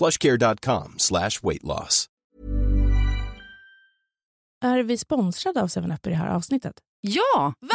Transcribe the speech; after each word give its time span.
plushcare.com 0.00 0.94
slash 0.96 1.30
weight 1.42 1.62
loss. 1.62 2.06
Är 4.64 4.82
vi 4.82 4.98
sponsrade 4.98 5.62
av 5.62 5.68
7up 5.68 6.06
i 6.06 6.10
det 6.10 6.16
här 6.16 6.28
avsnittet? 6.28 6.74
Ja, 7.00 7.52
Va? 7.60 7.74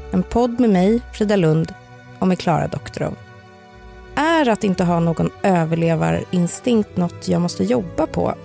en 0.11 0.23
podd 0.23 0.59
med 0.59 0.69
mig, 0.69 1.01
Frida 1.13 1.35
Lund, 1.35 1.73
och 2.19 2.27
med 2.27 2.39
Klara 2.39 2.67
Doktorov. 2.67 3.15
Är 4.15 4.49
att 4.49 4.63
inte 4.63 4.83
ha 4.83 4.99
någon 4.99 5.29
överlevarinstinkt 5.43 6.97
något 6.97 7.27
jag 7.27 7.41
måste 7.41 7.63
jobba 7.63 8.07
på? 8.07 8.35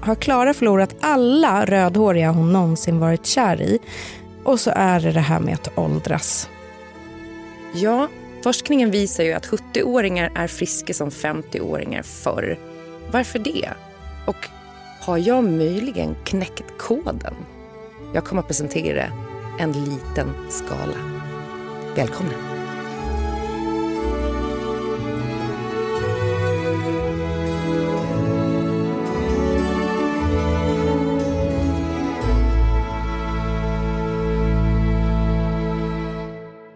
Har 0.00 0.14
Klara 0.14 0.54
förlorat 0.54 0.96
alla 1.00 1.64
rödhåriga 1.64 2.30
hon 2.30 2.52
någonsin 2.52 2.98
varit 2.98 3.26
kär 3.26 3.62
i? 3.62 3.78
Och 4.44 4.60
så 4.60 4.72
är 4.76 5.00
det 5.00 5.12
det 5.12 5.20
här 5.20 5.40
med 5.40 5.54
att 5.54 5.78
åldras. 5.78 6.48
Ja, 7.74 8.08
forskningen 8.42 8.90
visar 8.90 9.24
ju 9.24 9.32
att 9.32 9.46
70-åringar 9.46 10.32
är 10.34 10.46
friska 10.46 10.94
som 10.94 11.10
50-åringar 11.10 12.02
förr. 12.02 12.58
Varför 13.10 13.38
det? 13.38 13.68
Och 14.26 14.48
har 15.00 15.18
jag 15.18 15.44
möjligen 15.44 16.16
knäckt 16.24 16.78
koden? 16.78 17.34
Jag 18.14 18.24
kommer 18.24 18.42
att 18.42 18.48
presentera 18.48 19.04
en 19.58 19.72
liten 19.72 20.50
skala. 20.50 20.98
Välkomna! 21.96 22.32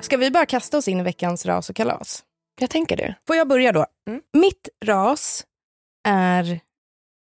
Ska 0.01 0.17
vi 0.17 0.31
bara 0.31 0.47
kasta 0.47 0.79
oss 0.79 0.89
in 0.89 1.01
i 1.01 1.03
veckans 1.03 1.47
ras 1.47 1.71
och 1.71 1.77
kalas? 1.77 2.25
Jag 2.61 2.71
tänker 2.71 2.97
det. 2.97 3.15
Får 3.27 3.37
jag 3.37 3.49
börja 3.49 3.73
då? 3.73 3.87
Mm. 4.09 4.23
Mitt 4.33 4.69
ras 4.85 5.47
är 6.09 6.61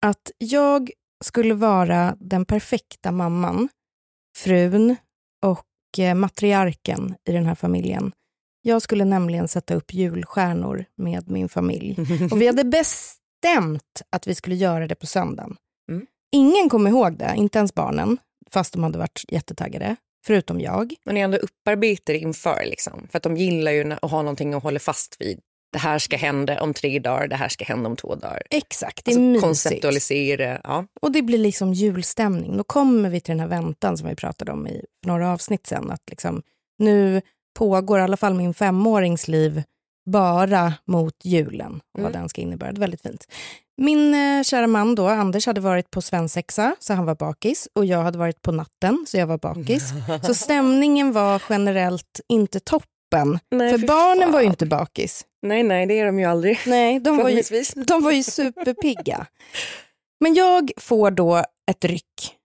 att 0.05 0.31
jag 0.37 0.91
skulle 1.23 1.53
vara 1.53 2.15
den 2.19 2.45
perfekta 2.45 3.11
mamman, 3.11 3.69
frun 4.37 4.95
och 5.41 5.99
eh, 5.99 6.15
matriarken 6.15 7.15
i 7.27 7.31
den 7.31 7.45
här 7.45 7.55
familjen. 7.55 8.11
Jag 8.61 8.81
skulle 8.81 9.05
nämligen 9.05 9.47
sätta 9.47 9.75
upp 9.75 9.93
julstjärnor 9.93 10.85
med 10.95 11.29
min 11.29 11.49
familj. 11.49 11.97
Och 12.31 12.41
vi 12.41 12.47
hade 12.47 12.63
bestämt 13.43 14.01
att 14.09 14.27
vi 14.27 14.35
skulle 14.35 14.55
göra 14.55 14.87
det 14.87 14.95
på 14.95 15.05
söndagen. 15.05 15.55
Mm. 15.89 16.05
Ingen 16.31 16.69
kom 16.69 16.87
ihåg 16.87 17.17
det, 17.17 17.33
inte 17.35 17.57
ens 17.57 17.73
barnen, 17.73 18.17
fast 18.51 18.73
de 18.73 18.83
hade 18.83 18.97
varit 18.97 19.25
jättetaggade. 19.27 19.95
Förutom 20.25 20.59
jag. 20.59 20.93
Men 21.03 21.15
ni 21.15 21.21
ändå 21.21 21.37
upparbetade 21.37 22.19
inför, 22.19 22.63
liksom. 22.65 23.07
för 23.11 23.17
att 23.17 23.23
de 23.23 23.37
gillar 23.37 23.71
ju 23.71 23.93
att 23.93 24.11
ha 24.11 24.21
någonting 24.21 24.53
att 24.53 24.63
hålla 24.63 24.79
fast 24.79 25.15
vid. 25.19 25.39
Det 25.71 25.79
här 25.79 25.99
ska 25.99 26.17
hända 26.17 26.61
om 26.61 26.73
tre 26.73 26.99
dagar, 26.99 27.27
det 27.27 27.35
här 27.35 27.49
ska 27.49 27.65
hända 27.65 27.89
om 27.89 27.95
två 27.95 28.15
dagar. 28.15 28.41
Exakt, 28.49 29.05
det 29.05 29.11
är 29.11 29.15
alltså, 29.15 29.21
mysigt. 29.21 29.43
Konceptualisera. 29.43 30.61
Ja. 30.63 30.85
Och 31.01 31.11
det 31.11 31.21
blir 31.21 31.37
liksom 31.37 31.73
julstämning. 31.73 32.57
Då 32.57 32.63
kommer 32.63 33.09
vi 33.09 33.19
till 33.21 33.31
den 33.31 33.39
här 33.39 33.47
väntan 33.47 33.97
som 33.97 34.07
vi 34.07 34.15
pratade 34.15 34.51
om 34.51 34.67
i 34.67 34.85
några 35.05 35.31
avsnitt 35.33 35.67
sen. 35.67 35.91
Att 35.91 36.09
liksom, 36.09 36.41
nu 36.79 37.21
pågår 37.59 37.99
i 37.99 38.01
alla 38.01 38.17
fall 38.17 38.33
min 38.33 38.53
femårings 38.53 39.27
liv 39.27 39.63
bara 40.05 40.73
mot 40.85 41.15
julen 41.23 41.81
och 41.93 41.99
Mm. 41.99 42.11
vad 42.11 42.21
den 42.21 42.29
ska 42.29 42.41
innebära. 42.41 42.71
Det 42.71 42.77
är 42.77 42.79
väldigt 42.79 43.01
fint. 43.01 43.27
Min 43.77 44.13
eh, 44.13 44.43
kära 44.43 44.67
man 44.67 44.95
då, 44.95 45.07
Anders, 45.07 45.45
hade 45.45 45.61
varit 45.61 45.91
på 45.91 46.01
svensexa, 46.01 46.75
så 46.79 46.93
han 46.93 47.05
var 47.05 47.15
bakis. 47.15 47.67
Och 47.75 47.85
jag 47.85 48.01
hade 48.03 48.17
varit 48.17 48.41
på 48.41 48.51
natten, 48.51 49.05
så 49.07 49.17
jag 49.17 49.27
var 49.27 49.37
bakis. 49.37 49.89
Så 50.23 50.33
stämningen 50.33 51.11
var 51.13 51.41
generellt 51.49 52.19
inte 52.29 52.59
toppen. 52.59 52.87
Nej, 53.51 53.71
För 53.71 53.77
fy 53.77 53.85
barnen 53.85 54.23
fan. 54.23 54.31
var 54.31 54.41
ju 54.41 54.47
inte 54.47 54.65
bakis. 54.65 55.25
Nej, 55.41 55.63
nej, 55.63 55.85
det 55.85 55.99
är 55.99 56.05
de 56.05 56.19
ju 56.19 56.25
aldrig. 56.25 56.59
Nej, 56.67 56.99
de 56.99 57.17
var 57.17 57.29
ju, 57.29 57.43
de 57.75 58.03
var 58.03 58.11
ju 58.11 58.23
superpigga. 58.23 59.25
Men 60.19 60.33
jag 60.33 60.71
får 60.77 61.11
då 61.11 61.45
ett 61.71 61.85
ryck 61.85 62.37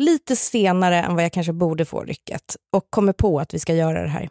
lite 0.00 0.36
senare 0.36 0.96
än 1.02 1.14
vad 1.14 1.24
jag 1.24 1.32
kanske 1.32 1.52
borde 1.52 1.84
få 1.84 2.00
rycket 2.04 2.56
och 2.76 2.86
kommer 2.90 3.12
på 3.12 3.40
att 3.40 3.54
vi 3.54 3.58
ska 3.58 3.74
göra 3.74 4.02
det 4.02 4.08
här. 4.08 4.28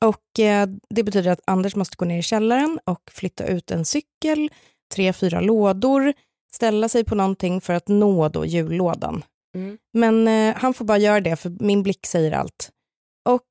Och 0.00 0.40
eh, 0.40 0.68
Det 0.90 1.02
betyder 1.02 1.30
att 1.30 1.40
Anders 1.44 1.76
måste 1.76 1.96
gå 1.96 2.04
ner 2.04 2.18
i 2.18 2.22
källaren 2.22 2.80
och 2.84 3.10
flytta 3.12 3.46
ut 3.46 3.70
en 3.70 3.84
cykel, 3.84 4.50
tre, 4.94 5.12
fyra 5.12 5.40
lådor, 5.40 6.12
ställa 6.52 6.88
sig 6.88 7.04
på 7.04 7.14
någonting 7.14 7.60
för 7.60 7.72
att 7.74 7.88
nå 7.88 8.28
då 8.28 8.46
jullådan. 8.46 9.24
Mm. 9.54 9.78
Men 9.92 10.28
eh, 10.28 10.56
han 10.56 10.74
får 10.74 10.84
bara 10.84 10.98
göra 10.98 11.20
det, 11.20 11.36
för 11.36 11.52
min 11.60 11.82
blick 11.82 12.06
säger 12.06 12.32
allt. 12.32 12.70
Och 13.28 13.42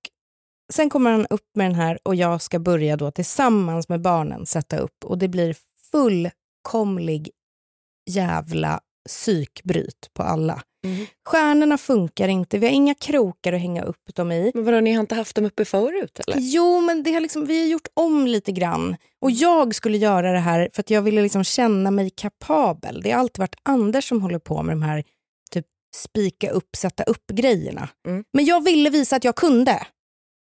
Sen 0.73 0.89
kommer 0.89 1.11
han 1.11 1.25
upp 1.29 1.49
med 1.55 1.65
den 1.65 1.75
här 1.75 1.99
och 2.03 2.15
jag 2.15 2.41
ska 2.41 2.59
börja 2.59 2.97
då 2.97 3.11
tillsammans 3.11 3.89
med 3.89 4.01
barnen 4.01 4.45
sätta 4.45 4.77
upp. 4.77 5.05
Och 5.05 5.17
det 5.17 5.27
blir 5.27 5.55
fullkomlig 5.91 7.29
jävla 8.09 8.79
psykbryt 9.07 10.09
på 10.13 10.23
alla. 10.23 10.63
Mm. 10.85 11.05
Stjärnorna 11.27 11.77
funkar 11.77 12.27
inte, 12.27 12.57
vi 12.57 12.65
har 12.65 12.73
inga 12.73 12.95
krokar 12.95 13.53
att 13.53 13.61
hänga 13.61 13.83
upp 13.83 14.15
dem 14.15 14.31
i. 14.31 14.51
Men 14.53 14.65
vadå, 14.65 14.79
ni 14.79 14.93
har 14.93 14.99
inte 14.99 15.15
haft 15.15 15.35
dem 15.35 15.45
uppe 15.45 15.65
förut? 15.65 16.19
Eller? 16.19 16.37
Jo, 16.39 16.81
men 16.81 17.03
det 17.03 17.13
har 17.13 17.19
liksom, 17.19 17.45
vi 17.45 17.61
har 17.61 17.67
gjort 17.67 17.87
om 17.93 18.27
lite 18.27 18.51
grann. 18.51 18.95
Och 19.21 19.31
jag 19.31 19.75
skulle 19.75 19.97
göra 19.97 20.31
det 20.31 20.39
här 20.39 20.69
för 20.73 20.81
att 20.81 20.89
jag 20.89 21.01
ville 21.01 21.21
liksom 21.21 21.43
känna 21.43 21.91
mig 21.91 22.09
kapabel. 22.09 23.01
Det 23.01 23.11
har 23.11 23.19
alltid 23.19 23.39
varit 23.39 23.55
Anders 23.63 24.09
som 24.09 24.21
håller 24.21 24.39
på 24.39 24.63
med 24.63 24.73
de 24.73 24.81
här 24.81 25.03
typ 25.51 25.65
spika 25.95 26.49
upp, 26.49 26.75
sätta 26.77 27.03
upp-grejerna. 27.03 27.89
Mm. 28.07 28.23
Men 28.33 28.45
jag 28.45 28.63
ville 28.63 28.89
visa 28.89 29.15
att 29.15 29.23
jag 29.23 29.35
kunde. 29.35 29.87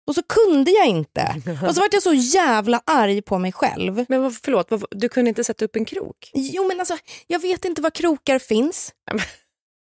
Och 0.06 0.14
så 0.14 0.22
kunde 0.22 0.70
jag 0.70 0.86
inte. 0.86 1.42
Och 1.68 1.74
så 1.74 1.80
vart 1.80 1.92
jag 1.92 2.02
så 2.02 2.14
jävla 2.14 2.82
arg 2.84 3.22
på 3.22 3.38
mig 3.38 3.52
själv. 3.52 4.04
Men 4.08 4.22
vad, 4.22 4.36
förlåt, 4.42 4.70
vad, 4.70 4.84
du 4.90 5.08
kunde 5.08 5.28
inte 5.28 5.44
sätta 5.44 5.64
upp 5.64 5.76
en 5.76 5.84
krok? 5.84 6.30
Jo, 6.34 6.68
men 6.68 6.80
alltså, 6.80 6.96
jag 7.26 7.38
vet 7.38 7.64
inte 7.64 7.82
var 7.82 7.90
krokar 7.90 8.38
finns. 8.38 8.92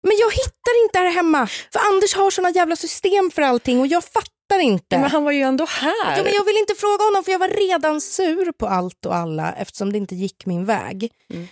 Men 0.02 0.16
jag 0.16 0.30
hittar 0.30 0.84
inte 0.84 0.98
här 0.98 1.10
hemma. 1.10 1.46
För 1.46 1.80
Anders 1.80 2.14
har 2.14 2.30
såna 2.30 2.50
jävla 2.50 2.76
system 2.76 3.30
för 3.30 3.42
allting 3.42 3.80
och 3.80 3.86
jag 3.86 4.04
fattar 4.04 4.58
inte. 4.60 4.98
Men 4.98 5.10
han 5.10 5.24
var 5.24 5.32
ju 5.32 5.40
ändå 5.40 5.66
här. 5.68 6.16
Ja, 6.16 6.22
men 6.24 6.32
jag 6.32 6.44
ville 6.44 6.58
inte 6.58 6.74
fråga 6.74 7.04
honom 7.04 7.24
för 7.24 7.32
jag 7.32 7.38
var 7.38 7.48
redan 7.48 8.00
sur 8.00 8.52
på 8.52 8.66
allt 8.66 9.06
och 9.06 9.16
alla 9.16 9.52
eftersom 9.52 9.92
det 9.92 9.98
inte 9.98 10.14
gick 10.14 10.46
min 10.46 10.64
väg. 10.64 11.12
Mm. 11.34 11.48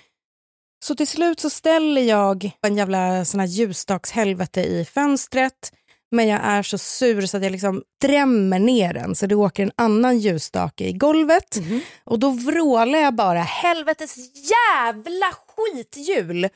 Så 0.84 0.94
till 0.94 1.08
slut 1.08 1.40
så 1.40 1.50
ställer 1.50 2.02
jag 2.02 2.50
en 2.62 2.76
jävla 2.76 3.24
sån 3.24 3.40
här 3.40 3.46
ljusstakshelvete 3.46 4.60
i 4.60 4.84
fönstret. 4.84 5.72
Men 6.10 6.28
jag 6.28 6.40
är 6.42 6.62
så 6.62 6.78
sur 6.78 7.26
så 7.26 7.36
att 7.36 7.42
jag 7.42 7.52
liksom 7.52 7.82
drämmer 8.00 8.58
ner 8.58 8.94
den 8.94 9.14
så 9.14 9.26
det 9.26 9.34
åker 9.34 9.62
en 9.62 9.72
annan 9.76 10.18
ljusstake 10.18 10.84
i 10.84 10.92
golvet. 10.92 11.56
Mhm. 11.56 11.80
Och 12.04 12.18
då 12.18 12.30
vrålar 12.30 12.98
jag 12.98 13.14
bara 13.14 13.40
helvetes 13.40 14.16
jävla 14.50 15.26
skithjul. 15.48 16.48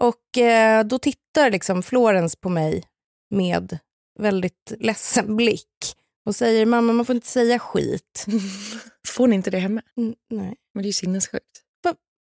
Och 0.00 0.38
eh, 0.38 0.84
då 0.84 0.98
tittar 0.98 1.50
liksom 1.50 1.82
Florens 1.82 2.36
på 2.36 2.48
mig 2.48 2.84
med 3.30 3.78
väldigt 4.18 4.72
ledsen 4.78 5.36
blick 5.36 5.96
och 6.26 6.36
säger 6.36 6.66
mamma 6.66 6.92
man 6.92 7.06
får 7.06 7.14
inte 7.14 7.28
säga 7.28 7.58
skit. 7.58 8.26
Får 9.06 9.26
ni 9.26 9.36
inte 9.36 9.50
det 9.50 9.58
hemma? 9.58 9.82
Mm, 9.96 10.14
nej. 10.30 10.54
Men 10.74 10.82
det 10.82 10.86
är 10.86 10.88
ju 10.88 10.92
sinnessjukt. 10.92 11.64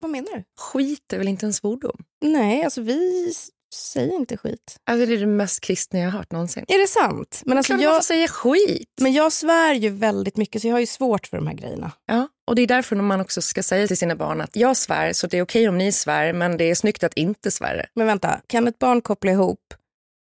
Vad 0.00 0.10
menar 0.10 0.37
du? 0.37 0.44
Skit 0.58 1.12
är 1.12 1.19
väl 1.19 1.28
inte 1.28 1.46
en 1.46 1.52
svordom? 1.52 2.05
Nej, 2.20 2.64
alltså 2.64 2.81
vi 2.81 3.32
s- 3.75 3.91
säger 3.93 4.15
inte 4.15 4.37
skit. 4.37 4.76
Alltså, 4.91 5.06
det 5.06 5.15
är 5.15 5.19
det 5.20 5.26
mest 5.26 5.61
kristna 5.61 5.99
jag 5.99 6.11
har 6.11 6.19
hört 6.19 6.32
någonsin. 6.32 6.65
Är 6.69 6.79
det 6.79 6.87
sant? 6.88 7.43
Men, 7.47 7.59
alltså, 7.59 7.75
jag, 7.75 8.05
säga 8.05 8.29
skit. 8.29 8.88
men 9.00 9.12
jag 9.12 9.32
svär 9.32 9.75
ju 9.75 9.88
väldigt 9.88 10.37
mycket 10.37 10.63
så 10.63 10.69
jag 10.69 10.75
har 10.75 10.81
ju 10.81 10.87
svårt 10.87 11.27
för 11.27 11.37
de 11.37 11.46
här 11.46 11.55
grejerna. 11.55 11.93
Ja, 12.06 12.29
och 12.46 12.55
det 12.55 12.63
är 12.63 12.67
därför 12.67 12.96
man 12.96 13.20
också 13.20 13.43
ska 13.43 13.63
säga 13.63 13.87
till 13.87 13.96
sina 13.98 14.17
barn 14.17 14.41
att 14.41 14.56
jag 14.56 14.77
svär 14.77 15.13
så 15.13 15.27
det 15.27 15.39
är 15.39 15.43
okej 15.43 15.69
om 15.69 15.79
ni 15.79 15.93
svär 15.93 16.32
men 16.32 16.56
det 16.56 16.65
är 16.65 16.75
snyggt 16.75 17.05
att 17.05 17.15
inte 17.15 17.51
svära. 17.51 17.87
Men 17.94 18.06
vänta, 18.06 18.41
kan 18.46 18.69
ett 18.69 18.79
barn 18.79 19.01
koppla 19.01 19.31
ihop 19.31 19.60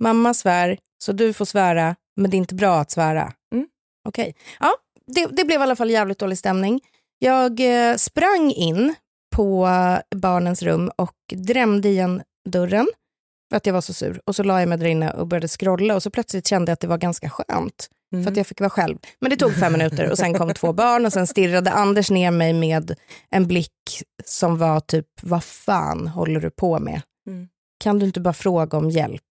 mamma 0.03 0.33
svär 0.33 0.77
så 1.03 1.11
du 1.11 1.33
får 1.33 1.45
svära 1.45 1.95
men 2.17 2.31
det 2.31 2.35
är 2.35 2.39
inte 2.39 2.55
bra 2.55 2.79
att 2.79 2.91
svära? 2.91 3.33
Mm. 3.53 3.67
Okej. 4.07 4.35
Ja, 4.59 4.73
det, 5.07 5.25
det 5.31 5.43
blev 5.45 5.59
i 5.59 5.63
alla 5.63 5.75
fall 5.75 5.89
jävligt 5.89 6.19
dålig 6.19 6.37
stämning. 6.37 6.81
Jag 7.19 7.59
eh, 7.89 7.95
sprang 7.95 8.51
in 8.51 8.95
på 9.35 9.69
barnens 10.15 10.61
rum 10.61 10.91
och 10.97 11.15
drämde 11.35 11.89
igen 11.89 12.21
dörren 12.49 12.87
att 13.55 13.65
jag 13.65 13.73
var 13.73 13.81
så 13.81 13.93
sur. 13.93 14.21
Och 14.25 14.35
så 14.35 14.43
la 14.43 14.59
jag 14.59 14.69
mig 14.69 14.77
där 14.77 14.85
inne 14.85 15.11
och 15.11 15.27
började 15.27 15.47
scrolla 15.47 15.95
och 15.95 16.03
så 16.03 16.09
plötsligt 16.09 16.47
kände 16.47 16.69
jag 16.69 16.73
att 16.73 16.79
det 16.79 16.87
var 16.87 16.97
ganska 16.97 17.29
skönt. 17.29 17.89
För 18.23 18.31
att 18.31 18.37
jag 18.37 18.47
fick 18.47 18.59
vara 18.59 18.69
själv. 18.69 18.97
Men 19.19 19.29
det 19.29 19.35
tog 19.35 19.55
fem 19.55 19.71
minuter 19.71 20.11
och 20.11 20.17
sen 20.17 20.33
kom 20.33 20.53
två 20.53 20.73
barn 20.73 21.05
och 21.05 21.13
sen 21.13 21.27
stirrade 21.27 21.71
Anders 21.71 22.11
ner 22.11 22.31
mig 22.31 22.53
med 22.53 22.95
en 23.29 23.47
blick 23.47 24.03
som 24.25 24.57
var 24.57 24.79
typ, 24.79 25.07
vad 25.21 25.43
fan 25.43 26.07
håller 26.07 26.39
du 26.39 26.49
på 26.49 26.79
med? 26.79 27.01
Mm. 27.27 27.47
Kan 27.79 27.99
du 27.99 28.05
inte 28.05 28.19
bara 28.19 28.33
fråga 28.33 28.77
om 28.77 28.89
hjälp? 28.89 29.21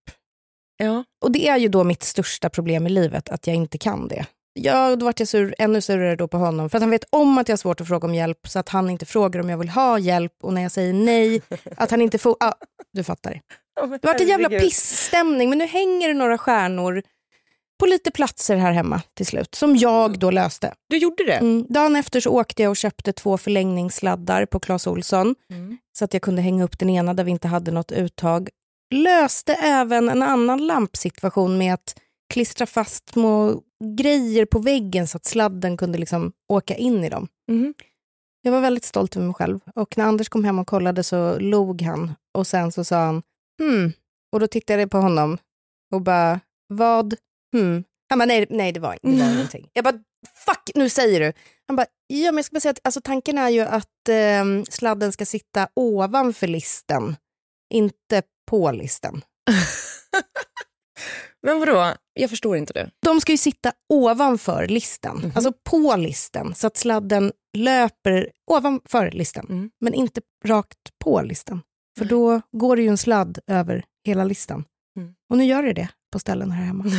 Ja. 0.77 1.03
Och 1.21 1.31
det 1.31 1.47
är 1.47 1.57
ju 1.57 1.67
då 1.67 1.83
mitt 1.83 2.03
största 2.03 2.49
problem 2.49 2.87
i 2.87 2.89
livet, 2.89 3.29
att 3.29 3.47
jag 3.47 3.55
inte 3.55 3.77
kan 3.77 4.07
det. 4.07 4.25
Ja, 4.59 4.95
då 4.95 5.05
vart 5.05 5.19
jag 5.19 5.27
sur, 5.27 5.55
ännu 5.57 5.81
surare 5.81 6.15
då 6.15 6.27
på 6.27 6.37
honom. 6.37 6.69
För 6.69 6.77
att 6.77 6.81
han 6.81 6.89
vet 6.89 7.05
om 7.09 7.37
att 7.37 7.47
jag 7.49 7.53
har 7.53 7.57
svårt 7.57 7.81
att 7.81 7.87
fråga 7.87 8.07
om 8.07 8.15
hjälp, 8.15 8.47
så 8.47 8.59
att 8.59 8.69
han 8.69 8.89
inte 8.89 9.05
frågar 9.05 9.39
om 9.39 9.49
jag 9.49 9.57
vill 9.57 9.69
ha 9.69 9.99
hjälp. 9.99 10.33
Och 10.43 10.53
när 10.53 10.61
jag 10.61 10.71
säger 10.71 10.93
nej, 10.93 11.41
att 11.77 11.91
han 11.91 12.01
inte 12.01 12.17
får... 12.17 12.35
Ja, 12.39 12.55
du 12.93 13.03
fattar. 13.03 13.41
Det 13.91 14.07
vart 14.07 14.21
en 14.21 14.27
jävla 14.27 14.49
pissstämning, 14.49 15.49
men 15.49 15.57
nu 15.57 15.65
hänger 15.65 16.07
det 16.07 16.13
några 16.13 16.37
stjärnor 16.37 17.03
på 17.79 17.85
lite 17.85 18.11
platser 18.11 18.55
här 18.55 18.71
hemma 18.71 19.01
till 19.13 19.25
slut, 19.25 19.55
som 19.55 19.75
jag 19.75 20.19
då 20.19 20.31
löste. 20.31 20.73
Du 20.89 20.97
gjorde 20.97 21.23
det? 21.25 21.33
Mm. 21.33 21.65
Dagen 21.69 21.95
efter 21.95 22.19
så 22.19 22.29
åkte 22.29 22.63
jag 22.63 22.69
och 22.69 22.77
köpte 22.77 23.13
två 23.13 23.37
förlängningssladdar 23.37 24.45
på 24.45 24.59
Clas 24.59 24.87
Olsson 24.87 25.35
Mm. 25.49 25.77
så 25.97 26.05
att 26.05 26.13
jag 26.13 26.21
kunde 26.21 26.41
hänga 26.41 26.63
upp 26.63 26.79
den 26.79 26.89
ena 26.89 27.13
där 27.13 27.23
vi 27.23 27.31
inte 27.31 27.47
hade 27.47 27.71
något 27.71 27.91
uttag. 27.91 28.49
Löste 28.93 29.53
även 29.53 30.09
en 30.09 30.23
annan 30.23 30.67
lampsituation 30.67 31.57
med 31.57 31.73
att 31.73 31.95
klistra 32.33 32.65
fast 32.65 33.09
små 33.09 33.61
grejer 33.95 34.45
på 34.45 34.59
väggen 34.59 35.07
så 35.07 35.17
att 35.17 35.25
sladden 35.25 35.77
kunde 35.77 35.97
liksom 35.97 36.31
åka 36.47 36.75
in 36.75 37.03
i 37.03 37.09
dem. 37.09 37.27
Mm. 37.51 37.73
Jag 38.41 38.51
var 38.51 38.61
väldigt 38.61 38.85
stolt 38.85 39.15
över 39.15 39.25
mig 39.25 39.33
själv 39.33 39.59
och 39.75 39.97
när 39.97 40.05
Anders 40.05 40.29
kom 40.29 40.43
hem 40.43 40.59
och 40.59 40.67
kollade 40.67 41.03
så 41.03 41.39
log 41.39 41.81
han 41.81 42.13
och 42.33 42.47
sen 42.47 42.71
så 42.71 42.83
sa 42.83 43.05
han 43.05 43.21
hmm. 43.61 43.91
Och 44.31 44.39
då 44.39 44.47
tittade 44.47 44.81
jag 44.81 44.91
på 44.91 44.97
honom 44.97 45.37
och 45.93 46.01
bara, 46.01 46.39
vad? 46.67 47.15
Hmm. 47.53 47.83
Han 48.09 48.19
bara, 48.19 48.25
nej, 48.25 48.45
nej 48.49 48.71
det 48.71 48.79
var, 48.79 48.97
det 49.01 49.09
var 49.09 49.33
ingenting. 49.33 49.69
Jag 49.73 49.83
bara, 49.83 49.99
fuck, 50.45 50.71
nu 50.75 50.89
säger 50.89 51.19
du. 51.19 51.33
Han 51.67 51.75
bara, 51.75 51.87
ja 52.07 52.31
men 52.31 52.35
jag 52.35 52.45
ska 52.45 52.53
bara 52.53 52.59
säga 52.59 52.71
att 52.71 52.79
alltså, 52.83 53.01
tanken 53.01 53.37
är 53.37 53.49
ju 53.49 53.61
att 53.61 54.09
eh, 54.09 54.63
sladden 54.69 55.11
ska 55.11 55.25
sitta 55.25 55.67
ovanför 55.73 56.47
listen, 56.47 57.15
inte 57.73 58.21
på 58.49 58.71
listen. 58.71 59.21
men 61.43 61.59
vadå? 61.59 61.93
Jag 62.13 62.29
förstår 62.29 62.57
inte 62.57 62.73
det. 62.73 62.89
De 63.05 63.21
ska 63.21 63.31
ju 63.31 63.37
sitta 63.37 63.71
ovanför 63.93 64.67
listen, 64.67 65.17
mm 65.17 65.31
alltså 65.35 65.53
på 65.69 65.95
listen, 65.95 66.55
så 66.55 66.67
att 66.67 66.77
sladden 66.77 67.31
löper 67.57 68.31
ovanför 68.51 69.11
listen, 69.11 69.45
mm. 69.49 69.69
men 69.81 69.93
inte 69.93 70.21
rakt 70.45 70.77
på 71.03 71.21
listen. 71.21 71.61
För 71.97 72.05
då 72.05 72.41
går 72.51 72.75
det 72.75 72.81
ju 72.81 72.87
en 72.87 72.97
sladd 72.97 73.39
över 73.47 73.83
hela 74.07 74.23
listan. 74.23 74.63
Mm. 74.97 75.13
Och 75.29 75.37
nu 75.37 75.45
gör 75.45 75.63
det 75.63 75.73
det 75.73 75.89
på 76.11 76.19
ställen 76.19 76.51
här 76.51 76.65
hemma. 76.65 76.83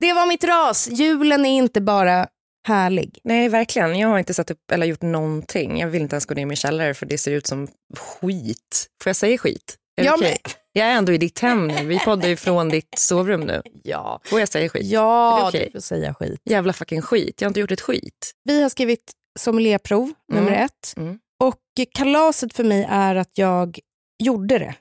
det 0.00 0.12
var 0.12 0.26
mitt 0.26 0.44
ras. 0.44 0.88
Julen 0.90 1.46
är 1.46 1.58
inte 1.58 1.80
bara 1.80 2.26
härlig. 2.68 3.18
Nej, 3.24 3.48
verkligen. 3.48 3.98
Jag 3.98 4.08
har 4.08 4.18
inte 4.18 4.34
satt 4.34 4.50
upp 4.50 4.70
eller 4.72 4.86
gjort 4.86 5.02
någonting. 5.02 5.80
Jag 5.80 5.88
vill 5.88 6.02
inte 6.02 6.16
ens 6.16 6.26
gå 6.26 6.34
ner 6.34 6.42
i 6.42 6.46
min 6.46 6.56
källare 6.56 6.94
för 6.94 7.06
det 7.06 7.18
ser 7.18 7.32
ut 7.32 7.46
som 7.46 7.68
skit. 7.98 8.86
Får 9.02 9.10
jag 9.10 9.16
säga 9.16 9.38
skit? 9.38 9.76
Är 9.96 10.04
ja, 10.04 10.14
okay? 10.14 10.36
Jag 10.72 10.86
är 10.86 10.92
ändå 10.92 11.12
i 11.12 11.18
ditt 11.18 11.38
hem 11.38 11.68
nu. 11.68 11.86
Vi 11.86 11.98
poddar 11.98 12.28
ju 12.28 12.36
från 12.36 12.68
ditt 12.68 12.98
sovrum 12.98 13.40
nu. 13.40 13.62
Ja. 13.82 14.20
Får 14.24 14.40
jag 14.40 14.48
säga 14.48 14.68
skit? 14.68 14.86
Ja, 14.86 15.48
okay? 15.48 15.64
du 15.64 15.70
får 15.70 15.80
säga 15.80 16.14
skit. 16.14 16.40
Jävla 16.44 16.72
fucking 16.72 17.02
skit. 17.02 17.40
Jag 17.40 17.46
har 17.46 17.50
inte 17.50 17.60
gjort 17.60 17.70
ett 17.70 17.80
skit. 17.80 18.32
Vi 18.44 18.62
har 18.62 18.68
skrivit 18.68 19.12
sommelierprov 19.38 20.02
mm. 20.02 20.44
nummer 20.44 20.52
ett. 20.52 20.94
Mm. 20.96 21.18
Och 21.40 21.60
kalaset 21.94 22.54
för 22.54 22.64
mig 22.64 22.86
är 22.90 23.14
att 23.14 23.38
jag 23.38 23.78
gjorde 24.22 24.58
det. 24.58 24.74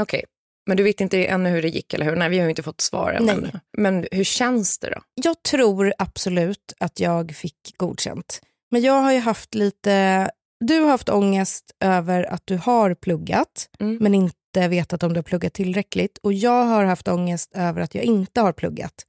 Okej. 0.00 0.18
Okay. 0.18 0.22
Men 0.66 0.76
du 0.76 0.82
vet 0.82 1.00
inte 1.00 1.24
ännu 1.24 1.50
hur 1.50 1.62
det 1.62 1.68
gick, 1.68 1.94
eller 1.94 2.06
hur? 2.06 2.16
Nej, 2.16 2.28
vi 2.28 2.38
har 2.38 2.44
ju 2.44 2.50
inte 2.50 2.62
fått 2.62 2.80
svar 2.80 3.12
än. 3.12 3.24
Nej. 3.24 3.52
Men 3.78 4.06
hur 4.12 4.24
känns 4.24 4.78
det 4.78 4.90
då? 4.90 5.00
Jag 5.14 5.42
tror 5.42 5.94
absolut 5.98 6.72
att 6.80 7.00
jag 7.00 7.34
fick 7.34 7.74
godkänt. 7.76 8.40
Men 8.70 8.82
jag 8.82 9.02
har 9.02 9.12
ju 9.12 9.18
haft 9.18 9.54
lite... 9.54 10.30
Du 10.64 10.80
har 10.80 10.90
haft 10.90 11.08
ångest 11.08 11.64
över 11.84 12.22
att 12.22 12.42
du 12.44 12.56
har 12.56 12.94
pluggat, 12.94 13.68
mm. 13.80 13.98
men 14.00 14.14
inte 14.14 14.37
inte 14.48 14.68
vetat 14.68 15.02
om 15.02 15.12
du 15.12 15.18
har 15.18 15.22
pluggat 15.22 15.52
tillräckligt. 15.52 16.18
Och 16.18 16.32
jag 16.32 16.64
har 16.64 16.84
haft 16.84 17.08
ångest 17.08 17.50
över 17.54 17.80
att 17.80 17.94
jag 17.94 18.04
inte 18.04 18.40
har 18.40 18.52
pluggat. 18.52 19.06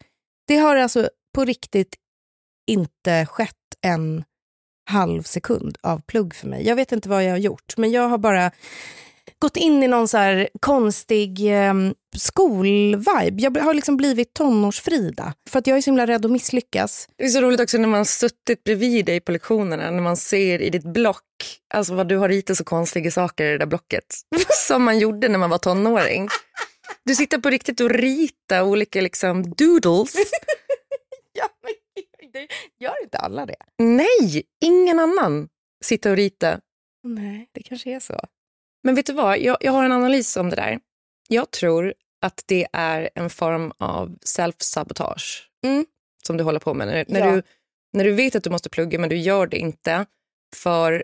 Det 0.47 0.57
har 0.57 0.75
alltså 0.75 1.09
på 1.35 1.45
riktigt 1.45 1.95
inte 2.67 3.25
skett 3.25 3.55
en 3.81 4.23
halv 4.89 5.23
sekund 5.23 5.77
av 5.81 6.01
plugg 6.01 6.35
för 6.35 6.47
mig. 6.47 6.67
Jag 6.67 6.75
vet 6.75 6.91
inte 6.91 7.09
vad 7.09 7.23
jag 7.23 7.31
har 7.31 7.37
gjort, 7.37 7.77
men 7.77 7.91
jag 7.91 8.09
har 8.09 8.17
bara 8.17 8.51
gått 9.39 9.57
in 9.57 9.83
i 9.83 9.87
någon 9.87 10.07
så 10.07 10.47
konstig 10.59 11.63
eh, 11.65 11.73
skolvibe. 12.17 13.41
Jag 13.41 13.57
har 13.57 13.73
liksom 13.73 13.97
blivit 13.97 14.33
tonårsfrida 14.33 15.33
för 15.49 15.59
att 15.59 15.67
jag 15.67 15.77
är 15.77 15.81
så 15.81 15.89
himla 15.89 16.07
rädd 16.07 16.25
att 16.25 16.31
misslyckas. 16.31 17.07
Det 17.17 17.23
är 17.23 17.29
så 17.29 17.41
roligt 17.41 17.59
också 17.59 17.77
när 17.77 17.87
man 17.87 18.05
suttit 18.05 18.63
bredvid 18.63 19.05
dig 19.05 19.19
på 19.19 19.31
lektionerna, 19.31 19.91
när 19.91 20.01
man 20.01 20.17
ser 20.17 20.61
i 20.61 20.69
ditt 20.69 20.93
block 20.93 21.23
alltså 21.73 21.95
vad 21.95 22.07
du 22.07 22.17
har 22.17 22.29
ritat 22.29 22.57
så 22.57 22.63
konstiga 22.63 23.11
saker 23.11 23.45
i 23.45 23.51
det 23.51 23.57
där 23.57 23.65
blocket. 23.65 24.05
Som 24.67 24.83
man 24.83 24.99
gjorde 24.99 25.27
när 25.29 25.39
man 25.39 25.49
var 25.49 25.57
tonåring. 25.57 26.27
Du 27.03 27.15
sitter 27.15 27.37
på 27.37 27.49
riktigt 27.49 27.79
och 27.79 27.89
ritar 27.89 28.61
olika 28.61 29.01
liksom 29.01 29.53
doodles. 29.53 30.13
ja, 31.33 31.49
men 31.63 31.73
gör 32.79 33.03
inte 33.03 33.17
alla 33.17 33.45
det? 33.45 33.55
Nej, 33.77 34.43
ingen 34.61 34.99
annan 34.99 35.49
sitter 35.85 36.09
och 36.09 36.15
ritar. 36.15 36.59
Nej, 37.03 37.49
det 37.51 37.63
kanske 37.63 37.95
är 37.95 37.99
så. 37.99 38.19
Men 38.83 38.95
vet 38.95 39.05
du 39.05 39.13
vad, 39.13 39.39
jag, 39.39 39.57
jag 39.59 39.71
har 39.71 39.85
en 39.85 39.91
analys 39.91 40.37
om 40.37 40.49
det 40.49 40.55
där. 40.55 40.79
Jag 41.27 41.51
tror 41.51 41.93
att 42.21 42.43
det 42.45 42.67
är 42.73 43.09
en 43.15 43.29
form 43.29 43.71
av 43.77 44.17
self-sabotage 44.25 45.43
mm. 45.65 45.85
som 46.27 46.37
du 46.37 46.43
håller 46.43 46.59
på 46.59 46.73
med. 46.73 46.87
När, 46.87 47.05
när, 47.07 47.19
ja. 47.19 47.31
du, 47.31 47.43
när 47.93 48.03
du 48.03 48.11
vet 48.11 48.35
att 48.35 48.43
du 48.43 48.49
måste 48.49 48.69
plugga 48.69 48.99
men 48.99 49.09
du 49.09 49.17
gör 49.17 49.47
det 49.47 49.57
inte. 49.57 50.05
För 50.55 51.03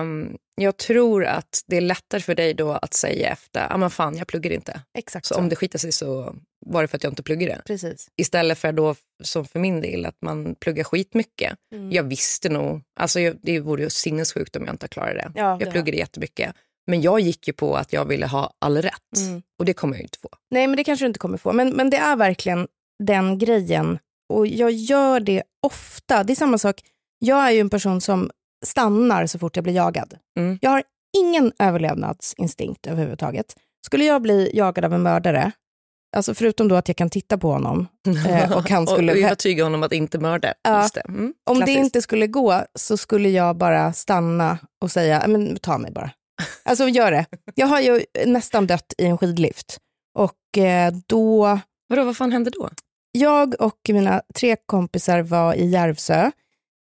um, 0.00 0.38
jag 0.54 0.76
tror 0.76 1.24
att 1.24 1.64
det 1.66 1.76
är 1.76 1.80
lättare 1.80 2.20
för 2.20 2.34
dig 2.34 2.54
då 2.54 2.72
att 2.72 2.94
säga 2.94 3.30
efter, 3.30 3.60
ja 3.60 3.74
ah, 3.74 3.76
men 3.76 3.90
fan 3.90 4.16
jag 4.16 4.26
pluggar 4.26 4.50
inte. 4.50 4.80
Exakt 4.98 5.26
så, 5.26 5.34
så. 5.34 5.40
om 5.40 5.48
det 5.48 5.56
skiter 5.56 5.78
sig 5.78 5.92
så 5.92 6.34
var 6.66 6.82
det 6.82 6.88
för 6.88 6.96
att 6.96 7.02
jag 7.04 7.10
inte 7.10 7.22
pluggade. 7.22 7.62
Precis. 7.66 8.08
Istället 8.16 8.58
för 8.58 8.72
då, 8.72 8.94
som 9.22 9.44
för 9.44 9.58
min 9.58 9.80
del, 9.80 10.06
att 10.06 10.16
man 10.22 10.54
pluggar 10.54 10.84
skitmycket. 10.84 11.58
Mm. 11.74 11.92
Jag 11.92 12.02
visste 12.02 12.48
nog, 12.48 12.82
alltså 13.00 13.20
jag, 13.20 13.36
det 13.42 13.60
vore 13.60 13.82
ju 13.82 13.90
sinnessjukt 13.90 14.56
om 14.56 14.64
jag 14.64 14.74
inte 14.74 14.88
klarade 14.88 15.14
det. 15.14 15.32
Ja, 15.34 15.56
jag 15.60 15.70
pluggade 15.70 15.96
ja. 15.96 16.00
jättemycket. 16.00 16.54
Men 16.90 17.02
jag 17.02 17.20
gick 17.20 17.48
ju 17.48 17.52
på 17.52 17.76
att 17.76 17.92
jag 17.92 18.04
ville 18.04 18.26
ha 18.26 18.52
all 18.58 18.82
rätt 18.82 19.16
mm. 19.16 19.42
och 19.58 19.64
det 19.64 19.74
kommer 19.74 19.94
jag 19.94 20.02
inte 20.02 20.18
få. 20.18 20.28
Nej, 20.50 20.66
men 20.66 20.76
det 20.76 20.84
kanske 20.84 21.04
du 21.04 21.06
inte 21.06 21.18
kommer 21.18 21.38
få. 21.38 21.52
Men, 21.52 21.70
men 21.70 21.90
det 21.90 21.96
är 21.96 22.16
verkligen 22.16 22.68
den 23.04 23.38
grejen 23.38 23.98
och 24.32 24.46
jag 24.46 24.70
gör 24.70 25.20
det 25.20 25.42
ofta. 25.66 26.24
Det 26.24 26.32
är 26.32 26.34
samma 26.34 26.58
sak, 26.58 26.80
jag 27.18 27.46
är 27.46 27.50
ju 27.50 27.60
en 27.60 27.70
person 27.70 28.00
som 28.00 28.30
stannar 28.66 29.26
så 29.26 29.38
fort 29.38 29.56
jag 29.56 29.62
blir 29.62 29.74
jagad. 29.74 30.14
Mm. 30.38 30.58
Jag 30.62 30.70
har 30.70 30.82
ingen 31.18 31.52
överlevnadsinstinkt 31.58 32.86
överhuvudtaget. 32.86 33.56
Skulle 33.86 34.04
jag 34.04 34.22
bli 34.22 34.50
jagad 34.54 34.84
av 34.84 34.94
en 34.94 35.02
mördare, 35.02 35.52
alltså 36.16 36.34
förutom 36.34 36.68
då 36.68 36.76
att 36.76 36.88
jag 36.88 36.96
kan 36.96 37.10
titta 37.10 37.38
på 37.38 37.52
honom 37.52 37.86
eh, 38.28 38.52
och 38.56 38.70
han 38.70 38.86
skulle... 38.86 39.12
och 39.12 39.18
övertyga 39.18 39.64
honom 39.64 39.82
att 39.82 39.92
inte 39.92 40.18
mörda. 40.18 40.54
Ja, 40.62 40.88
det. 40.94 41.00
Mm, 41.00 41.34
om 41.50 41.60
det 41.60 41.72
inte 41.72 42.02
skulle 42.02 42.26
gå 42.26 42.64
så 42.74 42.96
skulle 42.96 43.28
jag 43.28 43.56
bara 43.56 43.92
stanna 43.92 44.58
och 44.82 44.90
säga, 44.90 45.24
men 45.26 45.56
ta 45.56 45.78
mig 45.78 45.92
bara. 45.92 46.10
Alltså 46.62 46.88
gör 46.88 47.10
det. 47.10 47.26
Jag 47.54 47.66
har 47.66 47.80
ju 47.80 48.04
nästan 48.26 48.66
dött 48.66 48.94
i 48.98 49.06
en 49.06 49.18
skidlift. 49.18 49.78
Och 50.14 50.58
eh, 50.58 50.92
då... 51.06 51.58
Vadå, 51.88 52.04
vad 52.04 52.16
fan 52.16 52.32
hände 52.32 52.50
då? 52.50 52.70
Jag 53.12 53.54
och 53.60 53.78
mina 53.88 54.22
tre 54.34 54.56
kompisar 54.66 55.22
var 55.22 55.54
i 55.54 55.66
Järvsö 55.66 56.30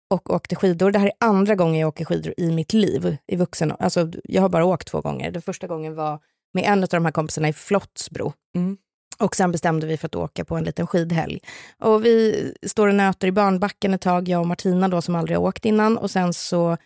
och 0.10 0.30
åkte 0.30 0.56
skidor. 0.56 0.92
Det 0.92 1.00
här 1.00 1.08
är 1.08 1.14
andra 1.20 1.56
gången 1.56 1.80
jag 1.80 1.88
åker 1.88 2.06
skidor 2.06 2.34
i 2.38 2.52
mitt 2.52 2.74
liv. 2.74 3.18
i 3.28 3.36
vuxen. 3.36 3.74
Alltså, 3.80 4.12
Jag 4.24 4.42
har 4.42 4.50
bara 4.50 4.66
åkt 4.66 4.88
två 4.88 5.02
gånger. 5.02 5.32
Den 5.32 5.42
första 5.42 5.68
gången 5.68 5.96
var 5.96 6.20
med 6.54 6.64
en 6.64 6.84
av 6.84 6.90
de 6.90 7.06
här 7.06 7.12
kompisarna 7.12 7.50
i 7.50 7.54
Flottsbro. 7.54 8.34
Mm. 8.56 8.78
Och 9.20 9.36
sen 9.36 9.52
bestämde 9.52 9.88
vi 9.88 9.98
för 9.98 10.06
att 10.08 10.16
åka 10.16 10.46
på 10.46 10.56
en 10.56 10.64
liten 10.64 10.88
skidhelg. 10.88 11.40
Och 11.80 12.06
vi 12.06 12.54
står 12.66 12.88
och 12.88 12.96
nöter 12.96 13.28
i 13.28 13.32
barnbacken 13.32 13.94
ett 13.94 14.02
tag, 14.02 14.30
jag 14.30 14.42
och 14.42 14.48
Martina 14.48 14.88
då 14.88 15.02
som 15.02 15.16
aldrig 15.16 15.38
har 15.38 15.44
åkt 15.44 15.66
innan. 15.66 15.98
Och 15.98 16.12
sen 16.12 16.34
så 16.34 16.78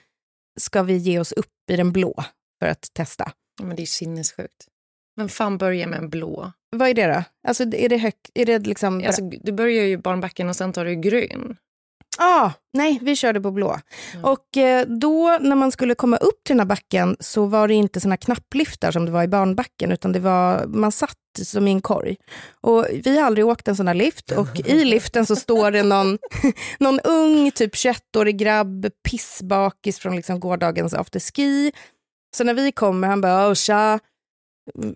ska 0.59 0.83
vi 0.83 0.97
ge 0.97 1.19
oss 1.19 1.31
upp 1.31 1.47
i 1.71 1.75
den 1.75 1.91
blå 1.91 2.23
för 2.61 2.67
att 2.67 2.93
testa. 2.93 3.31
Men 3.61 3.75
det 3.75 3.81
är 3.81 3.85
sinnessjukt. 3.85 4.67
Vem 5.17 5.29
fan 5.29 5.57
börjar 5.57 5.87
med 5.87 5.99
en 5.99 6.09
blå? 6.09 6.51
Vad 6.71 6.89
är 6.89 6.93
det 6.93 7.07
då? 7.07 7.23
Alltså, 7.47 7.63
är 7.63 7.89
det 7.89 7.97
högt? 7.97 8.29
Är 8.33 8.45
det 8.45 8.59
liksom... 8.59 9.03
Alltså, 9.05 9.21
du 9.21 9.51
börjar 9.51 9.83
ju 9.83 9.97
barnbacken 9.97 10.49
och 10.49 10.55
sen 10.55 10.73
tar 10.73 10.85
du 10.85 10.95
grön. 10.95 11.57
Ah, 12.17 12.51
nej, 12.73 12.99
vi 13.01 13.15
körde 13.15 13.41
på 13.41 13.51
blå. 13.51 13.79
Mm. 14.13 14.25
Och 14.25 14.57
eh, 14.57 14.85
då 14.87 15.37
när 15.41 15.55
man 15.55 15.71
skulle 15.71 15.95
komma 15.95 16.17
upp 16.17 16.43
till 16.43 16.53
den 16.53 16.59
här 16.59 16.65
backen 16.65 17.17
så 17.19 17.45
var 17.45 17.67
det 17.67 17.73
inte 17.73 17.99
såna 17.99 18.17
knappliftar 18.17 18.91
som 18.91 19.05
det 19.05 19.11
var 19.11 19.23
i 19.23 19.27
barnbacken, 19.27 19.91
utan 19.91 20.11
det 20.11 20.19
var, 20.19 20.65
man 20.67 20.91
satt 20.91 21.17
som 21.43 21.67
i 21.67 21.71
en 21.71 21.81
korg. 21.81 22.17
Och 22.61 22.87
vi 23.03 23.17
har 23.19 23.25
aldrig 23.25 23.45
åkt 23.45 23.67
en 23.67 23.75
sån 23.75 23.87
här 23.87 23.93
lift 23.93 24.31
och 24.31 24.59
i 24.59 24.85
liften 24.85 25.25
så 25.25 25.35
står 25.35 25.71
det 25.71 25.83
någon, 25.83 26.17
någon 26.79 26.99
ung, 26.99 27.51
typ 27.51 27.73
21-årig 27.73 28.37
grabb, 28.37 28.87
pissbakis 29.09 29.99
från 29.99 30.15
liksom 30.15 30.39
gårdagens 30.39 30.93
afterski 30.93 31.71
så 32.35 32.43
när 32.43 32.53
vi 32.53 32.71
kommer, 32.71 33.07
han 33.07 33.21
bara 33.21 33.49
oh, 33.49 33.53
tja, 33.53 33.99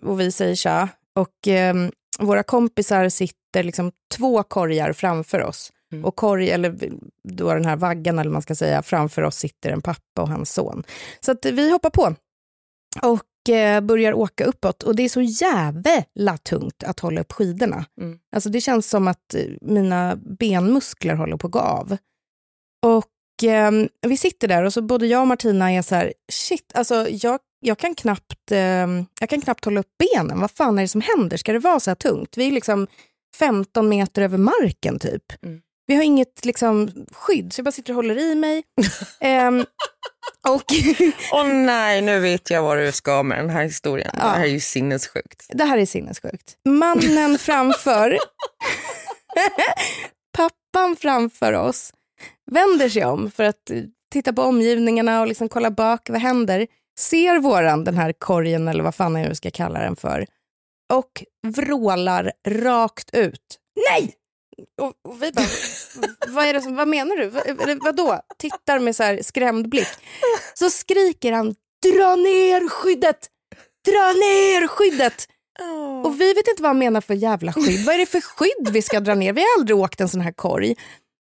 och 0.02 0.20
vi 0.20 0.32
säger 0.32 0.54
tja. 0.54 0.88
Och 1.14 1.48
eh, 1.48 1.74
våra 2.18 2.42
kompisar 2.42 3.08
sitter 3.08 3.62
liksom 3.62 3.92
två 4.14 4.42
korgar 4.42 4.92
framför 4.92 5.42
oss. 5.42 5.72
Mm. 5.92 6.04
Och 6.04 6.16
korg, 6.16 6.50
eller 6.50 6.92
då 7.28 7.54
den 7.54 7.64
här 7.64 7.76
vaggan 7.76 8.18
eller 8.18 8.30
man 8.30 8.42
ska 8.42 8.54
säga, 8.54 8.82
framför 8.82 9.22
oss 9.22 9.36
sitter 9.36 9.70
en 9.70 9.82
pappa 9.82 10.22
och 10.22 10.28
hans 10.28 10.52
son. 10.52 10.84
Så 11.20 11.32
att 11.32 11.44
vi 11.44 11.70
hoppar 11.70 11.90
på 11.90 12.14
och 13.02 13.54
eh, 13.54 13.80
börjar 13.80 14.12
åka 14.12 14.44
uppåt. 14.44 14.82
Och 14.82 14.96
det 14.96 15.02
är 15.02 15.08
så 15.08 15.20
jävla 15.20 16.36
tungt 16.42 16.82
att 16.82 17.00
hålla 17.00 17.20
upp 17.20 17.32
skidorna. 17.32 17.84
Mm. 18.00 18.18
Alltså 18.34 18.48
det 18.48 18.60
känns 18.60 18.90
som 18.90 19.08
att 19.08 19.34
eh, 19.34 19.44
mina 19.60 20.16
benmuskler 20.16 21.14
håller 21.14 21.36
på 21.36 21.46
att 21.46 21.52
gå 21.52 21.58
av. 21.58 21.96
Och 22.86 23.10
eh, 23.44 23.70
vi 24.06 24.16
sitter 24.16 24.48
där 24.48 24.62
och 24.64 24.72
så 24.72 24.82
både 24.82 25.06
jag 25.06 25.20
och 25.20 25.26
Martina 25.26 25.72
är 25.72 25.82
så 25.82 25.94
här, 25.94 26.12
shit, 26.32 26.72
alltså 26.74 27.08
jag, 27.08 27.38
jag, 27.60 27.78
kan 27.78 27.94
knappt, 27.94 28.52
eh, 28.52 28.86
jag 29.20 29.28
kan 29.28 29.40
knappt 29.40 29.64
hålla 29.64 29.80
upp 29.80 29.92
benen. 29.98 30.40
Vad 30.40 30.50
fan 30.50 30.78
är 30.78 30.82
det 30.82 30.88
som 30.88 31.00
händer? 31.00 31.36
Ska 31.36 31.52
det 31.52 31.58
vara 31.58 31.80
så 31.80 31.90
här 31.90 31.94
tungt? 31.94 32.36
Vi 32.36 32.46
är 32.46 32.52
liksom 32.52 32.86
15 33.38 33.88
meter 33.88 34.22
över 34.22 34.38
marken 34.38 34.98
typ. 34.98 35.44
Mm. 35.44 35.60
Vi 35.86 35.94
har 35.94 36.02
inget 36.02 36.44
liksom, 36.44 36.90
skydd, 37.12 37.52
så 37.52 37.60
jag 37.60 37.64
bara 37.64 37.72
sitter 37.72 37.92
och 37.92 37.96
håller 37.96 38.18
i 38.18 38.34
mig. 38.34 38.62
um, 39.48 39.60
och 40.48 40.64
Åh 41.32 41.42
oh, 41.42 41.46
nej, 41.46 42.02
nu 42.02 42.20
vet 42.20 42.50
jag 42.50 42.62
vad 42.62 42.78
du 42.78 42.92
ska 42.92 43.22
med 43.22 43.38
den 43.38 43.50
här 43.50 43.62
historien. 43.62 44.10
Ja. 44.12 44.18
Det 44.18 44.28
här 44.28 44.44
är 44.44 44.46
ju 44.46 44.60
sinnessjukt. 44.60 45.46
Det 45.48 45.64
här 45.64 45.78
är 45.78 45.86
sinnessjukt. 45.86 46.56
Mannen 46.64 47.38
framför, 47.38 48.18
pappan 50.36 50.96
framför 50.96 51.52
oss, 51.52 51.92
vänder 52.50 52.88
sig 52.88 53.04
om 53.04 53.30
för 53.30 53.44
att 53.44 53.70
titta 54.12 54.32
på 54.32 54.42
omgivningarna 54.42 55.20
och 55.20 55.26
liksom 55.26 55.48
kolla 55.48 55.70
bak, 55.70 56.08
vad 56.10 56.20
händer? 56.20 56.66
Ser 56.98 57.38
våran, 57.38 57.84
den 57.84 57.96
här 57.96 58.12
korgen 58.12 58.68
eller 58.68 58.84
vad 58.84 58.94
fan 58.94 59.14
jag 59.14 59.36
ska 59.36 59.50
kalla 59.50 59.78
den 59.78 59.96
för, 59.96 60.26
och 60.92 61.24
vrålar 61.46 62.32
rakt 62.48 63.14
ut. 63.14 63.58
nej! 63.90 64.14
Och, 64.82 64.92
och 65.08 65.22
vi 65.22 65.32
bara, 65.32 65.46
vad, 66.28 66.46
är 66.46 66.52
det 66.52 66.60
som, 66.60 66.76
vad 66.76 66.88
menar 66.88 67.16
du? 67.16 67.28
Vad, 67.28 67.84
vadå? 67.84 68.20
Tittar 68.38 68.78
med 68.78 68.96
så 68.96 69.02
här 69.02 69.22
skrämd 69.22 69.68
blick. 69.68 69.88
Så 70.54 70.70
skriker 70.70 71.32
han, 71.32 71.54
dra 71.82 72.16
ner 72.16 72.68
skyddet! 72.68 73.28
Dra 73.84 74.12
ner 74.12 74.68
skyddet! 74.68 75.28
Oh. 75.58 76.06
Och 76.06 76.20
vi 76.20 76.34
vet 76.34 76.48
inte 76.48 76.62
vad 76.62 76.68
han 76.68 76.78
menar 76.78 77.00
för 77.00 77.14
jävla 77.14 77.52
skydd. 77.52 77.84
Vad 77.86 77.94
är 77.94 77.98
det 77.98 78.06
för 78.06 78.20
skydd 78.20 78.68
vi 78.72 78.82
ska 78.82 79.00
dra 79.00 79.14
ner? 79.14 79.32
Vi 79.32 79.40
har 79.40 79.48
aldrig 79.58 79.76
åkt 79.76 80.00
en 80.00 80.08
sån 80.08 80.20
här 80.20 80.32
korg. 80.32 80.76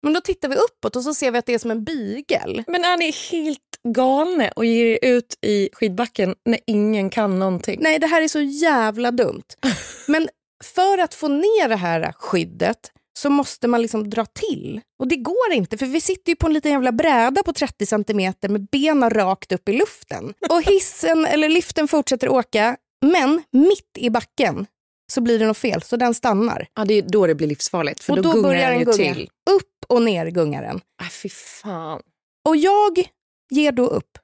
Men 0.05 0.13
då 0.13 0.21
tittar 0.21 0.49
vi 0.49 0.55
uppåt 0.55 0.95
och 0.95 1.03
så 1.03 1.13
ser 1.13 1.31
vi 1.31 1.37
att 1.37 1.45
det 1.45 1.53
är 1.53 1.59
som 1.59 1.71
en 1.71 1.83
bygel. 1.83 2.63
Men 2.67 2.85
är 2.85 2.97
ni 2.97 3.11
helt 3.31 3.59
galna 3.87 4.49
och 4.55 4.65
ger 4.65 4.85
er 4.85 4.99
ut 5.01 5.37
i 5.41 5.69
skidbacken 5.73 6.35
när 6.45 6.59
ingen 6.67 7.09
kan 7.09 7.39
någonting? 7.39 7.79
Nej, 7.81 7.99
det 7.99 8.07
här 8.07 8.21
är 8.21 8.27
så 8.27 8.41
jävla 8.41 9.11
dumt. 9.11 9.43
Men 10.07 10.29
för 10.63 10.97
att 10.97 11.13
få 11.13 11.27
ner 11.27 11.69
det 11.69 11.75
här 11.75 12.11
skyddet 12.11 12.91
så 13.19 13.29
måste 13.29 13.67
man 13.67 13.81
liksom 13.81 14.09
dra 14.09 14.25
till. 14.25 14.81
Och 14.99 15.07
det 15.07 15.15
går 15.15 15.53
inte, 15.53 15.77
för 15.77 15.85
vi 15.85 16.01
sitter 16.01 16.31
ju 16.31 16.35
på 16.35 16.47
en 16.47 16.53
liten 16.53 16.71
jävla 16.71 16.91
bräda 16.91 17.43
på 17.43 17.53
30 17.53 17.85
centimeter 17.85 18.49
med 18.49 18.67
benen 18.71 19.09
rakt 19.09 19.51
upp 19.51 19.69
i 19.69 19.73
luften. 19.73 20.33
Och 20.49 20.63
hissen 20.63 21.25
eller 21.25 21.49
liften 21.49 21.87
fortsätter 21.87 22.29
åka, 22.29 22.77
men 23.05 23.43
mitt 23.51 23.97
i 23.97 24.09
backen 24.09 24.65
så 25.13 25.21
blir 25.21 25.39
det 25.39 25.47
något 25.47 25.57
fel, 25.57 25.81
så 25.81 25.97
den 25.97 26.13
stannar. 26.13 26.67
Ja, 26.75 26.85
det 26.85 26.93
är 26.93 27.01
då 27.01 27.27
det 27.27 27.35
blir 27.35 27.47
livsfarligt, 27.47 28.03
för 28.03 28.13
och 28.13 28.21
då, 28.21 28.33
då 28.33 28.41
gungar 28.41 28.71
den 28.71 28.79
ju 28.79 28.85
gunga. 28.85 28.97
till. 28.97 29.29
Upp 29.49 29.74
och 29.89 30.01
ner 30.01 30.27
gungar 30.27 30.61
den. 30.63 30.81
Aj, 31.03 31.09
fy 31.09 31.29
fan. 31.29 32.01
Och 32.47 32.55
jag 32.57 33.03
ger 33.49 33.71
då 33.71 33.87
upp. 33.87 34.17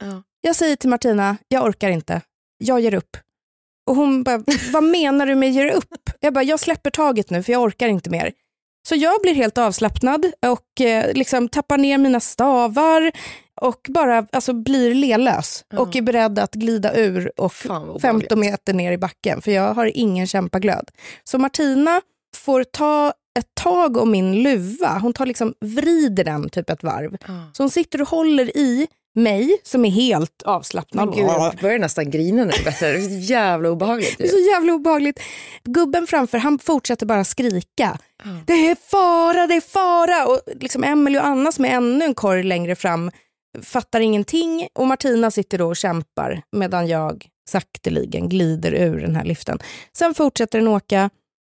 Ja. 0.00 0.22
Jag 0.40 0.56
säger 0.56 0.76
till 0.76 0.88
Martina, 0.90 1.36
jag 1.48 1.64
orkar 1.64 1.90
inte. 1.90 2.20
Jag 2.58 2.80
ger 2.80 2.94
upp. 2.94 3.16
Och 3.86 3.96
hon 3.96 4.22
bara, 4.22 4.44
vad 4.72 4.84
menar 4.84 5.26
du 5.26 5.34
med 5.34 5.50
ger 5.52 5.70
upp? 5.70 6.10
Jag 6.20 6.34
bara, 6.34 6.44
jag 6.44 6.60
släpper 6.60 6.90
taget 6.90 7.30
nu 7.30 7.42
för 7.42 7.52
jag 7.52 7.62
orkar 7.62 7.88
inte 7.88 8.10
mer. 8.10 8.32
Så 8.88 8.94
jag 8.94 9.22
blir 9.22 9.34
helt 9.34 9.58
avslappnad 9.58 10.26
och 10.46 10.80
eh, 10.80 11.12
liksom 11.14 11.48
tappar 11.48 11.78
ner 11.78 11.98
mina 11.98 12.20
stavar 12.20 13.12
och 13.60 13.86
bara 13.88 14.26
alltså, 14.32 14.52
blir 14.52 14.94
lelös 14.94 15.64
Ja. 15.70 15.78
och 15.80 15.96
är 15.96 16.02
beredd 16.02 16.38
att 16.38 16.54
glida 16.54 16.94
ur 16.96 17.32
och 17.40 17.52
Fan, 17.52 17.86
vad 17.88 18.00
15 18.00 18.38
obehagligt. 18.38 18.52
meter 18.52 18.74
ner 18.74 18.92
i 18.92 18.98
backen 18.98 19.42
för 19.42 19.50
jag 19.50 19.74
har 19.74 19.86
ingen 19.96 20.26
kämpaglöd. 20.26 20.90
Så 21.24 21.38
Martina 21.38 22.00
får 22.36 22.64
ta 22.64 23.12
ett 23.38 23.54
tag 23.54 23.96
om 23.96 24.10
min 24.10 24.42
luva. 24.42 24.98
Hon 24.98 25.12
tar 25.12 25.26
liksom, 25.26 25.54
vrider 25.60 26.24
den 26.24 26.48
typ 26.48 26.70
ett 26.70 26.82
varv. 26.82 27.16
Ja. 27.26 27.50
Så 27.52 27.62
hon 27.62 27.70
sitter 27.70 28.02
och 28.02 28.08
håller 28.08 28.56
i 28.56 28.86
mig 29.14 29.58
som 29.62 29.84
är 29.84 29.90
helt 29.90 30.42
avslappnad. 30.42 31.08
Men 31.08 31.16
gud, 31.16 31.26
jag 31.26 31.56
börjar 31.56 31.78
nästan 31.78 32.10
grina 32.10 32.44
nu. 32.44 32.52
Det 32.64 32.82
är 32.82 33.00
så 33.00 33.32
jävla 33.32 33.70
obehagligt. 33.70 34.18
Det 34.18 34.24
är 34.24 34.28
så 34.28 34.50
jävla 34.50 34.72
obehagligt. 34.72 35.20
Gubben 35.64 36.06
framför 36.06 36.38
han 36.38 36.58
fortsätter 36.58 37.06
bara 37.06 37.24
skrika. 37.24 37.98
Det 38.46 38.70
är 38.70 38.76
fara, 38.90 39.46
det 39.46 39.54
är 39.54 39.60
fara! 39.60 40.26
Och 40.26 40.40
liksom 40.60 40.84
Emily 40.84 41.18
och 41.18 41.26
Anna 41.26 41.52
som 41.52 41.64
är 41.64 41.68
ännu 41.68 42.04
en 42.04 42.14
korg 42.14 42.42
längre 42.42 42.74
fram 42.74 43.10
fattar 43.62 44.00
ingenting 44.00 44.68
och 44.74 44.86
Martina 44.86 45.30
sitter 45.30 45.58
då 45.58 45.66
och 45.66 45.76
kämpar 45.76 46.42
medan 46.52 46.88
jag 46.88 47.26
sakteligen 47.50 48.28
glider 48.28 48.74
ur 48.74 49.00
den 49.00 49.16
här 49.16 49.24
liften. 49.24 49.58
Sen 49.96 50.14
fortsätter 50.14 50.58
den 50.58 50.68
åka, 50.68 51.10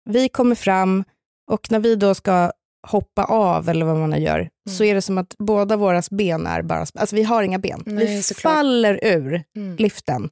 vi 0.09 0.29
kommer 0.29 0.55
fram 0.55 1.03
och 1.51 1.71
när 1.71 1.79
vi 1.79 1.95
då 1.95 2.15
ska 2.15 2.51
hoppa 2.87 3.23
av 3.23 3.69
eller 3.69 3.85
vad 3.85 3.97
man 3.97 4.09
nu 4.09 4.17
gör 4.19 4.49
så 4.69 4.83
är 4.83 4.95
det 4.95 5.01
som 5.01 5.17
att 5.17 5.35
båda 5.39 5.77
våra 5.77 6.01
ben 6.11 6.47
är 6.47 6.61
bara, 6.61 6.79
alltså 6.95 7.15
vi 7.15 7.23
har 7.23 7.43
inga 7.43 7.59
ben. 7.59 7.83
Nej, 7.85 8.05
vi 8.15 8.23
såklart. 8.23 8.53
faller 8.53 8.99
ur 9.03 9.43
Mm. 9.55 9.75
liften. 9.77 10.29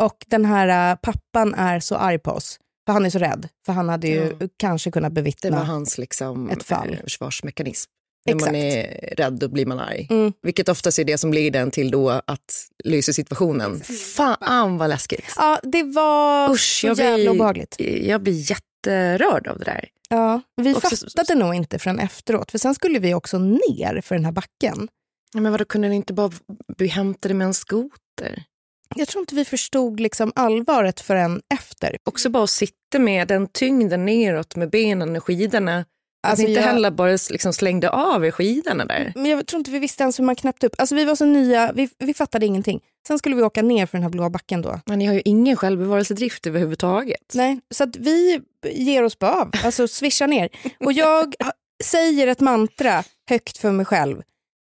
Och 0.00 0.24
den 0.26 0.44
här 0.44 0.90
äh, 0.92 0.96
pappan 1.02 1.54
är 1.54 1.80
så 1.80 1.94
arg 1.96 2.18
på 2.18 2.30
oss. 2.30 2.58
För 2.86 2.92
han 2.92 3.06
är 3.06 3.10
så 3.10 3.18
rädd. 3.18 3.48
För 3.66 3.72
han 3.72 3.88
hade 3.88 4.08
ju 4.08 4.36
Ja. 4.40 4.46
kanske 4.58 4.90
kunnat 4.90 5.10
Det 5.14 5.22
bevittna. 5.22 5.50
var 5.58 5.64
hans 5.64 5.98
liksom, 5.98 6.50
Ett 6.50 6.62
fall. 6.62 6.92
eh, 6.92 6.98
försvarsmekanism. 7.04 7.90
När 8.26 8.34
Exakt. 8.34 8.52
man 8.52 8.60
är 8.60 9.14
rädd 9.16 9.32
då 9.32 9.48
blir 9.48 9.66
man 9.66 9.78
arg. 9.80 10.06
Mm. 10.10 10.32
Vilket 10.42 10.68
oftast 10.68 10.98
är 10.98 11.04
det 11.04 11.18
som 11.18 11.32
leder 11.32 11.60
en 11.60 11.70
till 11.70 11.90
då 11.90 12.10
att 12.10 12.68
lösa 12.84 13.12
situationen. 13.12 13.80
Fan 14.16 14.78
vad 14.78 14.88
läskigt. 14.88 15.24
Ja, 15.36 15.60
det 15.62 15.82
var 15.82 16.50
Usch, 16.52 16.78
så 16.80 16.86
jag 16.86 16.98
jävla 16.98 17.16
blir- 17.16 17.28
obehagligt. 17.30 17.76
Jag 18.02 18.22
blir 18.22 18.32
jätterörd 18.90 19.46
av 19.48 19.58
det 19.58 19.64
där. 19.64 19.88
Ja, 20.08 20.40
vi 20.56 20.74
Också- 20.74 20.96
fattade 20.96 21.34
nog 21.34 21.54
inte 21.54 21.78
förrän 21.78 21.98
efteråt. 21.98 22.50
För 22.50 22.58
sen 22.58 22.74
skulle 22.74 22.98
vi 22.98 23.14
också 23.14 23.38
ner 23.38 24.00
för 24.00 24.14
den 24.14 24.24
här 24.24 24.32
backen. 24.32 24.88
Ja, 25.32 25.40
Men 25.40 25.52
vadå, 25.52 25.64
kunde 25.64 25.88
ni 25.88 25.96
inte 25.96 26.12
bara 26.12 26.30
bli 26.76 26.86
hämtade 26.86 27.34
med 27.34 27.44
en 27.46 27.54
skoter? 27.54 28.44
Jag 28.96 29.08
tror 29.08 29.20
inte 29.22 29.34
vi 29.34 29.44
förstod 29.44 30.00
liksom 30.00 30.32
allvaret 30.34 31.00
förrän 31.00 31.42
efter. 31.54 31.96
Också 32.04 32.30
bara 32.30 32.44
att 32.44 32.50
sitta 32.50 32.98
med 32.98 33.28
den 33.28 33.46
tyngden 33.46 34.04
neråt 34.04 34.56
med 34.56 34.70
benen 34.70 35.16
och 35.16 35.24
skidorna. 35.24 35.84
Alltså, 36.24 36.46
inte 36.46 36.60
jag- 36.60 36.66
heller 36.66 36.90
bara 36.90 37.10
liksom 37.30 37.52
slängde 37.52 37.90
av 37.90 38.24
er 38.26 38.30
skidorna 38.30 38.84
där. 38.84 39.12
Men 39.14 39.26
jag 39.26 39.46
tror 39.46 39.58
inte 39.58 39.70
vi 39.70 39.78
visste 39.78 40.02
ens 40.02 40.18
hur 40.18 40.24
man 40.24 40.36
knäppte 40.36 40.66
upp. 40.66 40.74
Alltså 40.78 40.94
vi 40.94 41.04
var 41.04 41.14
så 41.14 41.24
nya, 41.24 41.72
vi, 41.72 41.88
vi 41.98 42.14
fattade 42.14 42.46
ingenting. 42.46 42.80
Sen 43.06 43.18
skulle 43.18 43.36
vi 43.36 43.42
åka 43.42 43.62
ner 43.62 43.86
för 43.86 43.98
den 43.98 44.02
här 44.02 44.10
blåa 44.10 44.30
backen 44.30 44.62
då. 44.62 44.80
Men 44.86 44.98
ni 44.98 45.06
har 45.06 45.14
ju 45.14 45.22
ingen 45.24 45.56
självbevarelsedrift 45.56 46.46
överhuvudtaget. 46.46 47.32
Nej, 47.34 47.60
så 47.70 47.84
att 47.84 47.96
vi 47.96 48.40
ger 48.72 49.02
oss 49.02 49.18
bara 49.18 49.40
av, 49.40 49.50
alltså 49.64 49.88
swishar 49.88 50.26
ner. 50.26 50.48
Och 50.84 50.92
jag 50.92 51.34
säger 51.84 52.26
ett 52.26 52.40
mantra 52.40 53.04
högt 53.28 53.58
för 53.58 53.70
mig 53.72 53.86
själv. 53.86 54.22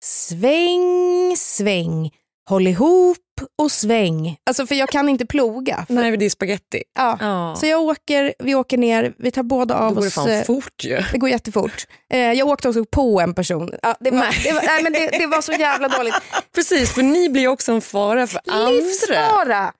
Sväng, 0.04 1.36
sväng, 1.36 2.10
håll 2.48 2.66
ihop 2.66 3.18
och 3.58 3.72
sväng. 3.72 4.36
Alltså 4.46 4.66
för 4.66 4.74
jag 4.74 4.88
kan 4.88 5.08
inte 5.08 5.26
ploga. 5.26 5.84
För, 5.86 5.94
Nej, 5.94 6.16
det 6.16 6.24
är 6.24 6.30
spaghetti. 6.30 6.82
ja. 6.98 7.18
Ja. 7.20 7.56
Så 7.60 7.66
jag 7.66 7.82
åker, 7.82 8.34
vi 8.38 8.54
åker 8.54 8.78
ner, 8.78 9.14
vi 9.18 9.30
tar 9.30 9.42
båda 9.42 9.74
av 9.74 9.94
går 9.94 10.00
det 10.00 10.06
oss. 10.06 10.14
fan 10.14 10.30
eh, 10.30 10.44
fort 10.44 10.84
ju. 10.84 11.02
det 11.12 11.18
går 11.18 11.30
jättefort. 11.30 11.86
Eh, 12.12 12.18
jag 12.20 12.48
åkte 12.48 12.68
också 12.68 12.84
på 12.84 13.20
en 13.20 13.34
person. 13.34 13.70
Ja, 13.82 13.96
det, 14.00 14.10
var, 14.10 14.18
Nej. 14.18 14.40
det, 14.44 14.52
var, 14.52 14.62
nej, 14.62 14.82
men 14.82 14.92
det, 14.92 15.08
det 15.18 15.26
var 15.26 15.40
så 15.42 15.52
jävla 15.52 15.88
dåligt. 15.88 16.14
Precis, 16.54 16.94
för 16.94 17.02
ni 17.02 17.28
blir 17.28 17.48
också 17.48 17.72
en 17.72 17.80
fara 17.80 18.26
för 18.26 18.40
andra. 18.48 18.70
Livsfara! 18.70 19.72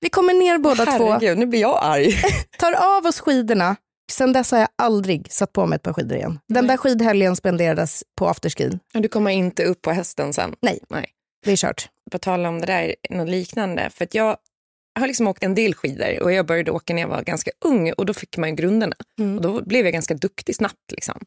Vi 0.00 0.08
kommer 0.08 0.34
ner 0.34 0.58
båda 0.58 0.86
två. 0.86 1.10
Herregud, 1.10 1.38
nu 1.38 1.46
blir 1.46 1.60
jag 1.60 1.78
arg. 1.82 2.14
tar 2.58 2.72
av 2.72 3.06
oss 3.06 3.20
skidorna. 3.20 3.76
Sen 4.12 4.32
dess 4.32 4.50
har 4.50 4.58
jag 4.58 4.68
aldrig 4.82 5.32
satt 5.32 5.52
på 5.52 5.66
mig 5.66 5.76
ett 5.76 5.82
par 5.82 5.92
skidor 5.92 6.16
igen. 6.18 6.38
Den 6.48 6.66
där 6.66 6.76
skidhelgen 6.76 7.36
spenderades 7.36 8.04
på 8.18 8.28
afterskin. 8.28 8.78
Du 8.92 9.08
kommer 9.08 9.30
inte 9.30 9.64
upp 9.64 9.82
på 9.82 9.90
hästen 9.90 10.32
sen. 10.32 10.54
Nej. 10.62 10.78
Nej. 10.90 11.06
Det 11.44 11.52
är 11.52 11.56
kört. 11.56 11.88
På 12.10 12.18
tal 12.18 12.46
om 12.46 12.60
det 12.60 12.66
där, 12.66 12.94
något 13.10 13.28
liknande. 13.28 13.90
För 13.90 14.08
jag 14.10 14.36
har 14.98 15.06
liksom 15.06 15.26
åkt 15.26 15.44
en 15.44 15.54
del 15.54 15.74
skidor 15.74 16.22
och 16.22 16.32
jag 16.32 16.46
började 16.46 16.70
åka 16.70 16.94
när 16.94 17.02
jag 17.02 17.08
var 17.08 17.22
ganska 17.22 17.50
ung 17.64 17.92
och 17.92 18.06
då 18.06 18.14
fick 18.14 18.36
man 18.36 18.48
ju 18.48 18.54
grunderna. 18.54 18.96
Mm. 19.18 19.36
Och 19.36 19.42
då 19.42 19.62
blev 19.62 19.84
jag 19.84 19.92
ganska 19.92 20.14
duktig 20.14 20.54
snabbt. 20.54 20.92
Liksom. 20.92 21.24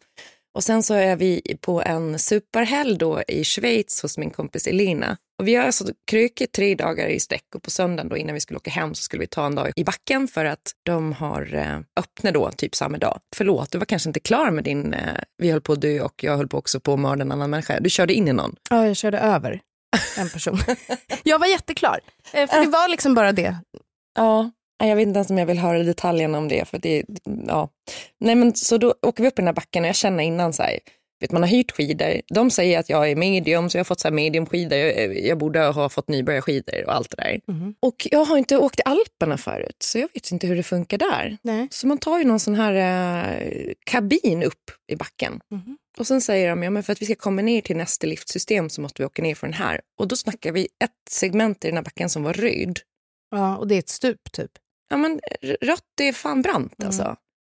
Och 0.53 0.63
sen 0.63 0.83
så 0.83 0.93
är 0.93 1.15
vi 1.15 1.57
på 1.61 1.81
en 1.81 2.19
superhelg 2.19 2.97
då 2.97 3.21
i 3.27 3.43
Schweiz 3.43 4.01
hos 4.01 4.17
min 4.17 4.29
kompis 4.29 4.67
Elina. 4.67 5.17
Och 5.39 5.47
vi 5.47 5.55
har 5.55 5.65
alltså 5.65 5.85
krökit 6.07 6.51
tre 6.51 6.75
dagar 6.75 7.07
i 7.07 7.19
sträck 7.19 7.55
och 7.55 7.63
på 7.63 7.69
söndagen 7.69 8.09
då 8.09 8.17
innan 8.17 8.33
vi 8.33 8.39
skulle 8.39 8.57
åka 8.57 8.71
hem 8.71 8.95
så 8.95 9.03
skulle 9.03 9.19
vi 9.19 9.27
ta 9.27 9.45
en 9.45 9.55
dag 9.55 9.71
i 9.75 9.83
backen 9.83 10.27
för 10.27 10.45
att 10.45 10.71
de 10.83 11.13
har 11.13 11.55
eh, 11.55 11.79
öppnat 11.99 12.33
då 12.33 12.51
typ 12.51 12.75
samma 12.75 12.97
dag. 12.97 13.19
Förlåt, 13.35 13.71
du 13.71 13.77
var 13.77 13.85
kanske 13.85 14.09
inte 14.09 14.19
klar 14.19 14.51
med 14.51 14.63
din, 14.63 14.93
eh, 14.93 15.17
vi 15.37 15.51
höll 15.51 15.61
på 15.61 15.73
att 15.73 15.81
dö 15.81 16.01
och 16.01 16.23
jag 16.23 16.37
höll 16.37 16.47
på 16.47 16.57
också 16.57 16.79
på 16.79 16.93
att 16.93 16.99
mörda 16.99 17.21
en 17.21 17.31
annan 17.31 17.49
människa. 17.49 17.79
Du 17.79 17.89
körde 17.89 18.13
in 18.13 18.27
i 18.27 18.33
någon. 18.33 18.55
Ja, 18.69 18.87
jag 18.87 18.95
körde 18.95 19.19
över 19.19 19.61
en 20.17 20.29
person. 20.29 20.57
jag 21.23 21.39
var 21.39 21.47
jätteklar. 21.47 21.99
Eh, 22.33 22.49
För 22.49 22.61
det 22.61 22.67
var 22.67 22.87
liksom 22.87 23.13
bara 23.13 23.31
det. 23.31 23.55
Ja, 24.15 24.51
jag 24.83 24.95
vet 24.95 25.07
inte 25.07 25.17
ens 25.17 25.29
om 25.29 25.37
jag 25.37 25.45
vill 25.45 25.59
höra 25.59 25.83
detaljerna 25.83 26.37
om 26.37 26.47
det. 26.47 26.67
För 26.67 26.77
det 26.77 27.03
ja. 27.47 27.69
Nej, 28.19 28.35
men 28.35 28.55
så 28.55 28.77
då 28.77 28.95
åker 29.01 29.23
vi 29.23 29.29
upp 29.29 29.33
i 29.39 29.41
den 29.41 29.47
här 29.47 29.53
backen 29.53 29.83
och 29.83 29.87
jag 29.89 29.95
känner 29.95 30.23
innan 30.23 30.53
så 30.53 30.63
här, 30.63 30.79
vet, 31.19 31.31
man 31.31 31.41
har 31.43 31.49
hyrt 31.49 31.71
skidor. 31.71 32.21
De 32.33 32.49
säger 32.51 32.79
att 32.79 32.89
jag 32.89 33.11
är 33.11 33.15
medium 33.15 33.69
så 33.69 33.77
jag 33.77 33.79
har 33.79 33.85
fått 33.85 33.99
så 33.99 34.07
här 34.07 34.15
mediumskidor. 34.15 34.77
Jag, 34.79 35.19
jag 35.19 35.37
borde 35.37 35.59
ha 35.59 35.89
fått 35.89 36.07
nybörjarskidor 36.07 36.85
och 36.85 36.95
allt 36.95 37.09
det 37.17 37.23
där. 37.23 37.39
Mhm. 37.53 37.75
Och 37.79 38.07
jag 38.11 38.25
har 38.25 38.37
inte 38.37 38.57
åkt 38.57 38.79
i 38.79 38.83
Alperna 38.85 39.37
förut 39.37 39.75
så 39.83 39.97
jag 39.99 40.09
vet 40.13 40.31
inte 40.31 40.47
hur 40.47 40.55
det 40.55 40.63
funkar 40.63 40.97
där. 40.97 41.37
Nej. 41.41 41.67
Så 41.71 41.87
man 41.87 41.97
tar 41.97 42.17
ju 42.19 42.25
någon 42.25 42.39
sån 42.39 42.55
här 42.55 42.73
eh, 42.73 43.73
kabin 43.85 44.43
upp 44.43 44.71
i 44.91 44.95
backen. 44.95 45.39
Mhm. 45.51 45.77
Och 45.97 46.07
sen 46.07 46.21
säger 46.21 46.49
de, 46.49 46.63
ja 46.63 46.69
men 46.69 46.83
för 46.83 46.93
att 46.93 47.01
vi 47.01 47.05
ska 47.05 47.15
komma 47.15 47.41
ner 47.41 47.61
till 47.61 47.77
nästa 47.77 48.07
liftsystem 48.07 48.69
så 48.69 48.81
måste 48.81 49.01
vi 49.01 49.05
åka 49.05 49.21
ner 49.21 49.35
för 49.35 49.47
den 49.47 49.53
här. 49.53 49.81
Och 49.99 50.07
då 50.07 50.15
snackar 50.15 50.51
vi 50.51 50.67
ett 50.83 50.91
segment 51.09 51.65
i 51.65 51.67
den 51.67 51.77
här 51.77 51.83
backen 51.83 52.09
som 52.09 52.23
var 52.23 52.33
röd. 52.33 52.79
Ja, 53.31 53.57
och 53.57 53.67
det 53.67 53.75
är 53.75 53.79
ett 53.79 53.89
stup 53.89 54.31
typ. 54.31 54.51
Ja, 54.89 54.97
men 54.97 55.19
rött 55.61 55.99
är 56.01 56.13
fan 56.13 56.41
brant 56.41 56.73
Mm. 56.79 56.87
alltså. 56.87 57.15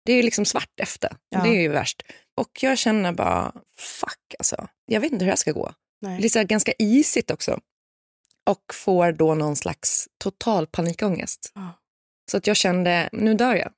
Det 0.06 0.14
är 0.14 0.24
liksom 0.24 0.46
svart 0.46 0.80
efter. 0.80 1.16
Ja. 1.30 1.44
Det 1.44 1.50
är 1.50 1.62
ju 1.62 1.68
värst. 1.68 2.04
Och 2.38 2.64
jag 2.64 2.78
känner 2.78 3.12
bara, 3.12 3.52
fuck 3.78 4.36
alltså. 4.40 4.68
Jag 4.86 5.02
vet 5.02 5.12
inte 5.12 5.26
hur 5.26 5.28
det 5.28 5.32
här 5.32 5.38
ska 5.38 5.52
gå. 5.52 5.74
Nej. 6.02 6.30
Så 6.30 6.40
här 6.40 6.46
ganska 6.46 6.74
isigt 6.80 7.32
också. 7.32 7.60
Och 8.50 8.74
får 8.74 9.12
då 9.12 9.36
någon 9.36 9.56
slags 9.56 10.08
total 10.18 10.68
panikångest. 10.68 11.52
Ja. 11.56 11.74
Så 12.32 12.38
att 12.38 12.48
jag 12.48 12.58
kände, 12.58 13.10
nu 13.12 13.34
dör 13.34 13.56
jag. 13.56 13.72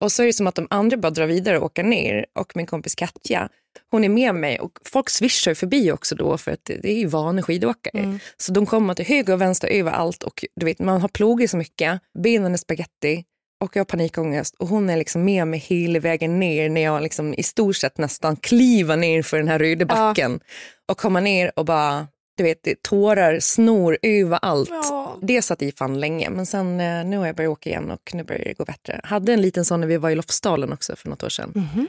Och 0.00 0.12
så 0.12 0.22
är 0.22 0.26
det 0.26 0.32
som 0.32 0.46
att 0.46 0.54
de 0.54 0.66
andra 0.70 0.96
bara 0.96 1.10
drar 1.10 1.26
vidare 1.26 1.58
och 1.58 1.64
åker 1.64 1.82
ner. 1.82 2.26
Och 2.38 2.52
min 2.56 2.66
kompis 2.66 2.94
Katja, 2.94 3.48
hon 3.90 4.04
är 4.04 4.08
med 4.08 4.34
mig. 4.34 4.60
Och 4.60 4.78
folk 4.84 5.10
swishar 5.10 5.54
förbi 5.54 5.92
också 5.92 6.14
då 6.14 6.38
för 6.38 6.52
att 6.52 6.64
det 6.64 6.92
är 6.92 6.98
ju 6.98 7.06
vana 7.06 7.42
skidåkare. 7.42 7.98
Mm. 8.02 8.18
Så 8.36 8.52
de 8.52 8.66
kommer 8.66 8.94
till 8.94 9.06
höger 9.06 9.32
och 9.32 9.40
vänster 9.40 9.68
överallt 9.68 10.22
och 10.22 10.44
du 10.56 10.66
vet, 10.66 10.78
man 10.78 11.00
har 11.00 11.08
plogit 11.08 11.50
så 11.50 11.56
mycket, 11.56 12.00
benen 12.18 12.52
är 12.52 12.56
spaghetti 12.56 13.24
och 13.64 13.76
jag 13.76 13.80
har 13.80 13.84
panikångest 13.84 14.54
och 14.58 14.68
hon 14.68 14.90
är 14.90 14.96
liksom 14.96 15.24
med 15.24 15.48
mig 15.48 15.60
hela 15.60 15.98
vägen 15.98 16.40
ner 16.40 16.68
när 16.68 16.80
jag 16.80 17.02
liksom 17.02 17.34
i 17.34 17.42
stort 17.42 17.76
sett 17.76 17.98
nästan 17.98 18.36
kliver 18.36 18.96
ner 18.96 19.22
för 19.22 19.36
den 19.36 19.48
här 19.48 19.58
Rydebacken 19.58 20.32
ja. 20.32 20.92
och 20.92 20.98
kommer 20.98 21.20
ner 21.20 21.52
och 21.56 21.64
bara 21.64 22.06
du 22.40 22.44
vet, 22.44 22.82
tårar 22.82 23.40
snor 23.40 23.98
överallt. 24.02 24.70
Ja. 24.70 25.18
Det 25.22 25.42
satt 25.42 25.62
i 25.62 25.72
fan 25.72 26.00
länge, 26.00 26.30
men 26.30 26.46
sen 26.46 26.80
eh, 26.80 27.04
nu 27.04 27.18
har 27.18 27.26
jag 27.26 27.36
börjat 27.36 27.50
åka 27.50 27.70
igen 27.70 27.90
och 27.90 28.10
nu 28.14 28.24
börjar 28.24 28.44
det 28.44 28.54
gå 28.54 28.64
bättre. 28.64 29.00
Hade 29.04 29.32
en 29.32 29.42
liten 29.42 29.64
sån 29.64 29.80
när 29.80 29.86
vi 29.86 29.96
var 29.96 30.10
i 30.10 30.14
Lofsdalen 30.14 30.72
också 30.72 30.96
för 30.96 31.08
något 31.08 31.22
år 31.22 31.28
sedan. 31.28 31.52
Mm 31.54 31.68
-hmm. 31.68 31.86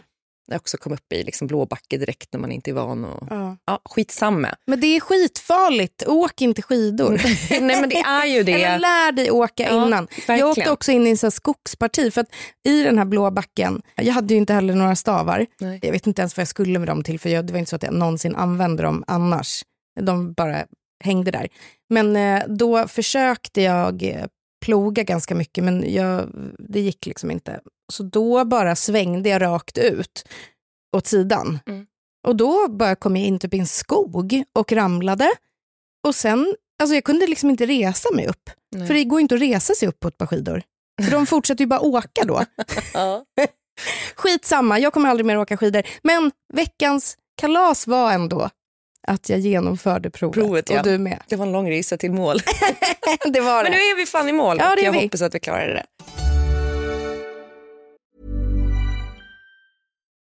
Jag 0.48 0.56
också 0.56 0.78
kom 0.78 0.94
upp 0.94 1.14
i 1.14 1.24
liksom 1.24 1.48
blå 1.48 1.66
backe 1.66 1.98
direkt 1.98 2.34
när 2.34 2.40
man 2.40 2.52
inte 2.52 2.72
är 2.72 2.74
van. 2.74 3.06
Och, 3.06 3.28
ja. 3.30 3.58
Ja, 3.66 3.82
skitsamma. 3.86 4.56
Men 4.66 4.80
det 4.80 4.88
är 4.88 5.00
skitfarligt. 5.00 6.08
Åk 6.08 6.42
inte 6.42 6.62
skidor. 6.62 7.22
Nej 7.62 7.82
men 7.82 7.90
det 7.90 8.00
är 8.00 8.26
ju 8.26 8.44
det. 8.44 8.64
Eller 8.64 8.80
lär 8.80 9.12
dig 9.12 9.32
åka 9.32 9.64
ja, 9.64 9.88
innan. 9.88 10.06
Verkligen. 10.06 10.40
Jag 10.40 10.50
åkte 10.50 10.72
också 10.72 10.92
in 10.92 11.08
i 11.08 11.10
en 11.10 11.32
skogsparti. 11.32 12.14
För 12.14 12.22
att 12.22 12.28
I 12.64 12.84
den 12.84 12.98
här 12.98 13.06
blå 13.06 13.32
backen, 13.32 13.82
jag 13.96 14.14
hade 14.14 14.34
ju 14.34 14.38
inte 14.40 14.54
heller 14.54 14.76
några 14.76 14.96
stavar. 14.96 15.46
Nej. 15.60 15.80
Jag 15.82 15.92
vet 15.92 16.08
inte 16.08 16.22
ens 16.22 16.38
vad 16.38 16.42
jag 16.42 16.48
skulle 16.48 16.80
med 16.80 16.88
dem 16.88 17.04
till. 17.04 17.20
För 17.20 17.30
jag, 17.30 17.46
det 17.46 17.54
var 17.54 17.60
inte 17.60 17.70
så 17.70 17.76
att 17.76 17.84
jag 17.84 17.94
någonsin 17.94 18.36
använde 18.36 18.84
dem 18.84 19.04
annars. 19.08 19.64
De 20.06 20.34
bara 20.34 20.66
hängde 21.04 21.32
där. 21.32 21.48
Men 21.90 22.16
eh, 22.16 22.48
då 22.48 22.88
försökte 22.88 23.62
jag 23.62 24.04
eh, 24.04 24.26
ploga 24.66 25.04
ganska 25.04 25.36
mycket 25.36 25.64
men 25.64 25.94
jag, 25.94 26.30
det 26.60 26.80
gick 26.80 27.06
liksom 27.06 27.32
inte. 27.32 27.60
Så 27.94 28.04
då 28.04 28.46
bara 28.46 28.76
svängde 28.76 29.30
jag 29.30 29.42
rakt 29.42 29.78
ut 29.78 30.28
åt 30.98 31.08
sidan. 31.08 31.60
Mm. 31.68 31.86
Och 32.28 32.36
då 32.36 32.68
bara 32.68 32.96
kom 32.96 33.18
jag 33.18 33.28
in 33.28 33.40
typ 33.40 33.54
i 33.54 33.60
en 33.60 33.68
skog 33.68 34.44
och 34.54 34.72
ramlade. 34.72 35.32
Och 36.08 36.16
sen, 36.16 36.56
alltså 36.82 36.96
jag 36.96 37.04
kunde 37.04 37.28
liksom 37.28 37.50
inte 37.50 37.66
resa 37.66 38.12
mig 38.16 38.28
upp. 38.28 38.50
Nej. 38.76 38.88
För 38.88 38.94
det 38.94 39.04
går 39.04 39.22
inte 39.22 39.36
att 39.36 39.42
resa 39.42 39.74
sig 39.74 39.88
upp 39.88 40.00
på 40.00 40.08
ett 40.08 40.18
par 40.18 40.26
skidor. 40.26 40.64
För 41.04 41.12
de 41.12 41.26
fortsätter 41.26 41.64
ju 41.64 41.68
bara 41.68 41.80
åka 41.80 42.26
då. 42.26 42.46
Skitsamma, 44.16 44.80
jag 44.80 44.94
kommer 44.94 45.10
aldrig 45.10 45.26
mer 45.26 45.38
åka 45.38 45.58
skidor. 45.58 45.84
Men 46.04 46.32
veckans 46.54 47.18
kalas 47.42 47.88
var 47.88 48.12
ändå 48.12 48.50
att 49.08 49.30
jag 49.30 49.40
genomförde 49.40 50.10
provet. 50.10 50.36
provet 50.36 50.70
ja. 50.70 50.80
Och 50.80 50.86
du 50.86 50.98
med. 50.98 51.24
Det 51.28 51.36
var 51.36 51.46
en 51.46 51.52
lång 51.52 51.72
resa 51.72 51.98
till 51.98 52.12
mål. 52.12 52.38
det 53.34 53.40
var 53.42 53.64
det. 53.64 53.70
Men 53.70 53.72
nu 53.72 53.78
är 53.78 53.98
vi 53.98 54.06
fan 54.06 54.30
i 54.30 54.34
mål 54.34 54.58
ja, 54.60 54.74
och 54.74 54.80
jag 54.80 54.92
vi. 54.92 55.02
hoppas 55.02 55.22
att 55.22 55.36
vi 55.36 55.40
klarar 55.40 55.68
det. 55.68 55.84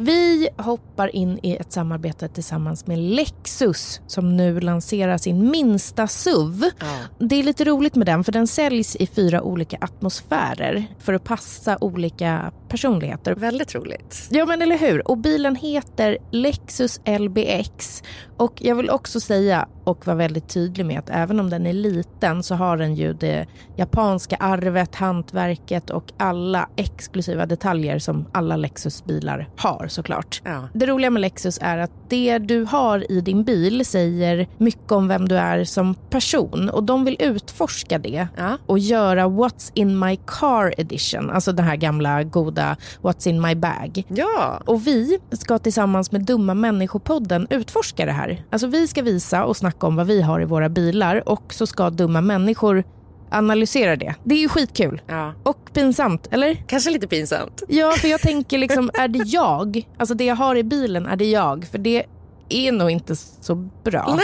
Vi 0.00 0.48
hoppar 0.56 1.16
in 1.16 1.38
i 1.42 1.56
ett 1.56 1.72
samarbete 1.72 2.28
tillsammans 2.28 2.86
med 2.86 2.98
Lexus 2.98 4.00
som 4.06 4.36
nu 4.36 4.60
lanserar 4.60 5.18
sin 5.18 5.50
minsta 5.50 6.06
SUV. 6.06 6.64
Ja. 6.80 6.86
Det 7.18 7.36
är 7.36 7.42
lite 7.42 7.64
roligt 7.64 7.94
med 7.94 8.06
den 8.06 8.24
för 8.24 8.32
den 8.32 8.46
säljs 8.46 8.96
i 8.96 9.06
fyra 9.06 9.42
olika 9.42 9.78
atmosfärer 9.80 10.84
för 10.98 11.12
att 11.14 11.24
passa 11.24 11.78
olika 11.80 12.52
personligheter. 12.68 13.34
Väldigt 13.34 13.74
roligt. 13.74 14.28
Ja 14.30 14.46
men 14.46 14.62
eller 14.62 14.78
hur. 14.78 15.08
Och 15.08 15.18
bilen 15.18 15.56
heter 15.56 16.18
Lexus 16.30 17.00
LBX 17.18 18.02
och 18.36 18.52
jag 18.62 18.74
vill 18.74 18.90
också 18.90 19.20
säga 19.20 19.68
och 19.88 20.06
vara 20.06 20.16
väldigt 20.16 20.48
tydlig 20.48 20.86
med 20.86 20.98
att 20.98 21.10
även 21.10 21.40
om 21.40 21.50
den 21.50 21.66
är 21.66 21.72
liten 21.72 22.42
så 22.42 22.54
har 22.54 22.76
den 22.76 22.94
ju 22.94 23.12
det 23.12 23.46
japanska 23.76 24.36
arvet, 24.36 24.94
hantverket 24.94 25.90
och 25.90 26.12
alla 26.16 26.68
exklusiva 26.76 27.46
detaljer 27.46 27.98
som 27.98 28.26
alla 28.32 28.56
Lexus-bilar 28.56 29.48
har 29.56 29.86
såklart. 29.88 30.42
Ja. 30.44 30.68
Det 30.72 30.86
roliga 30.86 31.10
med 31.10 31.20
Lexus 31.20 31.58
är 31.62 31.78
att 31.78 31.90
det 32.08 32.38
du 32.38 32.64
har 32.64 33.12
i 33.12 33.20
din 33.20 33.44
bil 33.44 33.86
säger 33.86 34.48
mycket 34.58 34.92
om 34.92 35.08
vem 35.08 35.28
du 35.28 35.36
är 35.36 35.64
som 35.64 35.94
person 35.94 36.70
och 36.70 36.84
de 36.84 37.04
vill 37.04 37.16
utforska 37.18 37.98
det 37.98 38.28
ja. 38.36 38.58
och 38.66 38.78
göra 38.78 39.28
What's 39.28 39.70
in 39.74 39.98
my 39.98 40.16
car 40.26 40.74
edition, 40.80 41.30
alltså 41.30 41.52
den 41.52 41.64
här 41.64 41.76
gamla 41.76 42.22
goda 42.22 42.76
What's 43.02 43.28
in 43.28 43.40
my 43.40 43.54
bag. 43.54 44.04
Ja. 44.08 44.62
Och 44.66 44.86
vi 44.86 45.18
ska 45.32 45.58
tillsammans 45.58 46.12
med 46.12 46.24
Dumma 46.24 46.54
människopodden 46.54 47.46
utforska 47.50 48.06
det 48.06 48.12
här. 48.12 48.44
Alltså 48.50 48.66
vi 48.66 48.88
ska 48.88 49.02
visa 49.02 49.44
och 49.44 49.56
snacka 49.56 49.77
om 49.84 49.96
vad 49.96 50.06
vi 50.06 50.22
har 50.22 50.40
i 50.40 50.44
våra 50.44 50.68
bilar 50.68 51.28
och 51.28 51.54
så 51.54 51.66
ska 51.66 51.90
dumma 51.90 52.20
människor 52.20 52.84
analysera 53.30 53.96
det. 53.96 54.14
Det 54.24 54.34
är 54.34 54.38
ju 54.38 54.48
skitkul. 54.48 55.02
Ja. 55.06 55.34
Och 55.42 55.72
pinsamt, 55.72 56.28
eller? 56.30 56.54
Kanske 56.66 56.90
lite 56.90 57.08
pinsamt. 57.08 57.62
Ja, 57.68 57.92
för 57.92 58.08
jag 58.08 58.20
tänker 58.20 58.58
liksom, 58.58 58.90
är 58.98 59.08
det 59.08 59.24
jag? 59.26 59.88
Alltså 59.98 60.14
det 60.14 60.24
jag 60.24 60.36
har 60.36 60.56
i 60.56 60.62
bilen, 60.62 61.06
är 61.06 61.16
det 61.16 61.30
jag? 61.30 61.64
För 61.70 61.78
det 61.78 62.04
är 62.48 62.72
nog 62.72 62.90
inte 62.90 63.16
så 63.16 63.54
bra. 63.84 64.18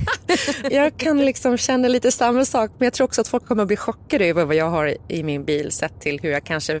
jag 0.70 0.96
kan 0.96 1.18
liksom 1.18 1.56
känna 1.56 1.88
lite 1.88 2.12
samma 2.12 2.44
sak, 2.44 2.70
men 2.78 2.86
jag 2.86 2.92
tror 2.92 3.04
också 3.04 3.20
att 3.20 3.28
folk 3.28 3.46
kommer 3.46 3.62
att 3.62 3.68
bli 3.68 3.76
chockade 3.76 4.24
över 4.26 4.44
vad 4.44 4.56
jag 4.56 4.70
har 4.70 4.96
i 5.08 5.22
min 5.22 5.44
bil 5.44 5.72
sett 5.72 6.00
till 6.00 6.20
hur 6.22 6.30
jag 6.30 6.44
kanske 6.44 6.80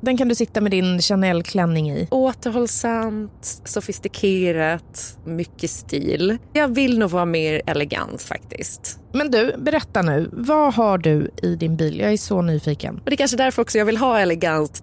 Den 0.00 0.16
kan 0.16 0.28
du 0.28 0.34
sitta 0.34 0.60
med 0.60 0.70
din 0.70 1.00
Chanel-klänning 1.00 1.90
i. 1.90 2.08
Återhållsamt, 2.10 3.60
sofistikerat, 3.64 5.18
mycket 5.24 5.70
stil. 5.70 6.38
Jag 6.52 6.68
vill 6.68 6.98
nog 6.98 7.10
vara 7.10 7.24
mer 7.24 7.62
elegant 7.66 8.22
faktiskt. 8.22 8.98
Men 9.12 9.30
du, 9.30 9.54
berätta 9.58 10.02
nu. 10.02 10.28
Vad 10.32 10.74
har 10.74 10.98
du 10.98 11.30
i 11.42 11.54
din 11.54 11.76
bil? 11.76 12.00
Jag 12.00 12.12
är 12.12 12.16
så 12.16 12.42
nyfiken. 12.42 12.94
Och 12.94 13.10
det 13.10 13.14
är 13.14 13.16
kanske 13.16 13.36
därför 13.36 13.62
också 13.62 13.78
jag 13.78 13.84
vill 13.84 13.96
ha 13.96 14.18
elegant 14.20 14.82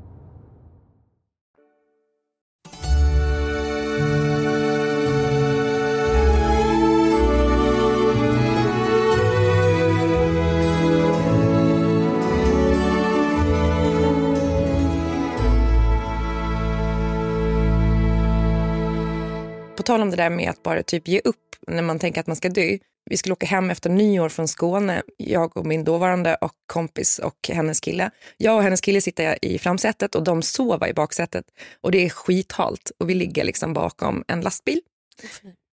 På 19.81 19.85
tal 19.85 20.01
om 20.01 20.09
det 20.09 20.17
där 20.17 20.29
med 20.29 20.49
att 20.49 20.63
bara 20.63 20.83
typ 20.83 21.07
ge 21.07 21.21
upp 21.23 21.55
när 21.67 21.81
man 21.81 21.99
tänker 21.99 22.21
att 22.21 22.27
man 22.27 22.35
ska 22.35 22.49
dö. 22.49 22.77
Vi 23.09 23.17
skulle 23.17 23.33
åka 23.33 23.45
hem 23.45 23.69
efter 23.69 23.89
nyår 23.89 24.29
från 24.29 24.47
Skåne, 24.47 25.03
jag 25.17 25.57
och 25.57 25.65
min 25.65 25.83
dåvarande 25.83 26.35
och 26.35 26.51
kompis 26.65 27.19
och 27.19 27.49
hennes 27.49 27.79
kille. 27.79 28.11
Jag 28.37 28.55
och 28.55 28.63
hennes 28.63 28.81
kille 28.81 29.01
sitter 29.01 29.45
i 29.45 29.59
framsätet 29.59 30.15
och 30.15 30.23
de 30.23 30.41
sover 30.41 30.87
i 30.87 30.93
baksätet. 30.93 31.45
Och 31.81 31.91
det 31.91 32.05
är 32.05 32.09
skithalt 32.09 32.91
och 32.99 33.09
vi 33.09 33.13
ligger 33.13 33.43
liksom 33.43 33.73
bakom 33.73 34.23
en 34.27 34.41
lastbil. 34.41 34.81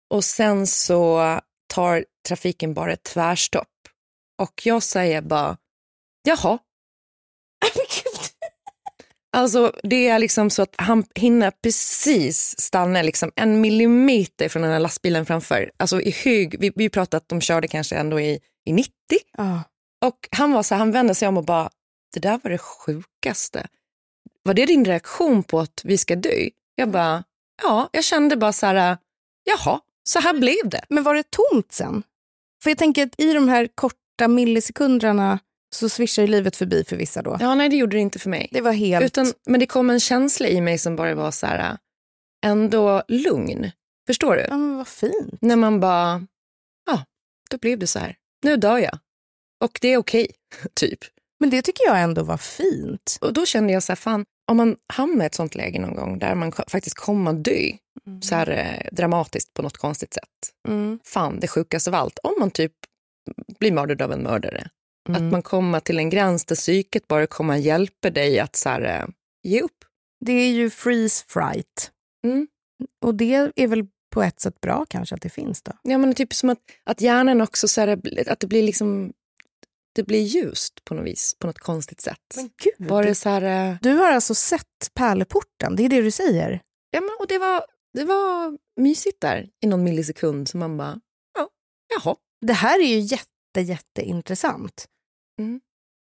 Och 0.09 0.23
sen 0.23 0.67
så 0.67 1.39
tar 1.73 2.05
trafiken 2.27 2.73
bara 2.73 2.93
ett 2.93 3.03
tvärstopp. 3.03 3.67
Och 4.41 4.61
jag 4.65 4.83
säger 4.83 5.21
bara, 5.21 5.57
jaha. 6.23 6.59
Alltså 9.35 9.71
det 9.83 10.07
är 10.07 10.19
liksom 10.19 10.49
så 10.49 10.61
att 10.61 10.75
han 10.77 11.03
hinner 11.15 11.51
precis 11.51 12.55
stanna 12.59 13.01
liksom 13.01 13.31
en 13.35 13.61
millimeter 13.61 14.49
från 14.49 14.61
den 14.61 14.71
här 14.71 14.79
lastbilen 14.79 15.25
framför. 15.25 15.71
Alltså 15.77 16.01
i 16.01 16.11
hög, 16.11 16.59
vi, 16.59 16.71
vi 16.75 16.89
pratade 16.89 17.17
att 17.17 17.29
de 17.29 17.41
körde 17.41 17.67
kanske 17.67 17.95
ändå 17.95 18.19
i, 18.19 18.39
i 18.65 18.73
90. 18.73 18.91
Ja. 19.37 19.63
Och 20.05 20.27
han 20.31 20.51
var 20.51 20.63
så 20.63 20.75
här, 20.75 20.79
han 20.79 20.91
vände 20.91 21.15
sig 21.15 21.27
om 21.27 21.37
och 21.37 21.45
bara, 21.45 21.69
det 22.13 22.19
där 22.19 22.39
var 22.43 22.51
det 22.51 22.57
sjukaste. 22.57 23.67
Var 24.43 24.53
det 24.53 24.65
din 24.65 24.85
reaktion 24.85 25.43
på 25.43 25.59
att 25.59 25.81
vi 25.83 25.97
ska 25.97 26.15
dö? 26.15 26.49
Jag 26.75 26.89
bara, 26.89 27.23
ja, 27.63 27.89
jag 27.91 28.03
kände 28.03 28.37
bara 28.37 28.53
så 28.53 28.65
här, 28.65 28.97
jaha, 29.43 29.79
så 30.03 30.19
här 30.19 30.33
blev 30.33 30.69
det. 30.69 30.81
Men 30.89 31.03
var 31.03 31.15
det 31.15 31.23
tomt 31.29 31.71
sen? 31.71 32.03
För 32.63 32.69
jag 32.69 32.77
tänker 32.77 33.05
att 33.05 33.19
i 33.19 33.33
de 33.33 33.49
här 33.49 33.69
korta 33.75 34.27
millisekunderna 34.27 35.39
så 35.75 35.89
svischar 35.89 36.23
ju 36.23 36.27
livet 36.27 36.55
förbi 36.55 36.83
för 36.83 36.95
vissa 36.95 37.21
då. 37.21 37.37
Ja, 37.39 37.55
nej 37.55 37.69
det 37.69 37.75
gjorde 37.75 37.97
det 37.97 38.01
inte 38.01 38.19
för 38.19 38.29
mig. 38.29 38.49
Det 38.51 38.61
var 38.61 38.71
helt... 38.71 39.05
Utan, 39.05 39.33
men 39.45 39.59
det 39.59 39.65
kom 39.65 39.89
en 39.89 39.99
känsla 39.99 40.47
i 40.47 40.61
mig 40.61 40.77
som 40.77 40.95
bara 40.95 41.15
var 41.15 41.31
så 41.31 41.47
här, 41.47 41.77
ändå 42.45 43.03
lugn. 43.07 43.71
Förstår 44.07 44.35
du? 44.35 44.41
Ja, 44.41 44.57
men 44.57 44.77
vad 44.77 44.87
fint. 44.87 45.41
När 45.41 45.55
man 45.55 45.79
bara, 45.79 46.25
ja, 46.85 47.03
då 47.49 47.57
blev 47.57 47.79
det 47.79 47.87
så 47.87 47.99
här. 47.99 48.15
Nu 48.43 48.57
dör 48.57 48.77
jag. 48.77 48.99
Och 49.63 49.79
det 49.81 49.87
är 49.87 49.97
okej, 49.97 50.27
typ. 50.73 50.99
Men 51.39 51.49
det 51.49 51.61
tycker 51.61 51.85
jag 51.85 52.01
ändå 52.01 52.23
var 52.23 52.37
fint. 52.37 53.17
Och 53.21 53.33
då 53.33 53.45
kände 53.45 53.73
jag 53.73 53.83
så 53.83 53.91
här, 53.91 53.97
fan, 53.97 54.25
om 54.51 54.57
man 54.57 54.75
hamnar 54.93 55.25
i 55.25 55.27
ett 55.27 55.35
sånt 55.35 55.55
läge 55.55 55.79
någon 55.79 55.95
gång 55.95 56.19
där 56.19 56.35
man 56.35 56.51
faktiskt 56.51 56.95
kommer 56.95 57.31
att 57.31 57.43
dö 57.43 57.71
så 58.21 58.35
här 58.35 58.49
eh, 58.49 58.95
dramatiskt 58.95 59.53
på 59.53 59.61
något 59.61 59.77
konstigt 59.77 60.13
sätt. 60.13 60.53
Mm. 60.67 60.99
Fan, 61.03 61.39
det 61.39 61.47
sjukaste 61.47 61.89
av 61.89 61.95
allt. 61.95 62.19
Om 62.23 62.33
man 62.39 62.51
typ 62.51 62.71
blir 63.59 63.71
mördad 63.71 64.01
av 64.01 64.11
en 64.11 64.23
mördare. 64.23 64.69
Mm. 65.09 65.25
Att 65.25 65.31
man 65.31 65.41
kommer 65.41 65.79
till 65.79 65.97
en 65.97 66.09
gräns 66.09 66.45
där 66.45 66.55
psyket 66.55 67.07
bara 67.07 67.27
kommer 67.27 67.53
att 67.53 67.61
hjälpa 67.61 68.09
dig 68.09 68.39
att 68.39 68.55
så 68.55 68.69
här, 68.69 68.81
eh, 68.81 69.07
ge 69.43 69.61
upp. 69.61 69.85
Det 70.25 70.31
är 70.31 70.51
ju 70.51 70.69
freeze 70.69 71.25
fright. 71.27 71.91
Mm. 72.23 72.47
Och 73.05 73.15
det 73.15 73.51
är 73.55 73.67
väl 73.67 73.87
på 74.13 74.23
ett 74.23 74.39
sätt 74.39 74.61
bra 74.61 74.85
kanske 74.89 75.15
att 75.15 75.21
det 75.21 75.29
finns 75.29 75.61
då. 75.61 75.71
Ja, 75.81 75.97
men 75.97 76.13
typ 76.13 76.33
som 76.33 76.49
att, 76.49 76.59
att 76.83 77.01
hjärnan 77.01 77.41
också, 77.41 77.67
så 77.67 77.81
här, 77.81 77.87
att 78.29 78.39
det 78.39 78.47
blir 78.47 78.63
liksom 78.63 79.13
det 79.95 80.03
blir 80.03 80.21
ljust 80.21 80.85
på 80.85 80.93
något 80.93 81.05
vis, 81.05 81.35
på 81.39 81.47
något 81.47 81.59
konstigt 81.59 82.01
sätt. 82.01 82.33
Men 82.35 82.49
gud. 82.63 82.89
Var 82.89 83.03
det 83.03 83.15
så 83.15 83.29
här, 83.29 83.71
eh, 83.71 83.77
Du 83.81 83.93
har 83.93 84.11
alltså 84.11 84.35
sett 84.35 84.91
Pärleporten, 84.93 85.75
det 85.75 85.85
är 85.85 85.89
det 85.89 86.01
du 86.01 86.11
säger? 86.11 86.61
ja, 86.91 87.01
men, 87.01 87.09
och 87.19 87.27
det 87.27 87.37
var, 87.37 87.65
det 87.93 88.05
var 88.05 88.57
mysigt 88.81 89.21
där 89.21 89.49
i 89.61 89.67
någon 89.67 89.83
millisekund 89.83 90.47
som 90.47 90.59
man 90.59 90.77
bara, 90.77 90.99
ja, 91.37 91.49
jaha, 91.95 92.15
Det 92.45 92.53
här 92.53 92.79
är 92.79 92.87
ju 92.87 92.99
jätte, 92.99 93.61
jätteintressant. 93.61 94.85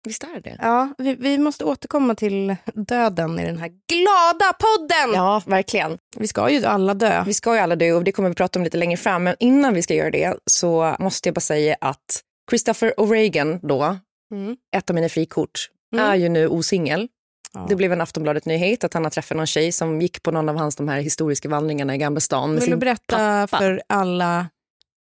Visst 0.06 0.22
är 0.24 0.40
det. 0.40 0.56
Ja, 0.62 0.88
vi, 0.98 1.14
vi 1.14 1.38
måste 1.38 1.64
återkomma 1.64 2.14
till 2.14 2.56
döden 2.74 3.38
i 3.38 3.46
den 3.46 3.58
här 3.58 3.68
glada 3.68 4.52
podden! 4.52 5.14
Ja, 5.14 5.42
verkligen. 5.46 5.98
Vi 6.16 6.28
ska 6.28 6.50
ju 6.50 6.64
alla 6.64 6.94
dö. 6.94 7.22
Vi 7.26 7.34
ska 7.34 7.54
ju 7.54 7.60
alla 7.60 7.76
dö 7.76 7.92
och 7.92 8.04
det 8.04 8.12
kommer 8.12 8.28
vi 8.28 8.34
prata 8.34 8.58
om 8.58 8.64
lite 8.64 8.76
längre 8.76 8.96
fram. 8.96 9.22
Men 9.24 9.36
innan 9.40 9.74
vi 9.74 9.82
ska 9.82 9.94
göra 9.94 10.10
det 10.10 10.36
så 10.50 10.96
måste 10.98 11.28
jag 11.28 11.34
bara 11.34 11.40
säga 11.40 11.76
att 11.80 12.22
Christopher 12.50 12.94
O'Regan 12.96 13.58
då, 13.62 13.96
Mm. 14.34 14.56
ett 14.76 14.90
av 14.90 14.94
mina 14.94 15.08
frikort, 15.08 15.70
Mm. 15.94 16.04
är 16.10 16.14
ju 16.16 16.28
nu 16.28 16.48
osingel. 16.48 17.08
Ja. 17.52 17.66
Det 17.68 17.74
blev 17.76 17.92
en 17.92 18.00
Aftonbladet-nyhet 18.00 18.84
att 18.84 18.94
han 18.94 19.04
har 19.04 19.10
träffat 19.10 19.36
någon 19.36 19.46
tjej 19.46 19.72
som 19.72 20.00
gick 20.00 20.22
på 20.22 20.30
någon 20.30 20.48
av 20.48 20.56
hans 20.56 20.76
de 20.76 20.88
här 20.88 21.00
historiska 21.00 21.48
vandringarna 21.48 21.94
i 21.94 21.98
Gamla 21.98 22.20
stan. 22.20 22.56
Vill 22.56 22.70
du 22.70 22.76
berätta 22.76 23.16
pappa. 23.46 23.58
för 23.58 23.82
alla 23.86 24.46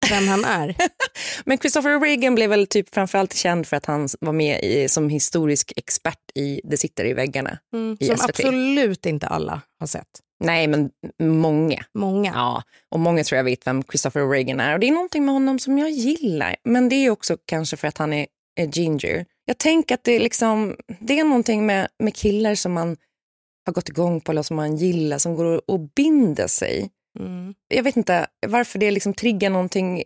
vem 0.09 0.27
han 0.27 0.45
är? 0.45 0.75
Men 1.45 1.57
Christopher 1.57 1.99
Reagan 1.99 2.35
blev 2.35 2.49
väl 2.49 2.67
typ 2.67 2.93
framförallt 2.93 3.33
känd 3.33 3.67
för 3.67 3.77
att 3.77 3.85
han 3.85 4.09
var 4.19 4.33
med 4.33 4.63
i, 4.63 4.89
som 4.89 5.09
historisk 5.09 5.73
expert 5.75 6.19
i 6.35 6.61
Det 6.63 6.77
sitter 6.77 7.05
i 7.05 7.13
väggarna. 7.13 7.57
I 7.99 8.05
Som 8.05 8.17
SVT. 8.17 8.29
absolut 8.29 9.05
inte 9.05 9.27
alla 9.27 9.61
har 9.79 9.87
sett. 9.87 10.07
Nej, 10.43 10.67
men 10.67 10.89
många. 11.23 11.85
Många. 11.93 12.31
Ja, 12.35 12.63
och 12.89 12.99
många 12.99 13.23
tror 13.23 13.37
jag 13.37 13.43
vet 13.43 13.67
vem 13.67 13.83
Christopher 13.83 14.29
Reagan 14.29 14.59
är. 14.59 14.73
Och 14.73 14.79
det 14.79 14.87
är 14.87 14.91
någonting 14.91 15.25
med 15.25 15.33
honom 15.33 15.59
som 15.59 15.77
jag 15.77 15.89
gillar. 15.89 16.55
Men 16.63 16.89
det 16.89 16.95
är 16.95 17.09
också 17.09 17.37
kanske 17.45 17.77
för 17.77 17.87
att 17.87 17.97
han 17.97 18.13
är, 18.13 18.27
är 18.59 18.67
ginger. 18.67 19.25
Jag 19.45 19.57
tänker 19.57 19.95
att 19.95 20.03
det 20.03 20.11
är, 20.11 20.19
liksom, 20.19 20.75
det 20.99 21.19
är 21.19 21.23
någonting 21.23 21.65
med, 21.65 21.87
med 21.99 22.15
killar 22.15 22.55
som 22.55 22.73
man 22.73 22.97
har 23.65 23.73
gått 23.73 23.89
igång 23.89 24.21
på 24.21 24.31
eller 24.31 24.43
som 24.43 24.55
man 24.55 24.75
gillar, 24.75 25.17
som 25.17 25.35
går 25.35 25.71
och 25.71 25.79
binder 25.95 26.47
sig. 26.47 26.89
Mm. 27.19 27.53
Jag 27.67 27.83
vet 27.83 27.97
inte 27.97 28.27
varför 28.47 28.79
det 28.79 28.91
liksom 28.91 29.13
triggar 29.13 29.49
någonting 29.49 29.99
eh, 29.99 30.03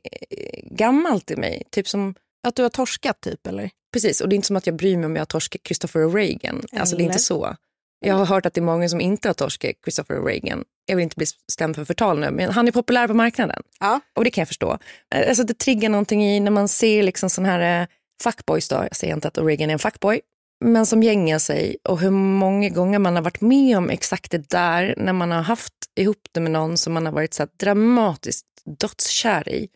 gammalt 0.64 1.32
i 1.32 1.36
mig. 1.36 1.64
Typ 1.72 1.88
som 1.88 2.16
Att 2.48 2.56
du 2.56 2.62
har 2.62 2.70
torskat 2.70 3.22
typ 3.22 3.48
eller? 3.48 3.70
Precis, 3.94 4.22
och 4.22 4.30
det 4.30 4.34
är 4.34 4.36
inte 4.36 4.48
som 4.48 4.56
att 4.56 4.68
jag 4.68 4.76
bryr 4.76 4.98
mig 4.98 5.06
om 5.06 5.16
jag 5.16 5.22
har 5.22 5.26
torskat 5.26 5.62
Christopher 5.66 6.10
Reagan. 6.10 6.62
Alltså 6.72 6.96
det 6.96 7.02
är 7.02 7.06
Eller? 7.06 7.14
inte 7.14 7.24
så. 7.24 7.56
Jag 8.00 8.16
har 8.16 8.26
hört 8.26 8.46
att 8.46 8.54
det 8.54 8.60
är 8.60 8.64
många 8.64 8.90
som 8.90 9.02
inte 9.02 9.30
har 9.30 9.34
torskat 9.34 9.72
Christopher 9.84 10.22
Reagan. 10.22 10.64
Jag 10.86 10.96
vill 10.96 11.04
inte 11.04 11.16
bli 11.16 11.26
stämd 11.52 11.76
för 11.76 11.86
förtal 11.86 12.20
nu, 12.20 12.32
men 12.32 12.50
han 12.50 12.68
är 12.68 12.72
populär 12.72 13.08
på 13.08 13.14
marknaden. 13.14 13.64
Ja. 13.80 14.00
Och 14.16 14.24
det 14.24 14.30
kan 14.30 14.42
jag 14.42 14.48
förstå. 14.48 14.78
Alltså 15.16 15.44
det 15.44 15.60
triggar 15.60 15.90
någonting 15.90 16.26
i 16.26 16.40
när 16.40 16.52
man 16.52 16.68
ser 16.68 17.04
liksom 17.04 17.30
sån 17.30 17.46
här 17.46 17.82
eh, 17.82 17.88
fuckboys 18.24 18.70
då. 18.70 18.76
Jag 18.76 18.96
säger 18.96 19.14
inte 19.14 19.28
att 19.28 19.38
Reagan 19.38 19.70
är 19.70 19.74
en 19.74 19.80
fuckboy. 19.80 20.22
Men 20.66 20.86
som 20.86 21.04
gängar 21.04 21.40
sig 21.40 21.78
och 21.84 22.00
hur 22.00 22.12
många 22.12 22.70
gånger 22.70 23.00
man 23.00 23.16
har 23.16 23.22
varit 23.22 23.42
med 23.42 23.78
om 23.78 23.90
exakt 23.90 24.32
det 24.32 24.50
där 24.50 24.94
när 24.98 25.14
man 25.14 25.32
har 25.32 25.42
haft 25.42 25.74
ihop 25.96 26.28
det 26.32 26.40
med 26.40 26.52
någon 26.52 26.78
som 26.78 26.94
man 26.94 27.06
har 27.06 27.14
varit 27.14 27.34
så 27.34 27.48
dramatiskt 27.60 28.46
dödskär 28.80 29.50
i. 29.50 29.70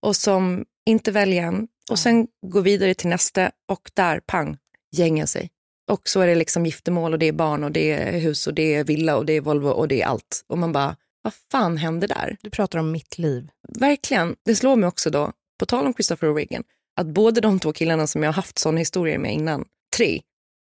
Och 0.00 0.16
som 0.16 0.64
inte 0.86 1.10
väljer 1.10 1.42
en 1.42 1.68
Och 1.90 1.98
sen 1.98 2.26
gå 2.46 2.60
vidare 2.60 2.94
till 2.94 3.08
nästa 3.08 3.50
och 3.68 3.90
där, 3.94 4.20
pang, 4.20 4.56
gänga 4.96 5.26
sig. 5.26 5.50
Och 5.90 6.08
så 6.08 6.20
är 6.20 6.26
det 6.26 6.34
liksom 6.34 6.66
giftermål 6.66 7.12
och 7.12 7.18
det 7.18 7.26
är 7.26 7.32
barn 7.32 7.64
och 7.64 7.72
det 7.72 7.92
är 7.92 8.18
hus 8.18 8.46
och 8.46 8.54
det 8.54 8.74
är 8.74 8.84
villa 8.84 9.16
och 9.16 9.26
det 9.26 9.32
är 9.32 9.40
Volvo 9.40 9.68
och 9.68 9.88
det 9.88 10.02
är 10.02 10.06
allt. 10.06 10.44
Och 10.46 10.58
man 10.58 10.72
bara, 10.72 10.96
vad 11.22 11.32
fan 11.50 11.76
hände 11.76 12.06
där? 12.06 12.36
Du 12.42 12.50
pratar 12.50 12.78
om 12.78 12.92
mitt 12.92 13.18
liv. 13.18 13.50
Verkligen. 13.68 14.36
Det 14.44 14.56
slår 14.56 14.76
mig 14.76 14.88
också 14.88 15.10
då, 15.10 15.32
på 15.58 15.66
tal 15.66 15.86
om 15.86 15.94
Christopher 15.94 16.28
och 16.28 16.36
Reagan, 16.36 16.64
att 17.00 17.06
både 17.06 17.40
de 17.40 17.60
två 17.60 17.72
killarna 17.72 18.06
som 18.06 18.22
jag 18.22 18.28
har 18.28 18.34
haft 18.34 18.58
sådana 18.58 18.78
historier 18.78 19.18
med 19.18 19.34
innan, 19.34 19.64
tre, 19.96 20.20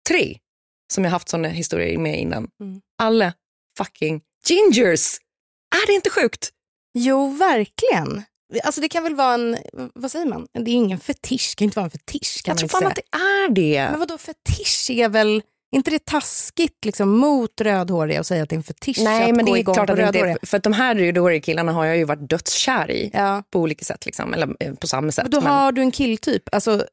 tre 0.08 0.38
som 0.92 1.04
jag 1.04 1.10
haft 1.10 1.28
sådana 1.28 1.48
historier 1.48 1.98
med 1.98 2.20
innan, 2.20 2.48
mm. 2.60 2.80
alla 2.98 3.32
fucking 3.78 4.20
gingers. 4.48 5.18
Är 5.82 5.86
det 5.86 5.92
inte 5.92 6.10
sjukt? 6.10 6.50
Jo, 6.98 7.28
verkligen. 7.28 8.22
Alltså 8.64 8.80
det 8.80 8.88
kan 8.88 9.02
väl 9.02 9.14
vara 9.14 9.34
en, 9.34 9.56
vad 9.94 10.10
säger 10.10 10.26
man? 10.26 10.46
Det 10.52 10.70
är 10.70 10.74
ingen 10.74 10.98
fetisch, 10.98 11.50
det 11.50 11.58
kan 11.58 11.64
inte 11.64 11.78
vara 11.78 11.84
en 11.84 11.90
fetisch. 11.90 12.42
Kan 12.44 12.52
jag 12.52 12.58
tror 12.58 12.68
fan 12.68 12.86
att 12.86 12.94
det 12.94 13.16
är 13.16 13.50
det. 13.50 13.88
Men 13.90 14.00
vadå 14.00 14.18
fetisch 14.18 14.90
är 14.90 15.08
väl, 15.08 15.42
inte 15.76 15.90
det 15.90 16.04
taskigt 16.04 16.84
liksom, 16.84 17.18
mot 17.18 17.60
rödhåriga 17.60 18.20
att 18.20 18.26
säga 18.26 18.42
att 18.42 18.48
det 18.48 18.54
är 18.54 18.58
en 18.58 18.62
fetisch 18.62 19.00
Nej, 19.02 19.30
att 19.30 19.36
men 19.36 19.46
gå 19.46 19.52
det 19.52 19.58
är 19.58 19.60
igång 19.60 19.74
klart 19.74 19.90
att 19.90 19.96
det 19.96 20.02
rödhåriga? 20.02 20.32
inte 20.32 20.46
för 20.46 20.56
att 20.56 20.62
de 20.62 20.72
här 20.72 20.94
rödhåriga 20.94 21.40
killarna 21.40 21.72
har 21.72 21.84
jag 21.84 21.96
ju 21.96 22.04
varit 22.04 22.30
dödskär 22.30 22.90
i 22.90 23.10
Ja. 23.12 23.42
på 23.50 23.60
olika 23.60 23.84
sätt, 23.84 24.06
liksom, 24.06 24.34
eller 24.34 24.56
eh, 24.60 24.74
på 24.74 24.86
samma 24.86 25.12
sätt. 25.12 25.24
Men 25.24 25.30
då 25.30 25.40
men, 25.40 25.52
har 25.52 25.72
du 25.72 25.82
en 25.82 25.90
killtyp, 25.92 26.42
alltså 26.52 26.86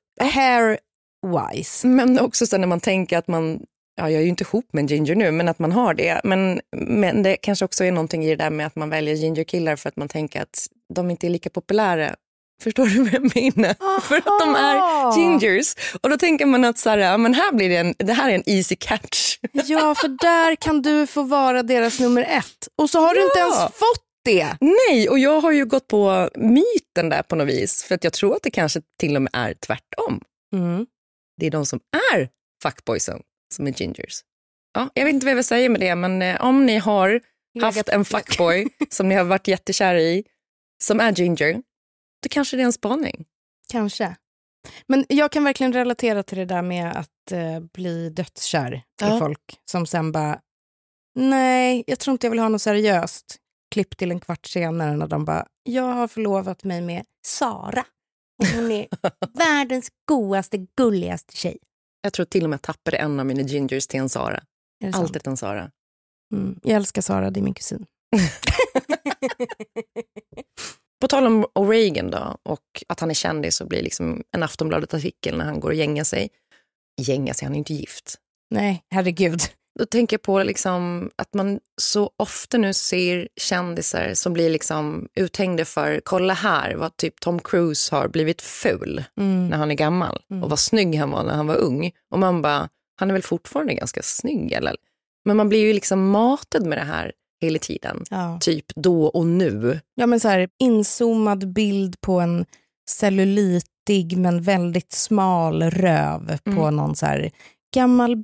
hair-wise. 1.24 1.88
men 1.88 2.20
också 2.20 2.48
så 2.48 2.58
när 2.58 2.68
man 2.68 2.80
tänker 2.80 3.18
att 3.18 3.28
man, 3.28 3.60
ja 3.96 4.10
jag 4.10 4.20
är 4.20 4.24
ju 4.24 4.30
inte 4.30 4.44
ihop 4.44 4.66
med 4.74 4.90
ginger 4.92 5.16
nu, 5.16 5.32
men 5.32 5.50
att 5.50 5.60
man 5.60 5.72
har 5.72 5.94
det. 5.94 6.22
Men, 6.24 6.62
men 6.78 7.24
det 7.24 7.36
kanske 7.38 7.66
också 7.66 7.84
är 7.84 7.92
någonting 7.92 8.26
i 8.26 8.30
det 8.30 8.36
där 8.44 8.50
med 8.50 8.68
att 8.68 8.76
man 8.76 8.90
väljer 8.90 9.16
gingerkillar 9.16 9.76
för 9.76 9.90
att 9.90 9.96
man 9.98 10.08
tänker 10.08 10.42
att 10.42 10.68
de 10.94 11.12
inte 11.12 11.28
är 11.28 11.30
lika 11.30 11.50
populära 11.50 12.16
Förstår 12.64 12.86
du 12.86 13.04
vad 13.04 13.14
jag 13.14 13.22
menar? 13.56 14.02
För 14.02 14.16
att 14.18 14.26
de 14.26 14.56
är 14.56 15.18
gingers. 15.18 15.74
Och 16.02 16.10
då 16.10 16.18
tänker 16.18 16.46
man 16.46 16.66
att 16.66 16.78
så 16.78 16.90
här, 16.90 17.18
men 17.18 17.34
här 17.34 17.52
blir 17.52 17.70
det, 17.70 17.78
en, 17.78 17.94
det 17.98 18.14
här 18.14 18.30
är 18.30 18.36
en 18.36 18.44
easy 18.46 18.76
catch. 18.76 19.38
Ja, 19.52 19.96
för 19.96 20.08
där 20.08 20.56
kan 20.56 20.82
du 20.82 21.08
få 21.08 21.24
vara 21.24 21.64
deras 21.64 22.00
nummer 22.00 22.22
ett. 22.22 22.68
Och 22.78 22.90
så 22.90 23.00
har 23.00 23.14
du 23.14 23.24
inte 23.24 23.40
Ja. 23.40 23.46
ens 23.46 23.60
fått 23.60 24.04
det. 24.26 24.48
Nej, 24.62 25.10
och 25.10 25.20
jag 25.20 25.42
har 25.42 25.52
ju 25.52 25.66
gått 25.66 25.88
på 25.88 26.30
myten 26.36 27.10
där 27.10 27.22
på 27.24 27.36
något 27.36 27.48
vis. 27.48 27.84
För 27.84 27.96
att 27.96 28.04
jag 28.04 28.14
tror 28.14 28.36
att 28.36 28.44
det 28.44 28.52
kanske 28.52 28.82
till 29.00 29.16
och 29.16 29.22
med 29.22 29.32
är 29.34 29.54
tvärtom. 29.54 30.22
Mm. 30.56 30.86
Det 31.38 31.46
är 31.46 31.52
de 31.52 31.66
som 31.66 31.80
är 32.14 32.30
fuckboysen 32.64 33.22
som 33.56 33.68
är 33.68 33.72
gingers. 33.72 34.22
Ja, 34.74 34.90
jag 34.94 35.06
vet 35.06 35.14
inte 35.14 35.26
vad 35.26 35.32
jag 35.32 35.36
vill 35.36 35.44
säga 35.46 35.70
med 35.70 35.82
det, 35.82 35.96
men 35.96 36.22
eh, 36.22 36.42
om 36.42 36.66
ni 36.66 36.78
har 36.78 37.22
haft 37.62 37.90
en 37.90 38.06
fuckboy 38.06 38.68
som 38.90 39.10
ni 39.10 39.16
har 39.16 39.24
varit 39.24 39.48
jättekära 39.48 40.00
i, 40.02 40.24
som 40.84 41.00
är 41.00 41.12
ginger, 41.12 41.54
då 42.24 42.30
kanske 42.30 42.58
det 42.58 42.64
är 42.64 42.66
en 42.66 42.74
spaning. 42.74 43.26
Kanske. 43.72 44.16
Men 44.88 45.06
jag 45.10 45.32
kan 45.32 45.44
verkligen 45.44 45.74
relatera 45.74 46.24
till 46.24 46.38
det 46.38 46.46
där 46.46 46.62
med 46.62 46.92
att 46.98 47.32
eh, 47.32 47.60
bli 47.74 48.10
dödskär 48.10 48.74
i 48.74 48.84
Ja. 49.02 49.20
folk 49.20 49.60
som 49.72 49.86
sen 49.86 50.12
bara, 50.12 50.40
nej, 51.16 51.84
jag 51.88 52.00
tror 52.00 52.12
inte 52.12 52.26
jag 52.28 52.32
vill 52.32 52.40
ha 52.40 52.50
något 52.50 52.62
seriöst. 52.62 53.38
Klipp 53.72 53.98
till 53.98 54.12
en 54.12 54.20
kvart 54.20 54.46
senare 54.46 54.96
när 54.98 55.08
de 55.08 55.26
bara, 55.26 55.46
jag 55.64 55.84
har 55.94 56.08
förlovat 56.08 56.64
mig 56.64 56.82
med 56.82 57.06
Sara. 57.26 57.86
Hon 58.56 58.72
är 58.72 58.88
världens 59.38 59.90
godaste, 60.08 60.58
gulligaste 60.78 61.38
tjej. 61.38 61.58
Jag 62.02 62.14
tror 62.14 62.26
till 62.26 62.44
och 62.44 62.50
med 62.50 62.58
jag 62.58 62.62
tappade 62.62 62.98
en 62.98 63.20
av 63.20 63.26
mina 63.26 63.42
gingers 63.42 63.88
till 63.88 64.00
en 64.00 64.10
Sara. 64.10 64.44
Alltid 64.94 65.28
en 65.28 65.38
Sara. 65.38 65.72
Mm. 66.34 66.60
Jag 66.64 66.76
älskar 66.76 67.02
Sara, 67.02 67.30
det 67.30 67.40
är 67.40 67.42
min 67.42 67.54
kusin. 67.54 67.86
På 71.02 71.08
tal 71.08 71.28
om 71.28 71.46
O'Regan 71.46 72.12
då, 72.12 72.38
och 72.44 72.84
att 72.88 73.00
han 73.00 73.10
är 73.10 73.14
kändis 73.14 73.62
och 73.62 73.68
blir 73.68 73.84
liksom 73.84 74.24
en 74.32 74.44
Aftonbladet-artikel 74.44 75.38
när 75.38 75.46
han 75.46 75.60
går 75.60 75.70
och 75.70 75.76
gängar 75.76 76.04
sig. 76.04 76.30
Gänga 77.02 77.34
sig, 77.34 77.46
han 77.46 77.54
är 77.54 77.58
inte 77.58 77.74
gift. 77.74 78.16
Nej, 78.50 78.84
herregud. 78.90 79.42
Då 79.80 79.86
tänker 79.86 80.14
jag 80.14 80.22
på 80.22 80.44
liksom 80.44 81.10
att 81.16 81.34
man 81.34 81.60
så 81.82 82.12
ofta 82.18 82.58
nu 82.58 82.74
ser 82.74 83.28
kändisar 83.42 84.14
som 84.14 84.34
blir 84.34 84.50
liksom 84.50 85.08
uthängda 85.16 85.66
för, 85.66 86.02
kolla 86.06 86.34
här 86.34 86.76
vad 86.76 86.98
typ 86.98 87.20
Tom 87.20 87.40
Cruise 87.40 87.96
har 87.96 88.08
blivit 88.08 88.42
ful 88.42 89.04
Mm. 89.18 89.48
när 89.50 89.58
han 89.58 89.72
är 89.72 89.76
gammal 89.76 90.22
och 90.44 90.50
vad 90.50 90.60
snygg 90.60 90.96
han 90.96 91.12
var 91.12 91.24
när 91.24 91.34
han 91.36 91.48
var 91.48 91.56
ung. 91.56 91.92
Och 92.12 92.20
man 92.20 92.42
bara, 92.42 92.70
han 93.00 93.10
är 93.10 93.14
väl 93.14 93.24
fortfarande 93.24 93.74
ganska 93.74 94.02
snygg 94.04 94.52
eller? 94.52 94.76
Men 95.26 95.38
man 95.38 95.50
blir 95.50 95.60
ju 95.60 95.74
liksom 95.74 96.10
matad 96.10 96.66
med 96.66 96.78
det 96.78 96.84
här 96.84 97.12
hela 97.42 97.60
tiden. 97.60 98.04
Ja. 98.10 98.38
Typ 98.42 98.66
då 98.76 99.06
och 99.06 99.26
nu. 99.26 99.80
Ja, 99.96 100.06
men 100.08 100.20
så 100.20 100.28
här, 100.28 100.50
inzoomad 100.60 101.54
bild 101.54 102.02
på 102.02 102.20
en 102.20 102.46
cellulitig 102.90 104.18
men 104.18 104.42
väldigt 104.42 104.92
smal 104.92 105.64
röv 105.64 106.38
på 106.44 106.52
Mm. 106.62 106.76
någon 106.76 106.96
så 106.96 107.06
här 107.06 107.32
gammal 107.76 108.24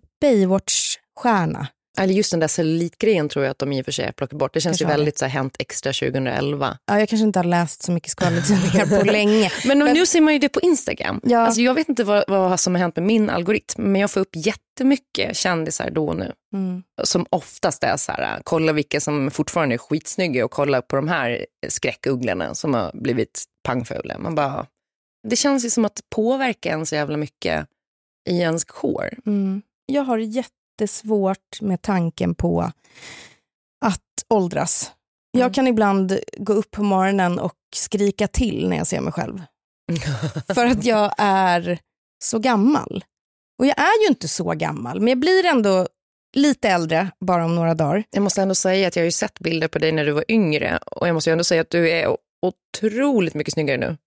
Baywatch-stjärna. 1.20 1.68
Eller 1.98 2.14
just 2.14 2.32
den 2.32 2.40
där 2.40 2.48
cellulitgrejen 2.48 3.30
tror 3.30 3.46
jag 3.46 3.52
att 3.52 3.60
de 3.60 3.74
i 3.74 3.82
och 3.82 3.86
för 3.86 3.92
sig 3.92 4.06
har 4.06 4.12
plockat 4.12 4.40
bort. 4.40 4.54
Det 4.54 4.62
känns 4.62 4.80
Kanske 4.80 4.94
ju 4.94 4.98
väldigt 4.98 5.18
så 5.18 5.26
här, 5.26 5.32
Hänt 5.32 5.56
Extra 5.60 5.94
2011. 5.94 6.78
Ja, 6.86 7.00
jag 7.00 7.10
kanske 7.10 7.26
inte 7.26 7.40
har 7.40 7.44
läst 7.44 7.84
så 7.84 7.92
mycket 7.92 8.12
skvallertidningar 8.12 9.00
på 9.00 9.06
länge. 9.12 9.52
Men, 9.66 9.80
nu 9.80 10.06
ser 10.06 10.22
man 10.22 10.34
ju 10.34 10.40
det 10.40 10.50
på 10.50 10.62
Instagram. 10.62 11.22
Ja. 11.24 11.40
Alltså, 11.40 11.62
jag 11.62 11.74
vet 11.74 11.90
inte 11.90 12.04
vad, 12.04 12.24
vad 12.28 12.60
som 12.60 12.76
har 12.76 12.80
hänt 12.80 12.96
med 12.96 13.06
min 13.06 13.30
algoritm, 13.30 13.84
men 13.84 14.02
jag 14.02 14.12
får 14.12 14.20
upp 14.20 14.36
jättemycket 14.36 15.38
kändisar 15.38 15.90
då 15.90 16.08
och 16.08 16.16
nu. 16.16 16.34
Mm. 16.54 16.84
Som 17.04 17.26
oftast 17.30 17.84
är 17.84 17.98
så 17.98 18.12
här, 18.12 18.42
kolla 18.44 18.74
vilka 18.74 19.02
som 19.02 19.32
fortfarande 19.32 19.76
är 19.76 19.78
skitsnygga 19.78 20.46
och 20.46 20.52
kolla 20.52 20.82
på 20.82 20.96
de 20.96 21.08
här 21.08 21.46
skräckugglorna 21.68 22.56
som 22.56 22.74
har 22.74 22.92
blivit 22.94 23.44
pangfula. 23.64 24.18
Man 24.20 24.36
bara, 24.36 24.66
det 25.28 25.36
känns 25.36 25.66
ju 25.66 25.70
som 25.70 25.86
att 25.86 26.00
påverka 26.16 26.72
en 26.72 26.86
så 26.86 26.96
jävla 26.96 27.18
mycket 27.18 27.68
i 28.30 28.40
ens 28.40 28.66
hår. 28.70 29.10
Mm. 29.26 29.62
Jag 29.86 30.04
har 30.04 30.18
jättesvårt 30.84 31.62
med 31.62 31.82
tanken 31.82 32.36
på 32.36 32.62
att 33.86 34.02
åldras. 34.30 34.92
Jag 35.32 35.42
Mm. 35.42 35.54
kan 35.54 35.68
ibland 35.68 36.20
gå 36.38 36.54
upp 36.54 36.72
på 36.72 36.84
morgonen 36.84 37.40
och 37.40 37.54
skrika 37.76 38.28
till 38.28 38.70
när 38.70 38.78
jag 38.78 38.88
ser 38.88 39.02
mig 39.02 39.14
själv. 39.14 39.42
För 40.56 40.66
att 40.66 40.86
jag 40.86 41.14
är 41.18 41.80
så 42.24 42.40
gammal. 42.40 43.04
Och 43.60 43.66
jag 43.66 43.80
är 43.80 44.02
ju 44.04 44.08
inte 44.08 44.28
så 44.28 44.52
gammal, 44.54 45.00
men 45.00 45.08
jag 45.08 45.20
blir 45.20 45.46
ändå 45.46 45.88
lite 46.36 46.70
äldre 46.70 47.12
bara 47.26 47.46
om 47.46 47.56
några 47.56 47.74
dagar. 47.74 48.04
Jag 48.12 48.24
måste 48.24 48.42
ändå 48.42 48.56
säga 48.56 48.88
att 48.88 48.96
jag 48.96 49.04
har 49.04 49.06
ju 49.06 49.12
sett 49.12 49.40
bilder 49.40 49.68
på 49.68 49.80
dig 49.80 49.92
när 49.92 50.06
du 50.06 50.12
var 50.12 50.26
yngre 50.32 50.78
och 50.78 51.08
jag 51.08 51.14
måste 51.14 51.32
ändå 51.32 51.44
säga 51.44 51.62
att 51.62 51.70
du 51.70 51.90
är 51.90 52.18
otroligt 52.42 53.34
mycket 53.34 53.54
snyggare 53.54 53.78
nu 53.78 53.98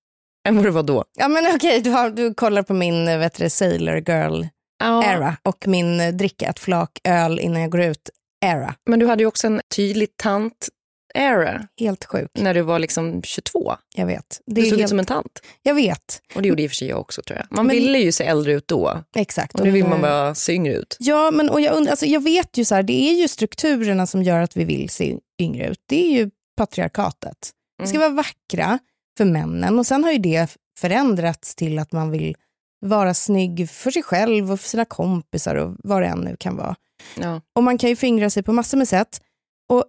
än 0.49 0.57
vad 0.57 0.65
du 0.65 0.71
var 0.71 0.83
då. 0.83 1.05
Ja 1.19 1.29
men 1.29 1.57
okej, 1.57 1.81
du, 1.81 1.91
har, 1.91 2.11
du 2.11 2.35
kollar 2.35 2.63
på 2.63 2.75
min 2.75 3.05
vet 3.07 3.35
du, 3.35 3.51
Sailor 3.51 3.97
Girl 4.09 4.45
Ja, 4.83 5.05
era 5.13 5.37
och 5.43 5.65
min 5.69 6.01
eh, 6.01 6.13
dricka 6.15 6.47
ett 6.47 6.59
flak 6.59 6.99
öl 7.05 7.41
innan 7.41 7.61
jag 7.63 7.71
går 7.71 7.81
ut 7.83 8.11
era. 8.45 8.75
Men 8.91 8.99
du 8.99 9.07
hade 9.07 9.23
ju 9.23 9.27
också 9.27 9.47
en 9.47 9.61
tydlig 9.77 10.09
tant-era 10.17 11.69
Helt 11.81 12.05
sjuk, 12.05 12.31
när 12.39 12.55
du 12.55 12.61
var 12.63 12.79
liksom 12.79 13.23
22. 13.23 13.75
jag 13.95 14.07
vet. 14.07 14.41
Det 14.47 14.61
Du 14.61 14.63
såg 14.63 14.73
ut 14.73 14.79
helt, 14.79 14.89
som 14.89 14.99
en 14.99 15.05
tant. 15.07 15.41
Jag 15.63 15.75
vet, 15.75 16.21
Och 16.35 16.43
det 16.43 16.49
gjorde 16.49 16.63
i 16.63 16.67
och 16.67 16.71
för 16.71 16.75
sig 16.77 16.89
jag 16.89 17.01
också 17.01 17.23
tror 17.23 17.39
jag. 17.39 17.47
Man 17.57 17.67
Men- 17.67 17.77
ville 17.77 17.99
ju 17.99 18.13
se 18.13 18.25
äldre 18.25 18.53
ut 18.53 18.69
då. 18.69 19.03
exakt. 19.17 19.55
Och 19.55 19.65
nu 19.65 19.71
vill 19.71 19.87
man 19.87 20.01
bara 20.01 20.35
se 20.35 20.53
yngre 20.53 20.75
ut. 20.75 20.97
Ja, 21.01 21.31
men 21.31 21.51
och 21.51 21.61
jag, 21.61 21.75
undrar, 21.77 21.91
alltså, 21.91 22.07
jag 22.07 22.23
vet 22.25 22.57
ju 22.59 22.65
så 22.65 22.75
här, 22.75 22.83
det 22.83 22.93
är 23.11 23.13
ju 23.21 23.29
strukturerna 23.29 24.07
som 24.07 24.23
gör 24.23 24.41
att 24.41 24.57
vi 24.57 24.65
vill 24.65 24.89
se 24.91 25.17
yngre 25.41 25.67
ut. 25.69 25.81
Det 25.89 26.07
är 26.07 26.11
ju 26.19 26.31
patriarkatet. 26.57 27.51
Vi 27.83 27.89
ska 27.89 27.99
vara 27.99 28.09
vackra 28.09 28.79
för 29.19 29.25
männen 29.25 29.79
och 29.79 29.87
sen 29.87 30.05
har 30.05 30.13
ju 30.13 30.19
det 30.19 30.57
förändrats 30.79 31.55
till 31.55 31.79
att 31.79 31.93
man 31.93 32.11
vill 32.11 32.37
vara 32.83 33.15
snygg 33.15 33.71
för 33.71 33.91
sig 33.91 34.03
själv 34.03 34.53
och 34.53 34.61
för 34.61 34.69
sina 34.69 34.85
kompisar 34.85 35.55
och 35.55 35.77
vad 35.79 36.03
det 36.03 36.07
än 36.07 36.21
nu 36.21 36.37
kan 36.37 36.57
vara. 36.57 36.77
Ja. 37.17 37.41
Och 37.55 37.63
man 37.63 37.79
kan 37.79 37.91
ju 37.91 37.97
fingra 37.97 38.31
sig 38.31 38.43
på 38.43 38.53
massor 38.53 38.79
med 38.79 38.89
sätt. 38.89 39.21
Och 39.69 39.85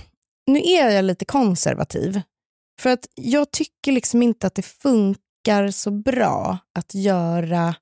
nu 0.46 0.58
är 0.58 0.90
jag 0.90 1.04
lite 1.04 1.24
konservativ. 1.24 2.20
För 2.80 2.90
att 2.90 3.06
jag 3.14 3.50
tycker 3.50 3.92
liksom 3.92 4.22
inte 4.22 4.46
att 4.46 4.54
det 4.54 4.62
funkar 4.62 5.70
så 5.70 5.90
bra 5.90 6.58
att 6.78 6.94
göra 6.94 7.74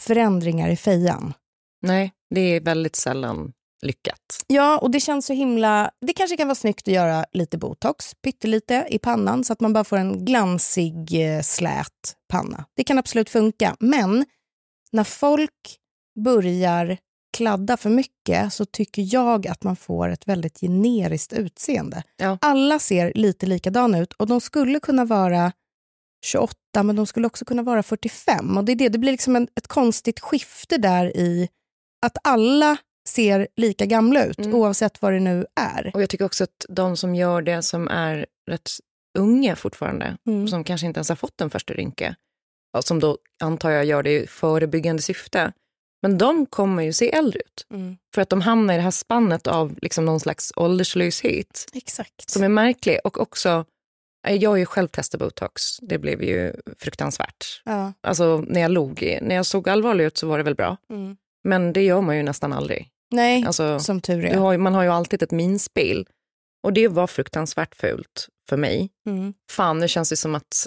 förändringar 0.00 0.68
i 0.68 0.76
fejan. 0.76 1.34
Nej, 1.82 2.12
det 2.34 2.40
är 2.40 2.60
väldigt 2.60 2.96
sällan 2.96 3.52
lyckat. 3.82 4.44
Ja, 4.46 4.78
och 4.78 4.90
det 4.90 5.00
känns 5.00 5.26
så 5.26 5.32
himla... 5.32 5.90
Det 6.06 6.12
kanske 6.12 6.36
kan 6.36 6.48
vara 6.48 6.54
snyggt 6.54 6.88
att 6.88 6.94
göra 6.94 7.24
lite 7.32 7.58
botox, 7.58 8.14
pyttelite 8.14 8.86
i 8.90 8.98
pannan 8.98 9.44
så 9.44 9.52
att 9.52 9.60
man 9.60 9.72
bara 9.72 9.84
får 9.84 9.96
en 9.96 10.24
glansig, 10.24 11.34
eh, 11.36 11.42
slät 11.42 12.16
panna. 12.28 12.64
Det 12.76 12.84
kan 12.84 12.98
absolut 12.98 13.30
funka. 13.30 13.76
Men 13.80 14.24
när 14.92 15.04
folk 15.04 15.78
börjar 16.24 16.98
kladda 17.36 17.76
för 17.76 17.90
mycket 17.90 18.52
så 18.52 18.64
tycker 18.64 19.14
jag 19.14 19.46
att 19.46 19.62
man 19.62 19.76
får 19.76 20.08
ett 20.08 20.28
väldigt 20.28 20.60
generiskt 20.60 21.32
utseende. 21.32 22.02
Ja. 22.16 22.38
Alla 22.40 22.78
ser 22.78 23.12
lite 23.14 23.46
likadana 23.46 23.98
ut 23.98 24.12
och 24.12 24.26
de 24.26 24.40
skulle 24.40 24.80
kunna 24.80 25.04
vara 25.04 25.52
28 26.24 26.54
men 26.82 26.96
de 26.96 27.06
skulle 27.06 27.26
också 27.26 27.44
kunna 27.44 27.62
vara 27.62 27.82
45. 27.82 28.56
Och 28.56 28.64
Det 28.64 28.72
är 28.72 28.76
det, 28.76 28.88
det 28.88 28.98
blir 28.98 29.12
liksom 29.12 29.36
en, 29.36 29.48
ett 29.56 29.68
konstigt 29.68 30.20
skifte 30.20 30.78
där 30.78 31.16
i 31.16 31.48
att 32.06 32.18
alla 32.24 32.76
ser 33.08 33.48
lika 33.56 33.86
gamla 33.86 34.24
ut 34.24 34.38
Mm. 34.38 34.54
oavsett 34.54 35.02
vad 35.02 35.12
det 35.12 35.20
nu 35.20 35.46
är. 35.60 35.90
Och 35.94 36.02
jag 36.02 36.10
tycker 36.10 36.24
också 36.24 36.44
att 36.44 36.66
de 36.68 36.96
som 36.96 37.14
gör 37.14 37.42
det 37.42 37.62
som 37.62 37.88
är 37.88 38.26
rätt 38.50 38.70
unga 39.18 39.56
fortfarande, 39.56 40.16
Mm. 40.26 40.48
som 40.48 40.64
kanske 40.64 40.86
inte 40.86 40.98
ens 40.98 41.08
har 41.08 41.16
fått 41.16 41.38
den 41.38 41.50
första 41.50 41.74
rynka, 41.74 42.14
som 42.80 43.00
då 43.00 43.18
antar 43.42 43.70
jag 43.70 43.84
gör 43.84 44.02
det 44.02 44.22
i 44.22 44.26
förebyggande 44.26 45.02
syfte. 45.02 45.52
Men 46.02 46.18
de 46.18 46.46
kommer 46.46 46.82
ju 46.82 46.92
se 46.92 47.12
äldre 47.12 47.40
ut. 47.40 47.66
Mm. 47.74 47.96
För 48.14 48.22
att 48.22 48.28
de 48.30 48.40
hamnar 48.40 48.74
i 48.74 48.76
det 48.76 48.82
här 48.82 48.90
spannet 48.90 49.46
av 49.46 49.78
liksom 49.82 50.04
någon 50.04 50.20
slags 50.20 50.52
ålderslöshet. 50.56 51.66
Exakt. 51.74 52.30
Som 52.30 52.42
är 52.42 52.48
märklig. 52.48 52.98
Och 53.04 53.20
också, 53.20 53.64
eh, 54.28 54.34
jag 54.34 54.50
har 54.50 54.56
ju 54.56 54.66
själv 54.66 54.88
testat 54.88 55.20
botox. 55.20 55.78
Det 55.82 55.98
blev 55.98 56.22
ju 56.22 56.54
fruktansvärt. 56.76 57.62
Ja. 57.64 57.92
Alltså 58.00 58.44
när 58.48 58.60
jag 58.60 58.70
log, 58.70 59.18
när 59.22 59.34
jag 59.34 59.46
såg 59.46 59.68
allvarlig 59.68 60.04
ut 60.04 60.18
så 60.18 60.26
var 60.28 60.38
det 60.38 60.44
väl 60.44 60.54
bra. 60.54 60.76
Mm. 60.90 61.16
Men 61.44 61.72
det 61.72 61.82
gör 61.82 62.00
man 62.00 62.16
ju 62.16 62.22
nästan 62.22 62.52
aldrig. 62.52 62.88
Nej, 63.10 63.44
alltså, 63.46 63.80
som 63.80 64.00
tur 64.00 64.24
är. 64.24 64.36
Har, 64.36 64.56
man 64.56 64.74
har 64.74 64.82
ju 64.82 64.88
alltid 64.88 65.22
ett 65.22 65.30
minspel. 65.30 66.06
Och 66.62 66.72
det 66.72 66.88
var 66.88 67.06
fruktansvärt 67.06 67.76
fult 67.76 68.28
för 68.48 68.56
mig. 68.56 68.90
Mm. 69.06 69.34
Fan, 69.50 69.78
nu 69.78 69.88
känns 69.88 70.10
det 70.10 70.16
som 70.16 70.34
att 70.34 70.66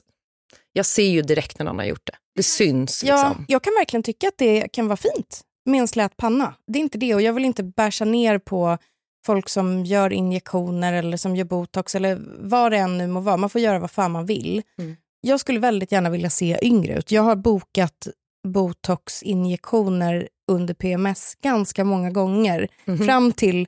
jag 0.73 0.85
ser 0.85 1.09
ju 1.09 1.21
direkt 1.21 1.59
när 1.59 1.65
någon 1.65 1.79
har 1.79 1.85
gjort 1.85 2.05
det. 2.05 2.15
Det 2.35 2.43
syns. 2.43 3.03
Ja, 3.03 3.27
liksom. 3.27 3.45
Jag 3.47 3.63
kan 3.63 3.73
verkligen 3.73 4.03
tycka 4.03 4.27
att 4.27 4.37
det 4.37 4.67
kan 4.67 4.87
vara 4.87 4.97
fint 4.97 5.41
med 5.65 5.79
en 5.79 5.87
slät 5.87 6.17
panna. 6.17 6.55
Det 6.67 6.79
är 6.79 6.81
inte 6.81 6.97
det. 6.97 7.15
Och 7.15 7.21
jag 7.21 7.33
vill 7.33 7.45
inte 7.45 7.63
bärsa 7.63 8.05
ner 8.05 8.39
på 8.39 8.77
folk 9.25 9.49
som 9.49 9.85
gör 9.85 10.13
injektioner 10.13 10.93
eller 10.93 11.17
som 11.17 11.35
gör 11.35 11.45
botox 11.45 11.95
eller 11.95 12.21
vad 12.39 12.71
det 12.71 12.77
än 12.77 12.97
nu 12.97 13.07
må 13.07 13.19
vara. 13.19 13.37
Man 13.37 13.49
får 13.49 13.61
göra 13.61 13.79
vad 13.79 13.91
fan 13.91 14.11
man 14.11 14.25
vill. 14.25 14.61
Mm. 14.77 14.95
Jag 15.21 15.39
skulle 15.39 15.59
väldigt 15.59 15.91
gärna 15.91 16.09
vilja 16.09 16.29
se 16.29 16.59
yngre 16.61 16.97
ut. 16.97 17.11
Jag 17.11 17.21
har 17.21 17.35
bokat 17.35 18.07
botoxinjektioner 18.47 20.29
under 20.51 20.73
PMS 20.73 21.35
ganska 21.41 21.83
många 21.83 22.11
gånger. 22.11 22.67
Mm. 22.85 23.05
Fram 23.05 23.31
till 23.31 23.67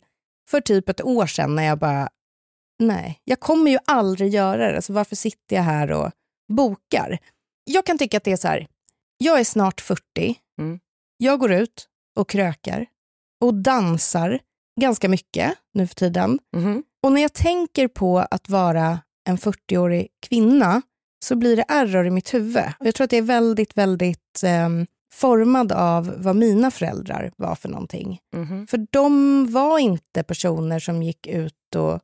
för 0.50 0.62
typ 0.62 0.90
ett 0.90 1.02
år 1.02 1.26
sedan 1.26 1.56
när 1.56 1.64
jag 1.64 1.80
bara, 1.80 2.10
nej, 2.80 3.22
jag 3.24 3.40
kommer 3.40 3.72
ju 3.72 3.78
aldrig 3.86 4.34
göra 4.34 4.72
det, 4.72 4.82
så 4.82 4.94
varför 4.94 5.16
sitter 5.16 5.56
jag 5.56 5.64
här 5.64 5.92
och 5.92 6.12
bokar? 6.54 7.18
Jag 7.64 7.86
kan 7.86 7.98
tycka 7.98 8.18
att 8.18 8.24
det 8.24 8.32
är 8.32 8.38
så 8.38 8.48
här, 8.48 8.68
jag 9.18 9.40
är 9.40 9.44
snart 9.44 9.82
40, 9.82 10.02
mm. 10.60 10.80
jag 11.18 11.40
går 11.40 11.52
ut 11.52 11.88
och 12.16 12.30
krökar 12.30 12.86
och 13.42 13.54
dansar 13.54 14.40
ganska 14.82 15.10
mycket 15.10 15.54
nu 15.74 15.88
för 15.88 15.96
tiden. 15.96 16.40
Mm. 16.56 16.84
Och 17.04 17.12
när 17.12 17.22
jag 17.22 17.34
tänker 17.34 17.88
på 17.88 18.20
att 18.20 18.50
vara 18.50 19.00
en 19.30 19.38
40-årig 19.38 20.08
kvinna 20.28 20.82
så 21.26 21.36
blir 21.36 21.56
det 21.56 21.66
error 21.68 22.08
i 22.08 22.10
mitt 22.10 22.34
huvud. 22.34 22.64
Och 22.80 22.86
jag 22.86 22.96
tror 22.96 23.06
att 23.06 23.10
det 23.10 23.18
är 23.18 23.22
väldigt, 23.22 23.78
väldigt 23.78 24.44
um, 24.66 24.88
formad 25.14 25.72
av 25.72 26.14
vad 26.18 26.36
mina 26.36 26.72
föräldrar 26.72 27.32
var 27.38 27.56
för 27.56 27.70
någonting. 27.70 28.20
Mm. 28.36 28.68
För 28.68 28.88
de 28.92 29.52
var 29.52 29.80
inte 29.80 30.24
personer 30.24 30.80
som 30.80 31.04
gick 31.04 31.28
ut 31.28 31.76
och 31.76 32.00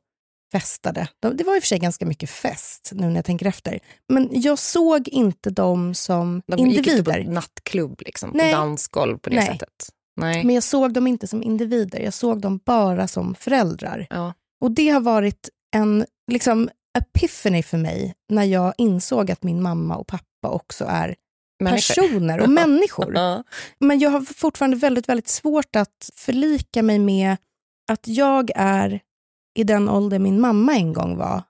festade. 0.52 1.08
det 1.20 1.44
var 1.44 1.56
i 1.56 1.58
och 1.58 1.62
för 1.62 1.66
sig 1.68 1.78
ganska 1.78 2.06
mycket 2.06 2.30
fest 2.30 2.90
nu 2.94 3.06
när 3.08 3.14
jag 3.14 3.24
tänker 3.24 3.46
efter. 3.46 3.78
Men 4.08 4.28
jag 4.32 4.58
såg 4.58 5.08
inte 5.08 5.50
dem 5.50 5.94
som 5.94 6.42
de 6.46 6.58
individer. 6.58 6.82
De 6.82 6.90
gick 6.90 6.98
inte 7.08 7.24
på 7.24 7.32
nattklubb, 7.32 8.02
liksom, 8.04 8.30
Nej. 8.34 8.52
dansgolv 8.52 9.18
på 9.18 9.30
det 9.30 9.36
Nej. 9.36 9.46
sättet. 9.46 9.88
Nej. 10.16 10.44
Men 10.44 10.54
jag 10.54 10.64
såg 10.64 10.92
dem 10.92 11.06
inte 11.06 11.26
som 11.26 11.42
individer, 11.42 12.00
jag 12.00 12.14
såg 12.14 12.40
dem 12.40 12.60
bara 12.64 13.08
som 13.08 13.34
föräldrar. 13.34 14.06
Ja. 14.10 14.34
Och 14.60 14.70
det 14.70 14.88
har 14.88 15.00
varit 15.00 15.48
en 15.76 16.06
liksom, 16.32 16.68
epiphany 16.98 17.62
för 17.62 17.78
mig 17.78 18.14
när 18.28 18.44
jag 18.44 18.74
insåg 18.78 19.30
att 19.30 19.42
min 19.42 19.62
mamma 19.62 19.96
och 19.96 20.06
pappa 20.06 20.48
också 20.48 20.84
är 20.88 21.14
personer 21.60 22.40
och 22.40 22.50
människor. 22.60 23.42
Men 23.78 23.98
jag 23.98 24.10
har 24.10 24.20
fortfarande 24.20 24.76
väldigt, 24.76 25.08
väldigt 25.08 25.28
svårt 25.28 25.76
att 25.76 26.10
förlika 26.14 26.82
mig 26.82 26.98
med 26.98 27.36
att 27.92 28.08
jag 28.08 28.50
är 28.54 29.00
i 29.58 29.64
den 29.64 29.88
ålder 29.88 30.18
min 30.18 30.40
mamma 30.40 30.74
en 30.74 30.92
gång 30.92 31.16
var. 31.16 31.42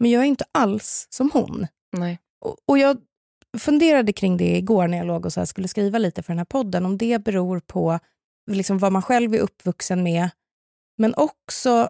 Men 0.00 0.10
jag 0.10 0.22
är 0.22 0.26
inte 0.26 0.44
alls 0.52 1.06
som 1.10 1.30
hon. 1.30 1.66
Nej. 1.96 2.18
Och, 2.44 2.56
och 2.66 2.78
jag 2.78 2.98
funderade 3.58 4.12
kring 4.12 4.36
det 4.36 4.56
igår 4.56 4.88
när 4.88 4.98
jag 4.98 5.06
låg 5.06 5.26
och 5.26 5.32
så 5.32 5.46
skulle 5.46 5.68
skriva 5.68 5.98
lite 5.98 6.22
för 6.22 6.32
den 6.32 6.38
här 6.38 6.44
podden, 6.44 6.86
om 6.86 6.98
det 6.98 7.24
beror 7.24 7.60
på 7.60 7.98
liksom 8.50 8.78
vad 8.78 8.92
man 8.92 9.02
själv 9.02 9.34
är 9.34 9.38
uppvuxen 9.38 10.02
med, 10.02 10.30
men 10.98 11.14
också 11.14 11.88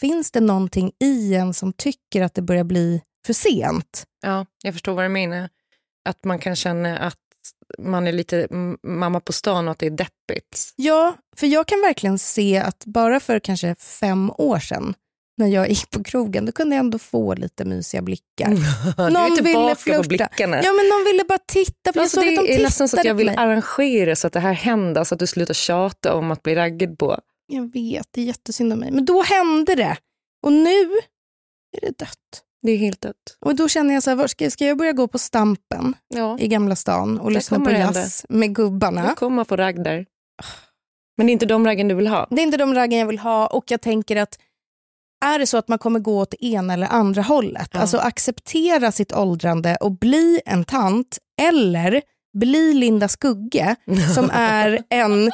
finns 0.00 0.30
det 0.30 0.40
någonting 0.40 0.92
i 1.00 1.34
en 1.34 1.54
som 1.54 1.72
tycker 1.72 2.22
att 2.22 2.34
det 2.34 2.42
börjar 2.42 2.64
bli 2.64 3.02
för 3.26 3.32
sent? 3.32 4.04
Ja, 4.22 4.46
jag 4.62 4.74
förstår 4.74 4.94
vad 4.94 5.04
du 5.04 5.08
menar. 5.08 5.48
Att 6.08 6.24
man 6.24 6.38
kan 6.38 6.56
känna 6.56 6.98
att 6.98 7.18
man 7.78 8.06
är 8.06 8.12
lite 8.12 8.48
mamma 8.82 9.20
på 9.20 9.32
stan 9.32 9.68
och 9.68 9.72
att 9.72 9.78
det 9.78 9.86
är 9.86 9.90
deppigt. 9.90 10.72
Ja, 10.76 11.14
för 11.36 11.46
jag 11.46 11.66
kan 11.66 11.80
verkligen 11.80 12.18
se 12.18 12.58
att 12.58 12.84
bara 12.84 13.20
för 13.20 13.38
kanske 13.38 13.74
fem 13.74 14.30
år 14.38 14.58
sedan 14.58 14.94
när 15.38 15.46
jag 15.46 15.68
gick 15.68 15.90
på 15.90 16.02
krogen, 16.02 16.46
då 16.46 16.52
kunde 16.52 16.76
jag 16.76 16.80
ändå 16.80 16.98
få 16.98 17.34
lite 17.34 17.64
mysiga 17.64 18.02
blickar. 18.02 18.48
någon 19.10 19.44
ville 19.44 19.74
flirta. 19.76 20.28
på. 20.28 20.42
Ja, 20.42 20.72
men 20.72 20.88
någon 20.88 21.04
ville 21.04 21.24
bara 21.28 21.38
titta. 21.46 21.92
För 21.92 22.00
alltså, 22.00 22.20
det 22.20 22.54
är 22.54 22.62
nästan 22.62 22.88
så 22.88 22.98
att 22.98 23.04
jag 23.04 23.14
vill 23.14 23.28
arrangera 23.28 24.16
så 24.16 24.26
att 24.26 24.32
det 24.32 24.40
här 24.40 24.52
händer, 24.52 25.04
så 25.04 25.14
att 25.14 25.18
du 25.18 25.26
slutar 25.26 25.54
tjata 25.54 26.14
om 26.14 26.30
att 26.30 26.42
bli 26.42 26.54
raggad 26.54 26.98
på. 26.98 27.18
Jag 27.46 27.72
vet, 27.72 28.08
det 28.10 28.20
är 28.20 28.24
jättesynd 28.24 28.72
om 28.72 28.78
mig. 28.78 28.90
Men 28.90 29.04
då 29.04 29.22
hände 29.22 29.74
det. 29.74 29.96
Och 30.42 30.52
nu 30.52 30.82
är 31.76 31.80
det 31.80 31.98
dött. 31.98 32.42
Det 32.62 32.72
är 32.72 32.76
helt 32.76 33.00
dött. 33.00 33.36
Och 33.40 33.56
då 33.56 33.68
känner 33.68 33.94
jag 33.94 34.02
så 34.02 34.16
här, 34.16 34.26
ska, 34.26 34.50
ska 34.50 34.66
jag 34.66 34.78
börja 34.78 34.92
gå 34.92 35.08
på 35.08 35.18
Stampen 35.18 35.94
ja. 36.08 36.38
i 36.38 36.48
Gamla 36.48 36.76
stan 36.76 37.18
och 37.18 37.32
lyssna 37.32 37.60
på 37.60 37.70
jazz 37.70 38.26
med 38.28 38.54
gubbarna? 38.54 39.08
Du 39.08 39.14
kommer 39.14 39.44
få 39.44 39.56
ragg 39.56 39.84
där. 39.84 40.06
Men 41.16 41.26
det 41.26 41.30
är 41.30 41.32
inte 41.32 41.46
de 41.46 41.66
raggen 41.66 41.88
du 41.88 41.94
vill 41.94 42.06
ha? 42.06 42.26
Det 42.30 42.40
är 42.40 42.42
inte 42.42 42.56
de 42.56 42.74
raggen 42.74 42.98
jag 42.98 43.06
vill 43.06 43.18
ha 43.18 43.46
och 43.46 43.70
jag 43.70 43.80
tänker 43.80 44.16
att 44.16 44.38
är 45.24 45.38
det 45.38 45.46
så 45.46 45.56
att 45.56 45.68
man 45.68 45.78
kommer 45.78 46.00
gå 46.00 46.18
åt 46.18 46.34
ena 46.34 46.74
eller 46.74 46.86
andra 46.86 47.22
hållet, 47.22 47.70
ja. 47.72 47.80
alltså 47.80 47.98
acceptera 47.98 48.92
sitt 48.92 49.12
åldrande 49.12 49.76
och 49.76 49.92
bli 49.92 50.40
en 50.46 50.64
tant 50.64 51.18
eller 51.40 52.02
bli 52.38 52.74
Linda 52.74 53.08
Skugge 53.08 53.76
som 54.14 54.30
är 54.32 54.82
en 54.88 55.32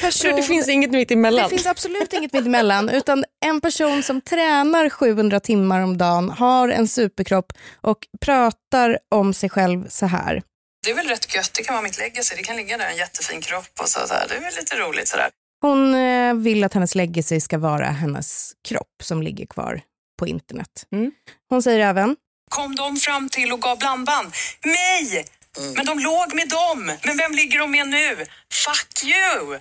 person... 0.00 0.36
Det 0.36 0.42
finns 0.42 0.68
inget 0.68 0.90
mitt 0.90 1.10
emellan. 1.10 1.42
Det 1.42 1.48
finns 1.48 1.66
absolut 1.66 2.12
inget 2.12 2.32
mitt 2.32 2.46
emellan. 2.46 2.88
Utan 2.88 3.24
en 3.46 3.60
person 3.60 4.02
som 4.02 4.20
tränar 4.20 4.88
700 4.90 5.40
timmar 5.40 5.80
om 5.80 5.98
dagen, 5.98 6.30
har 6.30 6.68
en 6.68 6.88
superkropp 6.88 7.52
och 7.80 7.98
pratar 8.20 8.98
om 9.08 9.34
sig 9.34 9.50
själv 9.50 9.88
så 9.88 10.06
här. 10.06 10.42
Det 10.84 10.90
är 10.90 10.94
väl 10.94 11.08
rätt 11.08 11.34
gött, 11.34 11.50
det 11.54 11.62
kan 11.62 11.74
vara 11.74 11.82
mitt 11.82 11.98
legacy. 11.98 12.34
Det 12.36 12.42
kan 12.42 12.56
ligga 12.56 12.76
där 12.76 12.86
en 12.86 12.96
jättefin 12.96 13.40
kropp 13.40 13.80
och 13.80 13.88
så, 13.88 14.06
så 14.06 14.14
här. 14.14 14.28
det 14.28 14.34
är 14.34 14.40
väl 14.40 14.54
lite 14.54 14.76
roligt 14.76 15.08
sådär. 15.08 15.30
Hon 15.60 15.94
eh, 15.94 16.34
vill 16.34 16.64
att 16.64 16.74
hennes 16.74 16.94
legacy 16.94 17.40
ska 17.40 17.58
vara 17.58 17.86
hennes 17.86 18.52
kropp 18.68 19.02
som 19.02 19.22
ligger 19.22 19.46
kvar 19.46 19.80
på 20.18 20.26
internet. 20.26 20.86
Mm. 20.92 21.12
Hon 21.48 21.62
säger 21.62 21.86
även... 21.86 22.16
Kom 22.50 22.74
de 22.74 22.96
fram 22.96 23.28
till 23.28 23.52
och 23.52 23.60
gav 23.60 23.78
blandband? 23.78 24.32
Mig! 24.64 25.24
Mm. 25.58 25.72
Men 25.76 25.86
de 25.86 25.98
låg 25.98 26.34
med 26.34 26.48
dem. 26.48 26.96
Men 27.04 27.16
vem 27.16 27.32
ligger 27.32 27.58
de 27.58 27.70
med 27.70 27.88
nu? 27.88 28.16
Fuck 28.64 29.04
you! 29.04 29.58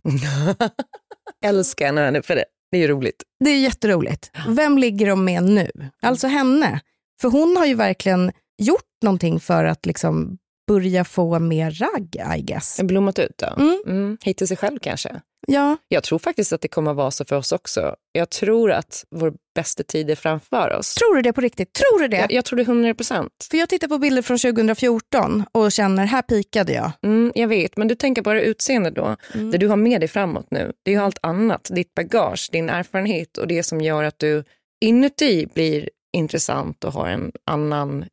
Älskar 1.45 1.86
henne 1.86 2.22
för 2.22 2.36
det. 2.36 2.45
Det 2.72 2.78
är 2.78 2.82
ju 2.82 2.88
roligt. 2.88 3.24
Det 3.43 3.50
är 3.50 3.60
jätteroligt. 3.60 4.32
Vem 4.48 4.78
ligger 4.78 5.08
de 5.08 5.26
med 5.26 5.43
nu? 5.43 5.72
Alltså 6.02 6.28
henne. 6.28 6.80
För 7.22 7.30
hon 7.30 7.58
har 7.58 7.66
ju 7.66 7.74
verkligen 7.74 8.32
gjort 8.58 8.82
någonting 9.04 9.39
för 9.39 9.66
att 9.66 9.86
liksom 9.86 10.38
börja 10.68 11.06
få 11.06 11.39
mer 11.39 11.72
ragg, 11.72 12.38
I 12.38 12.41
guess. 12.41 12.80
Blommat 12.84 13.20
ut, 13.20 13.36
ja. 13.41 13.56
Mm. 13.58 13.82
Mm. 13.88 14.18
Hitta 14.24 14.48
sig 14.48 14.58
själv 14.58 14.80
kanske. 14.82 15.22
Ja. 15.47 15.77
Jag 15.88 16.03
tror 16.03 16.19
faktiskt 16.19 16.53
att 16.53 16.61
det 16.61 16.67
kommer 16.67 16.91
att 16.91 16.97
vara 16.97 17.11
så 17.11 17.25
för 17.25 17.35
oss 17.35 17.51
också. 17.51 17.95
Jag 18.11 18.29
tror 18.29 18.71
att 18.71 19.05
vår 19.09 19.33
bästa 19.55 19.83
tid 19.83 20.09
är 20.09 20.15
framför 20.15 20.73
oss. 20.73 20.95
Tror 20.95 21.15
du 21.15 21.21
det 21.21 21.33
på 21.33 21.41
riktigt? 21.41 21.73
Tror 21.73 21.99
du 21.99 22.07
det? 22.07 22.17
Jag, 22.17 22.31
jag 22.31 22.45
tror 22.45 22.57
det 22.57 22.63
100 22.63 22.93
procent. 22.93 23.47
För 23.51 23.57
jag 23.57 23.69
tittar 23.69 23.88
på 23.88 23.97
bilder 23.97 24.21
från 24.21 24.38
2014 24.38 25.43
och 25.51 25.71
känner, 25.71 26.05
här 26.05 26.21
pikade 26.21 26.73
jag. 26.73 26.91
Mm, 27.03 27.31
jag 27.35 27.47
vet, 27.47 27.77
men 27.77 27.88
du 27.88 27.95
tänker 27.95 28.21
bara 28.21 28.41
utseende 28.41 28.89
då. 28.89 29.15
Mm. 29.33 29.51
Det 29.51 29.57
du 29.57 29.67
har 29.67 29.75
med 29.75 30.01
dig 30.01 30.07
framåt 30.07 30.47
nu, 30.51 30.73
det 30.83 30.91
är 30.91 30.95
ju 30.95 31.01
allt 31.01 31.19
annat. 31.21 31.69
Ditt 31.73 31.95
bagage, 31.95 32.49
din 32.51 32.69
erfarenhet 32.69 33.38
och 33.38 33.47
det 33.47 33.63
som 33.63 33.81
gör 33.81 34.03
att 34.03 34.19
du 34.19 34.43
inuti 34.85 35.47
blir 35.53 35.89
intressant 36.13 36.83
och 36.83 36.93
har 36.93 37.07
en 37.07 37.31
annan 37.45 38.05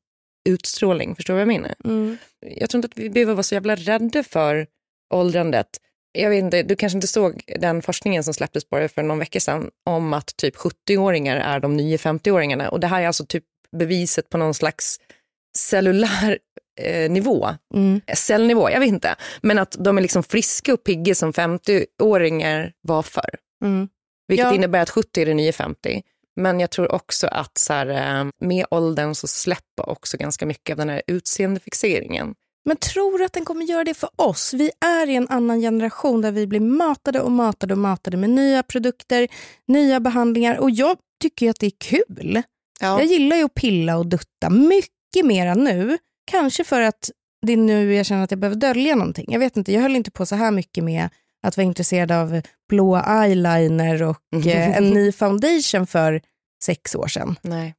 utstrålning. 0.48 1.16
Förstår 1.16 1.34
du 1.34 1.36
vad 1.36 1.40
jag 1.40 1.62
menar? 1.62 1.74
Mm. 1.84 2.16
Jag 2.40 2.70
tror 2.70 2.78
inte 2.78 2.86
att 2.86 2.98
vi 2.98 3.10
behöver 3.10 3.34
vara 3.34 3.42
så 3.42 3.54
jävla 3.54 3.76
rädda 3.76 4.22
för 4.22 4.66
åldrandet. 5.14 5.68
Jag 6.16 6.30
vet 6.30 6.44
inte, 6.44 6.62
du 6.62 6.76
kanske 6.76 6.96
inte 6.96 7.06
såg 7.06 7.42
den 7.58 7.82
forskningen 7.82 8.24
som 8.24 8.34
släpptes 8.34 8.70
bara 8.70 8.88
för 8.88 9.02
någon 9.02 9.18
vecka 9.18 9.40
sedan 9.40 9.70
om 9.86 10.12
att 10.12 10.36
typ 10.36 10.56
70-åringar 10.56 11.36
är 11.36 11.60
de 11.60 11.76
nya 11.76 11.96
50-åringarna. 11.96 12.68
Och 12.68 12.80
det 12.80 12.86
här 12.86 13.02
är 13.02 13.06
alltså 13.06 13.26
typ 13.26 13.44
beviset 13.76 14.28
på 14.28 14.38
någon 14.38 14.54
slags 14.54 15.00
cellulär 15.58 16.38
eh, 16.80 17.10
nivå, 17.10 17.48
mm. 17.74 18.00
cellnivå, 18.14 18.70
jag 18.70 18.80
vet 18.80 18.88
inte. 18.88 19.16
Men 19.42 19.58
att 19.58 19.76
de 19.78 19.98
är 19.98 20.02
liksom 20.02 20.22
friska 20.22 20.74
och 20.74 20.84
pigga 20.84 21.14
som 21.14 21.32
50-åringar 21.32 22.72
var 22.80 23.02
förr. 23.02 23.34
Mm. 23.64 23.88
Vilket 24.28 24.46
ja. 24.46 24.54
innebär 24.54 24.82
att 24.82 24.90
70 24.90 25.22
är 25.22 25.26
det 25.26 25.34
nya 25.34 25.52
50. 25.52 26.02
Men 26.36 26.60
jag 26.60 26.70
tror 26.70 26.92
också 26.92 27.26
att 27.26 27.58
så 27.58 27.72
här, 27.72 27.86
eh, 27.86 28.30
med 28.40 28.66
åldern 28.70 29.14
så 29.14 29.26
släpper 29.26 29.88
också 29.88 30.16
ganska 30.16 30.46
mycket 30.46 30.74
av 30.74 30.76
den 30.76 30.88
här 30.88 31.02
utseendefixeringen. 31.06 32.34
Men 32.64 32.76
tror 32.76 33.18
du 33.18 33.24
att 33.24 33.32
den 33.32 33.44
kommer 33.44 33.64
göra 33.64 33.84
det 33.84 33.94
för 33.94 34.10
oss? 34.16 34.54
Vi 34.54 34.70
är 34.80 35.08
i 35.08 35.14
en 35.14 35.28
annan 35.28 35.60
generation 35.60 36.20
där 36.20 36.32
vi 36.32 36.46
blir 36.46 36.60
matade 36.60 37.20
och 37.20 37.32
matade 37.32 37.74
och 37.74 37.78
matade 37.78 38.16
med 38.16 38.30
nya 38.30 38.62
produkter, 38.62 39.28
nya 39.66 40.00
behandlingar 40.00 40.56
och 40.56 40.70
jag 40.70 40.96
tycker 41.22 41.50
att 41.50 41.60
det 41.60 41.66
är 41.66 41.78
kul. 41.78 42.42
Ja. 42.80 42.98
Jag 42.98 43.04
gillar 43.04 43.36
ju 43.36 43.44
att 43.44 43.54
pilla 43.54 43.96
och 43.96 44.06
dutta 44.06 44.50
mycket 44.50 45.24
mer 45.24 45.46
än 45.46 45.64
nu. 45.64 45.98
Kanske 46.30 46.64
för 46.64 46.80
att 46.80 47.10
det 47.46 47.52
är 47.52 47.56
nu 47.56 47.94
jag 47.94 48.06
känner 48.06 48.24
att 48.24 48.30
jag 48.30 48.40
behöver 48.40 48.56
dölja 48.56 48.94
någonting. 48.94 49.26
Jag 49.28 49.38
vet 49.38 49.56
inte, 49.56 49.72
jag 49.72 49.82
höll 49.82 49.96
inte 49.96 50.10
på 50.10 50.26
så 50.26 50.34
här 50.34 50.50
mycket 50.50 50.84
med 50.84 51.08
att 51.42 51.56
vara 51.56 51.64
intresserad 51.64 52.12
av 52.12 52.40
blå 52.68 52.96
eyeliner 52.96 54.02
och 54.02 54.46
eh, 54.46 54.76
en 54.76 54.90
ny 54.90 55.12
foundation 55.12 55.86
för 55.86 56.20
sex 56.64 56.94
år 56.94 57.06
sedan. 57.06 57.36
Nej. 57.42 57.74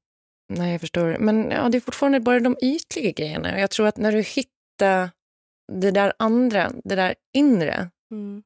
Nej, 0.54 0.72
jag 0.72 0.82
förstår. 0.82 1.18
Men 1.20 1.52
ja, 1.52 1.70
det 1.70 1.78
är 1.78 1.82
fortfarande 1.82 2.20
bara 2.20 2.40
de 2.40 2.58
ytliga 2.62 3.12
grejerna. 3.12 3.60
Jag 3.60 3.72
tror 3.72 3.88
att 3.88 3.98
när 3.98 4.12
du 4.12 4.22
hittar 4.22 4.55
det 4.78 5.92
där 5.92 6.14
andra, 6.20 6.72
det 6.84 6.96
där 6.96 7.16
inre. 7.34 7.90
Mm. 8.12 8.44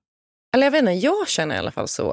Eller 0.54 0.66
jag 0.66 0.72
vet 0.72 0.80
inte, 0.80 0.92
jag 0.92 1.28
känner 1.28 1.56
i 1.56 1.58
alla 1.58 1.72
fall 1.72 1.88
så 1.88 2.12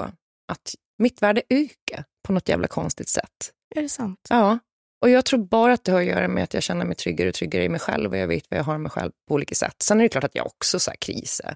att 0.51 0.75
mitt 0.97 1.21
värde 1.21 1.41
ökar 1.49 2.03
på 2.27 2.33
något 2.33 2.49
jävla 2.49 2.67
konstigt 2.67 3.09
sätt. 3.09 3.51
Är 3.75 3.81
det 3.81 3.89
sant? 3.89 4.19
Ja. 4.29 4.59
Och 5.01 5.09
jag 5.09 5.25
tror 5.25 5.39
bara 5.39 5.73
att 5.73 5.83
det 5.83 5.91
har 5.91 5.99
att 5.99 6.07
göra 6.07 6.27
med 6.27 6.43
att 6.43 6.53
jag 6.53 6.63
känner 6.63 6.85
mig 6.85 6.95
tryggare 6.95 7.29
och 7.29 7.35
tryggare 7.35 7.63
i 7.63 7.69
mig 7.69 7.79
själv 7.79 8.11
och 8.11 8.17
jag 8.17 8.27
vet 8.27 8.45
vad 8.49 8.59
jag 8.59 8.63
har 8.63 8.77
mig 8.77 8.91
själv 8.91 9.11
på 9.27 9.33
olika 9.33 9.55
sätt. 9.55 9.75
Sen 9.83 9.99
är 9.99 10.03
det 10.03 10.09
klart 10.09 10.23
att 10.23 10.35
jag 10.35 10.45
också 10.45 10.79
så 10.79 10.91
här 10.91 10.97
krisar 10.97 11.55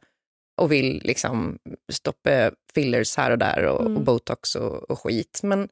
och 0.62 0.72
vill 0.72 1.02
liksom 1.04 1.58
stoppa 1.92 2.52
fillers 2.74 3.18
här 3.18 3.32
och 3.32 3.38
där 3.38 3.66
och, 3.66 3.82
mm. 3.82 3.98
och 3.98 4.04
botox 4.04 4.56
och, 4.56 4.92
och, 4.92 5.00
skit. 5.00 5.40
Men 5.44 5.70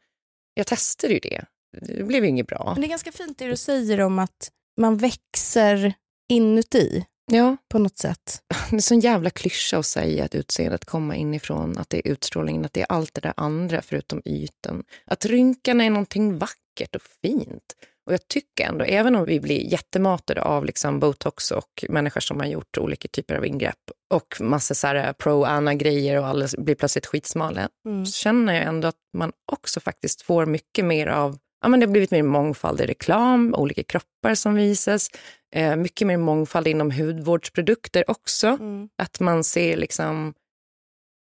jag 0.53 0.67
testade 0.67 1.13
ju 1.13 1.19
det. 1.19 1.45
Det 1.81 2.03
blev 2.03 2.23
ju 2.23 2.29
inget 2.29 2.47
bra. 2.47 2.63
Men 2.65 2.81
det 2.81 2.87
är 2.87 2.89
ganska 2.89 3.11
fint 3.11 3.37
det 3.37 3.47
du 3.47 3.57
säger 3.57 4.01
om 4.01 4.19
att 4.19 4.51
man 4.77 4.97
växer 4.97 5.93
inuti. 6.29 7.05
Ja. 7.31 7.57
På 7.69 7.79
något 7.79 7.97
sätt. 7.97 8.41
Det 8.69 8.75
är 8.75 8.81
sån 8.81 8.99
jävla 8.99 9.29
klyscha 9.29 9.77
att 9.77 9.85
säga 9.85 10.25
att 10.25 10.35
utseendet 10.35 10.85
kommer 10.85 11.15
inifrån, 11.15 11.77
att 11.77 11.89
det 11.89 12.07
är 12.07 12.11
utstrålningen, 12.11 12.65
att 12.65 12.73
det 12.73 12.81
är 12.81 12.85
allt 12.89 13.13
det 13.13 13.21
där 13.21 13.33
andra 13.37 13.81
förutom 13.81 14.21
ytan. 14.25 14.83
Att 15.05 15.25
rynkan 15.25 15.81
är 15.81 15.89
någonting 15.89 16.37
vackert 16.37 16.95
och 16.95 17.01
fint. 17.21 17.75
Och 18.05 18.13
jag 18.13 18.27
tycker 18.27 18.65
ändå, 18.65 18.85
även 18.85 19.15
om 19.15 19.25
vi 19.25 19.39
blir 19.39 19.71
jättematade 19.71 20.41
av 20.41 20.65
liksom 20.65 20.99
botox 20.99 21.51
och 21.51 21.85
människor 21.89 22.21
som 22.21 22.39
har 22.39 22.47
gjort 22.47 22.77
olika 22.77 23.07
typer 23.07 23.35
av 23.35 23.45
ingrepp 23.45 23.91
och 24.13 24.41
massa 24.41 24.75
så 24.75 24.87
här 24.87 25.13
pro-Anna-grejer 25.13 26.19
och 26.19 26.27
alla 26.27 26.47
blir 26.57 26.75
plötsligt 26.75 27.05
skitsmala, 27.05 27.69
mm. 27.85 28.05
så 28.05 28.11
känner 28.11 28.53
jag 28.53 28.63
ändå 28.63 28.87
att 28.87 28.95
man 29.17 29.31
också 29.51 29.79
faktiskt 29.79 30.21
får 30.21 30.45
mycket 30.45 30.85
mer 30.85 31.07
av 31.07 31.37
Ja, 31.61 31.67
men 31.67 31.79
det 31.79 31.85
har 31.85 31.91
blivit 31.91 32.11
mer 32.11 32.23
mångfald 32.23 32.81
i 32.81 32.85
reklam, 32.85 33.55
olika 33.55 33.83
kroppar 33.83 34.35
som 34.35 34.55
visas. 34.55 35.09
Eh, 35.55 35.75
mycket 35.75 36.07
mer 36.07 36.17
mångfald 36.17 36.67
inom 36.67 36.91
hudvårdsprodukter 36.91 38.09
också. 38.11 38.47
Mm. 38.47 38.89
Att 38.97 39.19
man 39.19 39.43
ser 39.43 39.77
liksom 39.77 40.33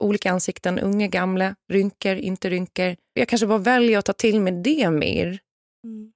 olika 0.04 0.32
ansikten, 0.32 0.78
unga, 0.78 1.06
gamla, 1.06 1.54
rynkor, 1.72 2.16
inte 2.16 2.50
rynkor. 2.50 2.96
Jag 3.12 3.28
kanske 3.28 3.46
bara 3.46 3.58
väljer 3.58 3.98
att 3.98 4.04
ta 4.04 4.12
till 4.12 4.40
mig 4.40 4.52
det 4.52 4.90
mer. 4.90 5.38
Mm. 5.84 6.12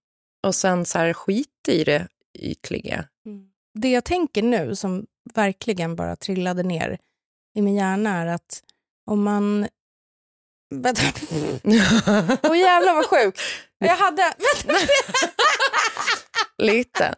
Och 0.46 0.54
sen 0.54 0.84
så 0.84 0.98
här 0.98 1.12
skita 1.12 1.72
i 1.72 1.84
det 1.84 2.08
ytliga. 2.38 3.08
Mm. 3.26 3.46
Det 3.74 3.90
jag 3.90 4.04
tänker 4.04 4.42
nu, 4.42 4.76
som 4.76 5.06
verkligen 5.34 5.96
bara 5.96 6.16
trillade 6.16 6.62
ner 6.62 6.98
i 7.54 7.62
min 7.62 7.74
hjärna, 7.74 8.10
är 8.10 8.26
att 8.26 8.62
om 9.06 9.22
man... 9.22 9.66
Vänta. 10.74 11.02
Åh 12.42 12.52
oh, 12.52 12.58
jävlar 12.58 12.94
vad 12.94 13.06
sjuk. 13.06 13.38
Jag 13.86 13.96
hade... 13.96 14.22
Lite. 16.62 17.14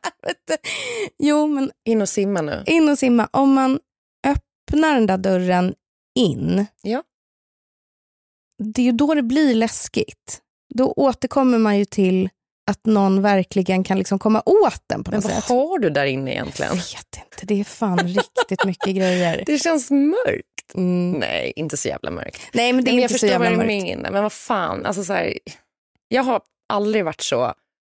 jo, 1.19 1.47
men... 1.47 1.71
In 1.85 2.03
och 2.03 2.09
simma 2.09 2.41
nu. 2.41 2.63
In 2.67 2.89
och 2.89 2.99
simma. 2.99 3.29
Om 3.33 3.53
man 3.53 3.79
öppnar 4.27 4.95
den 4.95 5.07
där 5.07 5.19
dörren 5.19 5.75
in, 6.19 6.67
ja. 6.83 7.03
det 8.59 8.83
är 8.83 8.85
ju 8.85 8.93
då 8.93 9.15
det 9.15 9.23
blir 9.23 9.55
läskigt. 9.55 10.41
Då 10.75 10.93
återkommer 10.93 11.59
man 11.59 11.79
ju 11.79 11.85
till 11.85 12.29
att 12.71 12.87
någon 12.87 13.23
verkligen 13.23 13.85
kan 13.85 13.99
liksom 13.99 14.19
komma 14.19 14.43
åt 14.47 14.83
den 14.87 15.05
på 15.05 15.11
något 15.11 15.23
sätt. 15.25 15.33
Men 15.49 15.59
vad 15.59 15.69
har 15.69 15.79
du 15.79 15.91
där 15.91 16.05
inne 16.07 16.33
egentligen? 16.33 16.71
Jag 16.71 16.77
vet 16.77 17.25
inte, 17.33 17.47
det 17.47 17.61
är 17.61 17.65
fan 17.65 17.99
riktigt 17.99 18.65
mycket 18.65 18.97
grejer. 18.97 19.43
Det 19.47 19.59
känns 19.59 19.91
mörkt. 19.91 20.75
Mm. 20.75 21.13
Nej, 21.13 21.53
inte 21.57 21.77
så 21.77 21.89
jävla 21.89 22.11
mörkt. 22.11 22.43
Nej, 22.53 22.73
men 22.73 22.85
det 22.85 22.91
är 22.91 22.95
Nej, 22.95 23.03
inte 23.03 23.19
så 23.19 23.27
jävla 23.27 23.51
mörkt. 23.51 23.51
Jag 23.51 23.61
förstår 23.61 23.77
vad 23.77 23.83
du 23.83 23.97
menar, 23.97 24.11
men 24.11 24.23
vad 24.23 24.33
fan. 24.33 24.87
Alltså, 24.87 25.05
så 25.05 25.13
här, 25.13 25.39
jag 26.09 26.23
har 26.23 26.41
aldrig 26.69 27.05
varit 27.05 27.21
så 27.21 27.55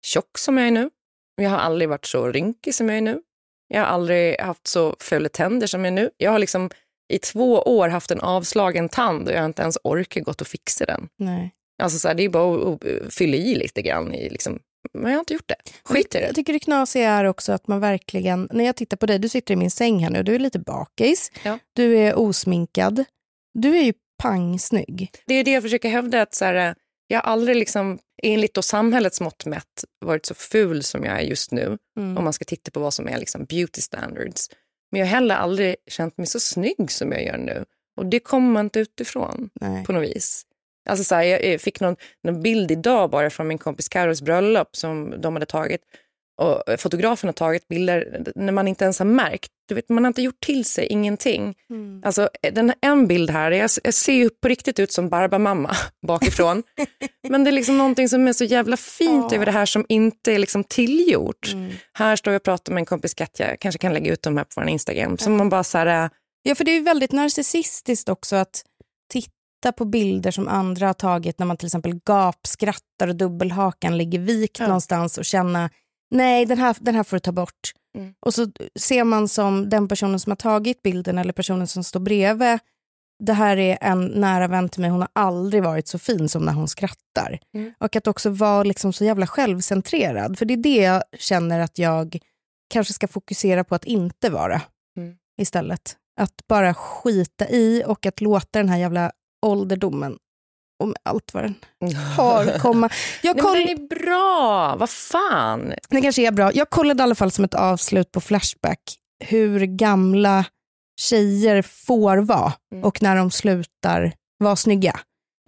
tjock 0.05 0.37
som 0.37 0.57
jag 0.57 0.67
är 0.67 0.71
nu. 0.71 0.89
Jag 1.35 1.49
har 1.49 1.57
aldrig 1.57 1.89
varit 1.89 2.05
så 2.05 2.27
rynkig 2.27 2.75
som 2.75 2.89
jag 2.89 2.97
är 2.97 3.01
nu. 3.01 3.21
Jag 3.67 3.81
har 3.81 3.87
aldrig 3.87 4.39
haft 4.39 4.67
så 4.67 4.95
fula 4.99 5.29
tänder 5.29 5.67
som 5.67 5.85
jag 5.85 5.87
är 5.87 5.95
nu. 5.95 6.09
Jag 6.17 6.31
har 6.31 6.39
liksom 6.39 6.69
i 7.13 7.17
två 7.17 7.53
år 7.53 7.89
haft 7.89 8.11
en 8.11 8.21
avslagen 8.21 8.89
tand 8.89 9.27
och 9.27 9.33
jag 9.33 9.39
har 9.39 9.45
inte 9.45 9.61
ens 9.61 9.77
orkat 9.83 10.23
gått 10.23 10.41
och 10.41 10.47
fixa 10.47 10.85
den. 10.85 11.09
Nej. 11.17 11.51
Alltså 11.83 11.99
så 11.99 12.07
här, 12.07 12.15
det 12.15 12.23
är 12.23 12.29
bara 12.29 12.73
att 12.73 13.13
fylla 13.13 13.37
i 13.37 13.55
lite 13.55 13.81
grann. 13.81 14.13
I 14.13 14.29
liksom, 14.29 14.59
men 14.93 15.11
jag 15.11 15.17
har 15.17 15.19
inte 15.19 15.33
gjort 15.33 15.47
det. 15.49 15.55
Skit 15.83 16.15
i 16.15 16.17
det. 16.17 16.25
Jag 16.25 16.35
tycker 16.35 16.53
det 16.53 16.59
knasiga 16.59 17.09
är 17.09 17.25
också 17.25 17.51
att 17.51 17.67
man 17.67 17.79
verkligen, 17.79 18.49
när 18.51 18.65
jag 18.65 18.75
tittar 18.75 18.97
på 18.97 19.05
dig, 19.05 19.19
du 19.19 19.29
sitter 19.29 19.53
i 19.53 19.57
min 19.57 19.71
säng 19.71 19.99
här 19.99 20.09
nu, 20.09 20.23
du 20.23 20.35
är 20.35 20.39
lite 20.39 20.59
bakis, 20.59 21.31
ja. 21.43 21.59
du 21.73 21.97
är 21.97 22.19
osminkad, 22.19 23.05
du 23.53 23.77
är 23.77 23.83
ju 23.83 23.93
pangsnygg. 24.23 25.11
Det 25.25 25.33
är 25.33 25.43
det 25.43 25.51
jag 25.51 25.63
försöker 25.63 25.89
hävda, 25.89 26.21
att 26.21 26.33
så 26.33 26.45
här, 26.45 26.75
jag 27.07 27.21
har 27.21 27.31
aldrig 27.31 27.57
liksom, 27.57 27.99
enligt 28.23 28.53
då 28.53 28.61
samhällets 28.61 29.21
mått 29.21 29.45
mätt 29.45 29.83
varit 30.05 30.25
så 30.25 30.33
ful 30.33 30.83
som 30.83 31.03
jag 31.03 31.19
är 31.19 31.23
just 31.23 31.51
nu. 31.51 31.77
Mm. 31.97 32.17
Om 32.17 32.23
man 32.23 32.33
ska 32.33 32.45
titta 32.45 32.71
på 32.71 32.79
vad 32.79 32.93
som 32.93 33.07
är 33.07 33.17
liksom 33.17 33.45
beauty 33.45 33.81
standards. 33.81 34.49
Men 34.91 34.99
jag 34.99 35.07
har 35.07 35.11
heller 35.11 35.35
aldrig 35.35 35.75
känt 35.87 36.17
mig 36.17 36.27
så 36.27 36.39
snygg 36.39 36.91
som 36.91 37.11
jag 37.11 37.23
gör 37.23 37.37
nu. 37.37 37.65
Och 37.97 38.05
det 38.05 38.19
kommer 38.19 38.51
man 38.51 38.65
inte 38.65 38.79
utifrån 38.79 39.49
Nej. 39.53 39.85
på 39.85 39.93
något 39.93 40.03
vis. 40.03 40.45
Alltså 40.89 41.03
så 41.03 41.15
här, 41.15 41.23
jag 41.23 41.61
fick 41.61 41.79
någon, 41.79 41.95
någon 42.23 42.41
bild 42.41 42.71
idag 42.71 43.09
bara 43.09 43.29
från 43.29 43.47
min 43.47 43.57
kompis 43.57 43.89
Carros 43.89 44.21
bröllop 44.21 44.75
som 44.75 45.21
de 45.21 45.33
hade 45.33 45.45
tagit. 45.45 45.81
Och 46.37 46.79
fotografen 46.79 47.27
har 47.27 47.33
tagit 47.33 47.67
bilder 47.67 48.23
när 48.35 48.51
man 48.53 48.67
inte 48.67 48.83
ens 48.83 48.99
har 48.99 49.05
märkt. 49.05 49.51
Du 49.67 49.75
vet, 49.75 49.89
man 49.89 50.03
har 50.03 50.07
inte 50.07 50.21
gjort 50.21 50.39
till 50.39 50.65
sig 50.65 50.85
ingenting. 50.85 51.55
Mm. 51.69 52.01
Alltså, 52.05 52.29
den, 52.51 52.73
en 52.81 53.07
bild 53.07 53.29
här, 53.29 53.51
jag, 53.51 53.69
jag 53.83 53.93
ser 53.93 54.13
ju 54.13 54.29
på 54.29 54.47
riktigt 54.47 54.79
ut 54.79 54.91
som 54.91 55.09
Barbamamma 55.09 55.75
bakifrån. 56.07 56.63
Men 57.29 57.43
det 57.43 57.49
är 57.49 57.51
liksom 57.51 57.77
någonting 57.77 58.09
som 58.09 58.27
är 58.27 58.33
så 58.33 58.43
jävla 58.43 58.77
fint 58.77 59.31
oh. 59.31 59.35
över 59.35 59.45
det 59.45 59.51
här 59.51 59.65
som 59.65 59.85
inte 59.89 60.33
är 60.33 60.39
liksom 60.39 60.63
tillgjort. 60.63 61.53
Mm. 61.53 61.71
Här 61.93 62.15
står 62.15 62.33
jag 62.33 62.39
och 62.39 62.43
pratar 62.43 62.73
med 62.73 62.81
en 62.81 62.85
kompis 62.85 63.13
Katja, 63.13 63.49
jag 63.49 63.59
kanske 63.59 63.79
kan 63.79 63.93
lägga 63.93 64.13
ut 64.13 64.21
dem 64.21 64.37
här 64.37 64.43
på 64.43 64.61
vår 64.61 64.69
Instagram. 64.69 65.17
Som 65.17 65.37
man 65.37 65.49
bara 65.49 65.63
så 65.63 65.77
här, 65.77 66.09
Ja, 66.47 66.55
för 66.55 66.63
det 66.63 66.71
är 66.71 66.81
väldigt 66.81 67.11
narcissistiskt 67.11 68.09
också 68.09 68.35
att 68.35 68.63
titta 69.09 69.71
på 69.77 69.85
bilder 69.85 70.31
som 70.31 70.47
andra 70.47 70.87
har 70.87 70.93
tagit 70.93 71.39
när 71.39 71.45
man 71.45 71.57
till 71.57 71.65
exempel 71.65 71.99
gapskrattar 72.05 73.07
och 73.07 73.15
dubbelhakan 73.15 73.97
ligger 73.97 74.19
vikt 74.19 74.59
ja. 74.59 74.67
någonstans 74.67 75.17
och 75.17 75.25
känna 75.25 75.69
nej 76.11 76.45
den 76.45 76.57
här, 76.57 76.75
den 76.79 76.95
här 76.95 77.03
får 77.03 77.15
du 77.15 77.19
ta 77.19 77.31
bort. 77.31 77.71
Mm. 77.97 78.13
Och 78.19 78.33
så 78.33 78.47
ser 78.79 79.03
man 79.03 79.27
som 79.27 79.69
den 79.69 79.87
personen 79.87 80.19
som 80.19 80.31
har 80.31 80.35
tagit 80.35 80.81
bilden 80.81 81.17
eller 81.17 81.33
personen 81.33 81.67
som 81.67 81.83
står 81.83 81.99
bredvid, 81.99 82.59
det 83.23 83.33
här 83.33 83.57
är 83.57 83.77
en 83.81 84.05
nära 84.05 84.47
vän 84.47 84.69
till 84.69 84.81
mig, 84.81 84.89
hon 84.89 85.01
har 85.01 85.09
aldrig 85.13 85.63
varit 85.63 85.87
så 85.87 85.99
fin 85.99 86.29
som 86.29 86.45
när 86.45 86.53
hon 86.53 86.67
skrattar. 86.67 87.39
Mm. 87.53 87.73
Och 87.79 87.95
att 87.95 88.07
också 88.07 88.29
vara 88.29 88.63
liksom 88.63 88.93
så 88.93 89.05
jävla 89.05 89.27
självcentrerad, 89.27 90.37
för 90.37 90.45
det 90.45 90.53
är 90.53 90.57
det 90.57 90.75
jag 90.75 91.03
känner 91.19 91.59
att 91.59 91.77
jag 91.77 92.17
kanske 92.69 92.93
ska 92.93 93.07
fokusera 93.07 93.63
på 93.63 93.75
att 93.75 93.85
inte 93.85 94.29
vara 94.29 94.61
mm. 94.97 95.15
istället. 95.41 95.97
Att 96.21 96.47
bara 96.47 96.73
skita 96.73 97.49
i 97.49 97.83
och 97.85 98.05
att 98.05 98.21
låta 98.21 98.59
den 98.59 98.69
här 98.69 98.77
jävla 98.77 99.11
ålderdomen 99.45 100.17
om 100.83 100.95
allt 101.03 101.33
vad 101.33 101.43
den 101.43 101.55
har 102.17 102.59
komma. 102.59 102.89
Jag 103.21 103.39
koll... 103.39 103.53
Nej, 103.53 103.65
men 103.65 103.75
den 103.75 103.85
är 103.85 104.05
bra, 104.05 104.75
vad 104.79 104.89
fan. 104.89 105.73
Den 105.89 106.01
kanske 106.01 106.27
är 106.27 106.31
bra. 106.31 106.51
Jag 106.53 106.69
kollade 106.69 107.01
i 107.01 107.03
alla 107.03 107.15
fall 107.15 107.31
som 107.31 107.45
ett 107.45 107.53
avslut 107.53 108.11
på 108.11 108.21
Flashback 108.21 108.79
hur 109.23 109.65
gamla 109.65 110.45
tjejer 111.01 111.61
får 111.61 112.17
vara 112.17 112.53
mm. 112.71 112.83
och 112.83 113.01
när 113.01 113.15
de 113.15 113.31
slutar 113.31 114.13
vara 114.37 114.55
snygga. 114.55 114.99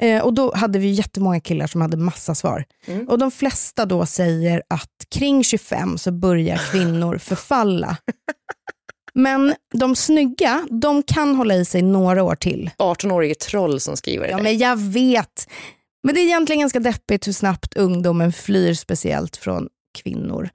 Eh, 0.01 0.23
och 0.23 0.34
då 0.34 0.55
hade 0.55 0.80
vi 0.80 0.88
jättemånga 0.88 1.39
killar 1.39 1.67
som 1.67 1.82
hade 1.82 1.97
massa 1.97 2.36
svar. 2.36 2.65
Mm. 2.86 3.07
Och 3.07 3.19
de 3.19 3.32
flesta 3.32 3.86
då 3.86 4.05
säger 4.05 4.63
att 4.69 5.05
kring 5.09 5.43
25 5.43 5.97
så 5.97 6.11
börjar 6.11 6.71
kvinnor 6.71 7.17
förfalla. 7.17 7.97
Men 9.18 9.55
de 9.74 9.95
snygga, 9.95 10.68
de 10.72 11.03
kan 11.03 11.36
hålla 11.36 11.55
i 11.55 11.65
sig 11.65 11.82
några 11.82 12.24
år 12.24 12.36
till. 12.36 12.70
18-årige 12.78 13.36
troll 13.36 13.80
som 13.80 13.97
skriver 13.97 14.26
det. 14.26 14.32
Ja, 14.32 14.38
men 14.38 14.57
jag 14.57 14.78
vet. 14.78 15.49
Men 16.03 16.15
det 16.15 16.22
är 16.22 16.26
egentligen 16.26 16.59
ganska 16.59 16.80
deppigt 16.80 17.28
hur 17.28 17.34
snabbt 17.34 17.78
ungdomen 17.78 18.34
flyr, 18.34 18.74
speciellt 18.74 19.38
från 19.38 19.68
kvinnor. 20.03 20.49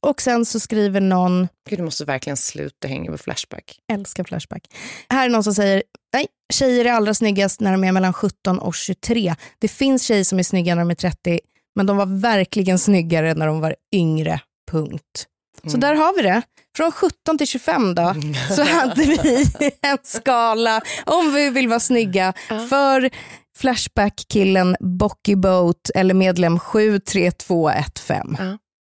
Och 0.00 0.22
sen 0.22 0.44
så 0.44 0.60
skriver 0.60 1.00
någon... 1.00 1.48
Gud, 1.70 1.78
du 1.78 1.82
måste 1.82 2.04
verkligen 2.04 2.36
sluta 2.36 2.88
hänga 2.88 3.10
på 3.10 3.18
Flashback. 3.18 3.78
Älskar 3.92 4.24
Flashback. 4.24 4.62
Här 5.08 5.26
är 5.26 5.30
någon 5.30 5.44
som 5.44 5.54
säger, 5.54 5.82
nej, 6.14 6.26
tjejer 6.52 6.84
är 6.84 6.92
allra 6.92 7.14
snyggast 7.14 7.60
när 7.60 7.72
de 7.72 7.84
är 7.84 7.92
mellan 7.92 8.12
17 8.12 8.58
och 8.58 8.74
23. 8.74 9.34
Det 9.58 9.68
finns 9.68 10.02
tjejer 10.02 10.24
som 10.24 10.38
är 10.38 10.42
snygga 10.42 10.74
när 10.74 10.82
de 10.82 10.90
är 10.90 10.94
30, 10.94 11.40
men 11.74 11.86
de 11.86 11.96
var 11.96 12.20
verkligen 12.20 12.78
snyggare 12.78 13.34
när 13.34 13.46
de 13.46 13.60
var 13.60 13.76
yngre. 13.94 14.40
Punkt. 14.70 15.26
Så 15.66 15.76
där 15.76 15.94
har 15.94 16.16
vi 16.16 16.22
det. 16.22 16.42
Från 16.76 16.92
17 16.92 17.38
till 17.38 17.46
25 17.46 17.94
då, 17.94 18.14
så 18.56 18.62
hade 18.64 19.02
vi 19.02 19.46
en 19.82 19.98
skala, 20.02 20.80
om 21.04 21.34
vi 21.34 21.50
vill 21.50 21.68
vara 21.68 21.80
snygga, 21.80 22.32
för 22.48 23.10
Flashback-killen 23.58 24.76
Bocky 24.80 25.36
Boat 25.36 25.90
eller 25.94 26.14
medlem 26.14 26.58
73215. 26.58 28.36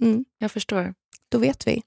Mm. 0.02 0.24
Jag 0.38 0.50
förstår. 0.50 0.94
Då 1.30 1.38
vet 1.38 1.66
vi. 1.66 1.82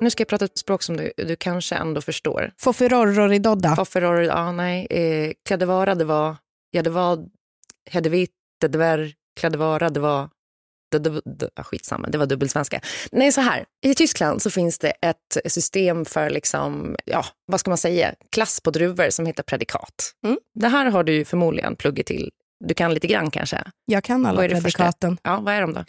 nu 0.00 0.10
ska 0.10 0.20
jag 0.20 0.28
prata 0.28 0.44
ett 0.44 0.58
språk 0.58 0.82
som 0.82 0.96
du, 0.96 1.12
du 1.16 1.36
kanske 1.36 1.74
ändå 1.74 2.00
förstår. 2.00 2.52
Fofferorroridodda. 2.58 3.76
Fofferor, 3.76 4.22
ja 4.22 4.52
nej. 4.52 4.86
Eh, 4.90 5.32
klädevara, 5.48 5.94
det 5.94 6.04
var, 6.04 6.36
ja 6.70 6.82
det 6.82 6.90
var, 6.90 7.18
hedevit, 7.90 8.30
det 8.60 8.78
var, 8.78 9.12
klädevara, 9.40 9.90
det 9.90 10.00
var, 10.00 10.28
det, 10.92 10.98
det, 10.98 11.20
det, 11.24 11.48
ah, 11.56 11.62
skitsamma, 11.62 12.08
det 12.08 12.18
var 12.18 12.26
dubbelsvenska. 12.26 12.80
Nej, 13.12 13.32
så 13.32 13.40
här. 13.40 13.64
I 13.84 13.94
Tyskland 13.94 14.42
så 14.42 14.50
finns 14.50 14.78
det 14.78 14.90
ett 14.90 15.52
system 15.52 16.04
för, 16.04 16.30
liksom, 16.30 16.96
ja, 17.04 17.24
vad 17.46 17.60
ska 17.60 17.70
man 17.70 17.78
säga, 17.78 18.14
klass 18.32 18.60
på 18.60 18.70
druvor 18.70 19.10
som 19.10 19.26
heter 19.26 19.42
predikat. 19.42 20.12
Mm. 20.24 20.38
Det 20.54 20.68
här 20.68 20.86
har 20.86 21.04
du 21.04 21.24
förmodligen 21.24 21.76
pluggat 21.76 22.06
till. 22.06 22.30
Du 22.64 22.74
kan 22.74 22.94
lite 22.94 23.06
grann 23.06 23.30
kanske? 23.30 23.64
Jag 23.84 24.04
kan 24.04 24.26
alla 24.26 24.48
predikaten. 24.48 25.18
Ja, 25.22 25.40
vad 25.40 25.54
är 25.54 25.60
de 25.60 25.74
då? 25.74 25.84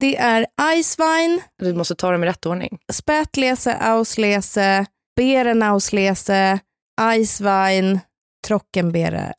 Det 0.00 0.16
är 0.16 0.46
Eiswein. 0.62 1.40
Du 1.58 1.74
måste 1.74 1.94
ta 1.94 2.10
dem 2.10 2.24
i 2.24 2.26
rätt 2.26 2.46
ordning. 2.46 2.78
Spätlese, 2.92 3.76
Auslese, 3.80 4.86
Beerenauslese, 5.16 6.58
Eiswein, 7.00 8.00
Trockenbeere, 8.46 9.32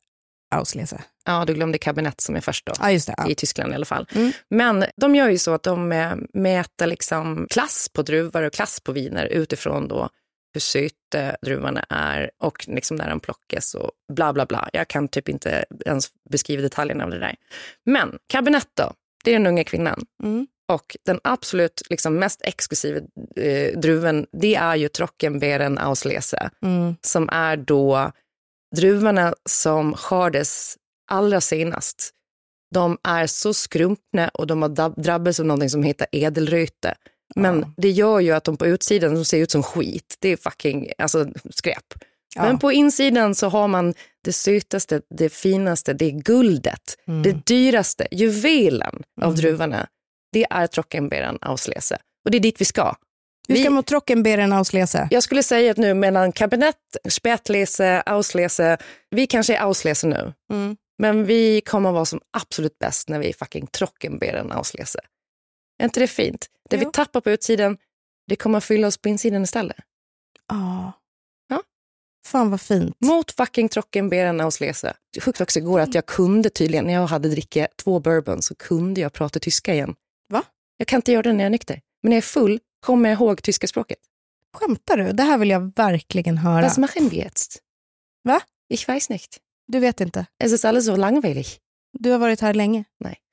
Auslese. 0.55 1.01
Ja, 1.26 1.46
du 1.46 1.54
glömde 1.54 1.78
kabinett 1.78 2.22
som 2.22 2.36
är 2.36 2.42
först 2.42 2.66
då. 2.66 2.74
Ja, 2.80 2.86
det, 2.86 3.14
ja. 3.18 3.28
I 3.30 3.36
Tyskland 3.36 3.72
i 3.72 3.76
alla 3.76 3.86
fall. 3.86 4.08
Mm. 4.16 4.32
Men 4.50 4.86
de 4.96 5.16
gör 5.16 5.30
ju 5.30 5.38
så 5.38 5.54
att 5.54 5.64
de 5.64 5.92
eh, 5.92 6.16
mäter 6.34 6.88
liksom 6.88 7.48
klass 7.50 7.90
på 7.94 8.02
druvor 8.02 8.44
och 8.44 8.54
klass 8.54 8.80
på 8.80 8.92
viner 8.92 9.26
utifrån 9.26 9.88
då 9.88 10.10
hur 10.54 10.62
söta 10.62 11.36
druvorna 11.42 11.86
är 11.90 12.32
och 12.44 12.68
liksom 12.68 12.98
när 12.98 13.10
de 13.10 13.20
plockas 13.20 13.76
och 13.76 13.92
bla 14.14 14.34
bla 14.34 14.46
bla. 14.46 14.70
Jag 14.74 14.88
kan 14.88 15.08
typ 15.08 15.30
inte 15.30 15.66
ens 15.86 16.08
beskriva 16.30 16.62
detaljerna 16.62 17.04
av 17.04 17.10
det 17.10 17.20
där. 17.20 17.36
Men 17.86 18.18
kabinett 18.28 18.70
då, 18.74 18.94
det 19.24 19.32
är 19.32 19.34
den 19.34 19.48
unga 19.48 19.64
kvinnan. 19.64 20.06
Mm. 20.24 20.48
Och 20.72 20.98
den 21.06 21.20
absolut 21.24 21.82
liksom, 21.90 22.16
mest 22.16 22.42
exklusiva 22.44 23.00
eh, 23.36 23.80
druven, 23.80 24.28
det 24.32 24.56
är 24.56 24.76
ju 24.76 24.88
Trockenbeeren 24.88 25.78
Auslese. 25.78 26.50
Mm. 26.62 26.96
Som 27.02 27.30
är 27.30 27.58
då 27.58 28.12
druvorna 28.76 29.34
som 29.50 29.94
skördes 29.94 30.78
allra 31.12 31.41
senast. 31.41 32.12
De 32.74 32.97
är 33.03 33.28
så 33.28 33.53
skrumpna 33.53 34.30
och 34.34 34.47
de 34.47 34.62
har 34.62 35.01
drabbats 35.01 35.39
av 35.39 35.45
något 35.45 35.72
som 35.72 35.84
heter 35.84 36.07
edelröte. 36.12 36.95
Men 37.36 37.59
ja. 37.59 37.74
det 37.78 37.89
gör 37.89 38.20
ju 38.20 38.32
att 38.32 38.43
de 38.43 38.57
på 38.57 38.66
utsidan 38.66 39.16
de 39.16 39.26
ser 39.26 39.38
ut 39.38 39.51
som 39.51 39.64
skit. 39.64 40.16
Det 40.20 40.30
är 40.30 40.38
fucking 40.38 40.91
alltså, 40.97 41.28
skräp. 41.49 41.93
Ja. 42.36 42.43
Men 42.43 42.59
på 42.59 42.72
insidan 42.72 43.36
så 43.36 43.49
har 43.49 43.68
man 43.68 43.93
det 44.24 44.34
sötaste, 44.34 45.01
det 45.09 45.30
finaste, 45.30 45.93
det 45.93 46.05
är 46.05 46.12
guldet. 46.12 46.97
Mm. 47.07 47.24
Det 47.24 47.45
dyraste, 47.45 48.07
juvelen 48.12 49.03
mm. 49.18 49.30
av 49.30 49.36
druvorna. 49.36 49.88
Det 50.32 50.45
är 50.49 50.68
Trockenbeeren 50.68 51.38
Auslese. 51.41 51.97
Och 52.26 52.32
det 52.32 52.38
är 52.38 52.39
dit 52.39 52.62
vi 52.62 52.66
ska. 52.66 52.95
Hur 53.47 53.55
ska 53.55 53.70
man 53.70 53.84
Trockenbeeren 53.84 54.53
Auslese? 54.53 55.07
Jag 55.12 55.24
skulle 55.24 55.43
säga 55.43 55.72
att 55.72 55.78
nu 55.78 55.93
mellan 55.93 56.32
kabinett, 56.32 56.76
Spätlese, 57.09 58.03
Auslese, 58.05 58.78
vi 59.09 59.28
kanske 59.28 59.55
är 59.55 59.62
Auslese 59.62 60.07
nu. 60.07 60.34
Mm. 60.53 60.78
Men 61.02 61.26
vi 61.26 61.62
kommer 61.62 61.89
att 61.89 61.93
vara 61.93 62.06
som 62.06 62.22
absolut 62.32 62.80
bäst 62.80 63.10
när 63.10 63.20
vi 63.20 63.30
är 63.30 63.34
fucking 63.34 63.68
Trockenbeeren 63.68 64.52
Auslese. 64.52 64.99
Är 65.80 65.86
inte 65.86 65.99
det 65.99 66.08
fint? 66.08 66.47
Det 66.70 66.76
jo. 66.76 66.80
vi 66.86 66.91
tappar 66.91 67.22
på 67.22 67.32
utsidan, 67.32 67.78
det 68.28 68.36
kommer 68.36 68.58
att 68.58 68.64
fylla 68.64 68.88
oss 68.88 68.97
på 68.97 69.10
insidan 69.10 69.43
istället. 69.43 69.78
Ja. 70.47 70.91
ja. 71.49 71.64
Fan 72.26 72.52
vad 72.52 72.62
fint. 72.62 72.95
Mot 72.99 73.32
fucking 73.32 73.70
Trockenbeeren 73.70 74.41
Auslese. 74.41 74.93
Sjukt 75.22 75.41
också 75.41 75.60
igår 75.60 75.80
att 75.80 75.95
jag 75.95 76.06
kunde 76.06 76.49
tydligen, 76.49 76.86
när 76.86 76.93
jag 76.93 77.08
hade 77.08 77.30
drickat 77.30 77.78
två 77.78 77.99
bourbon 77.99 78.41
så 78.41 78.56
kunde 78.56 79.02
jag 79.02 79.14
prata 79.14 79.39
tyska 79.39 79.74
igen. 79.74 79.95
Va? 80.30 80.43
Jag 80.78 80.88
kan 80.88 80.97
inte 80.97 81.12
göra 81.12 81.24
det 81.24 81.34
när 81.34 81.43
jag 81.43 81.45
är 81.45 81.49
nykter. 81.49 81.82
Men 82.04 82.10
när 82.10 82.18
jag 82.18 82.24
är 82.24 82.28
full 82.28 82.60
kommer 82.80 83.10
jag 83.10 83.16
ihåg 83.16 83.43
tyska 83.43 83.68
språket. 83.68 83.99
Skämtar 84.54 84.97
du? 84.97 85.12
Det 85.12 85.24
här 85.24 85.38
vill 85.38 85.49
jag 85.49 85.76
verkligen 85.76 86.38
höra. 86.38 86.62
Was 86.62 86.78
machen 86.78 87.10
wir 87.10 87.24
jetzt? 87.24 87.60
Va? 88.24 88.41
Ich 88.70 88.88
weiß 88.88 89.10
nicht. 89.10 89.41
Du 89.72 89.80
vet 89.80 90.02
inte? 90.02 90.26
Es 90.44 90.52
ist 90.52 90.66
alles 90.66 90.86
so 90.86 90.96
langweilig. 90.96 91.48
Du 92.00 92.12
har 92.12 92.20
varit 92.20 92.42
här 92.42 92.54
länge? 92.54 92.84
Nej. 93.00 93.18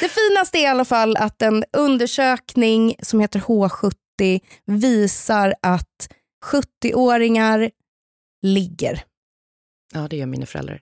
det 0.00 0.08
finaste 0.08 0.58
är 0.58 0.62
i 0.62 0.66
alla 0.66 0.84
fall 0.84 1.16
att 1.16 1.42
en 1.42 1.64
undersökning 1.72 2.96
som 3.02 3.20
heter 3.20 3.40
H70 3.40 4.40
visar 4.66 5.54
att 5.62 6.08
70-åringar 6.44 7.70
ligger. 8.42 9.04
Ja, 9.94 10.08
det 10.08 10.16
gör 10.16 10.26
mina 10.26 10.46
föräldrar. 10.46 10.80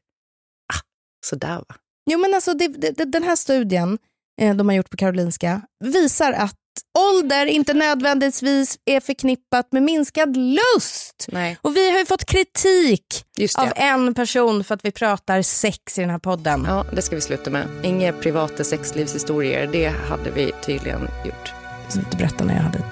Ah, 0.72 0.80
sådär 1.26 1.64
va? 1.68 1.74
Jo, 2.10 2.18
men 2.18 2.34
alltså 2.34 2.54
det, 2.54 2.68
det, 2.68 3.04
den 3.04 3.22
här 3.22 3.36
studien 3.36 3.98
eh, 4.40 4.56
de 4.56 4.68
har 4.68 4.76
gjort 4.76 4.90
på 4.90 4.96
Karolinska 4.96 5.62
visar 5.84 6.32
att 6.32 6.60
ålder 6.98 7.46
inte 7.46 7.74
nödvändigtvis 7.74 8.78
är 8.84 9.00
förknippat 9.00 9.72
med 9.72 9.82
minskad 9.82 10.36
lust. 10.36 11.26
Nej. 11.28 11.58
Och 11.62 11.76
vi 11.76 11.90
har 11.90 11.98
ju 11.98 12.06
fått 12.06 12.24
kritik 12.24 13.24
av 13.58 13.72
en 13.76 14.14
person 14.14 14.64
för 14.64 14.74
att 14.74 14.84
vi 14.84 14.90
pratar 14.90 15.42
sex 15.42 15.98
i 15.98 16.00
den 16.00 16.10
här 16.10 16.18
podden. 16.18 16.64
Ja, 16.68 16.84
det 16.92 17.02
ska 17.02 17.14
vi 17.14 17.20
sluta 17.20 17.50
med. 17.50 17.68
Inga 17.82 18.12
privata 18.12 18.64
sexlivshistorier, 18.64 19.68
det 19.72 19.88
hade 19.88 20.30
vi 20.30 20.52
tydligen 20.66 21.08
gjort. 21.24 21.52
Jag 21.84 21.92
ska 21.92 22.00
inte 22.00 22.16
berätta 22.16 22.44
när 22.44 22.54
jag 22.54 22.62
hade 22.62 22.82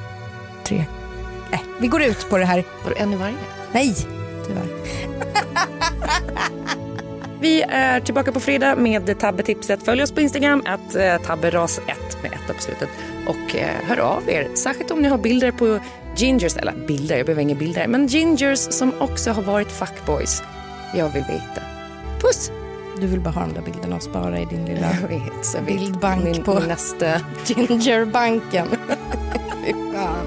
tre. 0.65 0.85
Nej, 1.51 1.65
vi 1.81 1.87
går 1.87 2.03
ut 2.03 2.31
på 2.31 2.39
det 2.39 2.45
här. 2.45 2.65
Var 2.85 2.91
du 2.91 2.97
en 2.97 3.13
i 3.13 3.17
varje? 3.17 3.37
Nej, 3.73 3.95
tyvärr. 4.47 4.67
Vi 7.41 7.63
är 7.63 8.01
tillbaka 8.01 8.33
på 8.33 8.41
fredag 8.41 8.77
med 8.77 9.19
tabbetipset. 9.19 9.83
Följ 9.83 10.03
oss 10.03 10.13
på 10.13 10.21
Instagram, 10.21 10.63
att 10.67 10.95
eh, 10.95 11.01
tabberas1 11.01 11.81
med 12.23 12.33
ett 12.33 12.57
på 12.57 12.63
slutet. 12.63 12.89
Och 13.27 13.57
eh, 13.57 13.83
hör 13.83 13.99
av 13.99 14.31
er, 14.31 14.49
särskilt 14.55 14.91
om 14.91 15.03
ni 15.03 15.09
har 15.09 15.19
bilder 15.19 15.51
på 15.51 15.79
gingers, 16.17 16.57
eller 16.57 16.73
bilder, 16.73 17.17
jag 17.17 17.27
behöver 17.27 17.43
inga 17.43 17.55
bilder, 17.55 17.87
men 17.87 18.07
gingers 18.07 18.59
som 18.59 18.93
också 19.01 19.31
har 19.31 19.43
varit 19.43 19.73
fuckboys. 19.73 20.43
Jag 20.95 21.09
vill 21.09 21.23
veta. 21.23 21.63
Puss! 22.21 22.51
Du 23.01 23.07
vill 23.07 23.21
bara 23.21 23.31
ha 23.31 23.41
de 23.41 23.53
där 23.53 23.63
bilderna 23.63 23.97
och 23.97 24.03
spara 24.03 24.41
i 24.41 24.45
din 24.45 24.65
lilla 24.65 24.89
vet, 25.09 25.67
bildbank 25.67 26.25
min, 26.25 26.43
på 26.43 26.55
nästa... 26.55 27.07
Gingerbanken. 27.47 28.69
Fy 29.65 29.73
fan. 29.73 30.27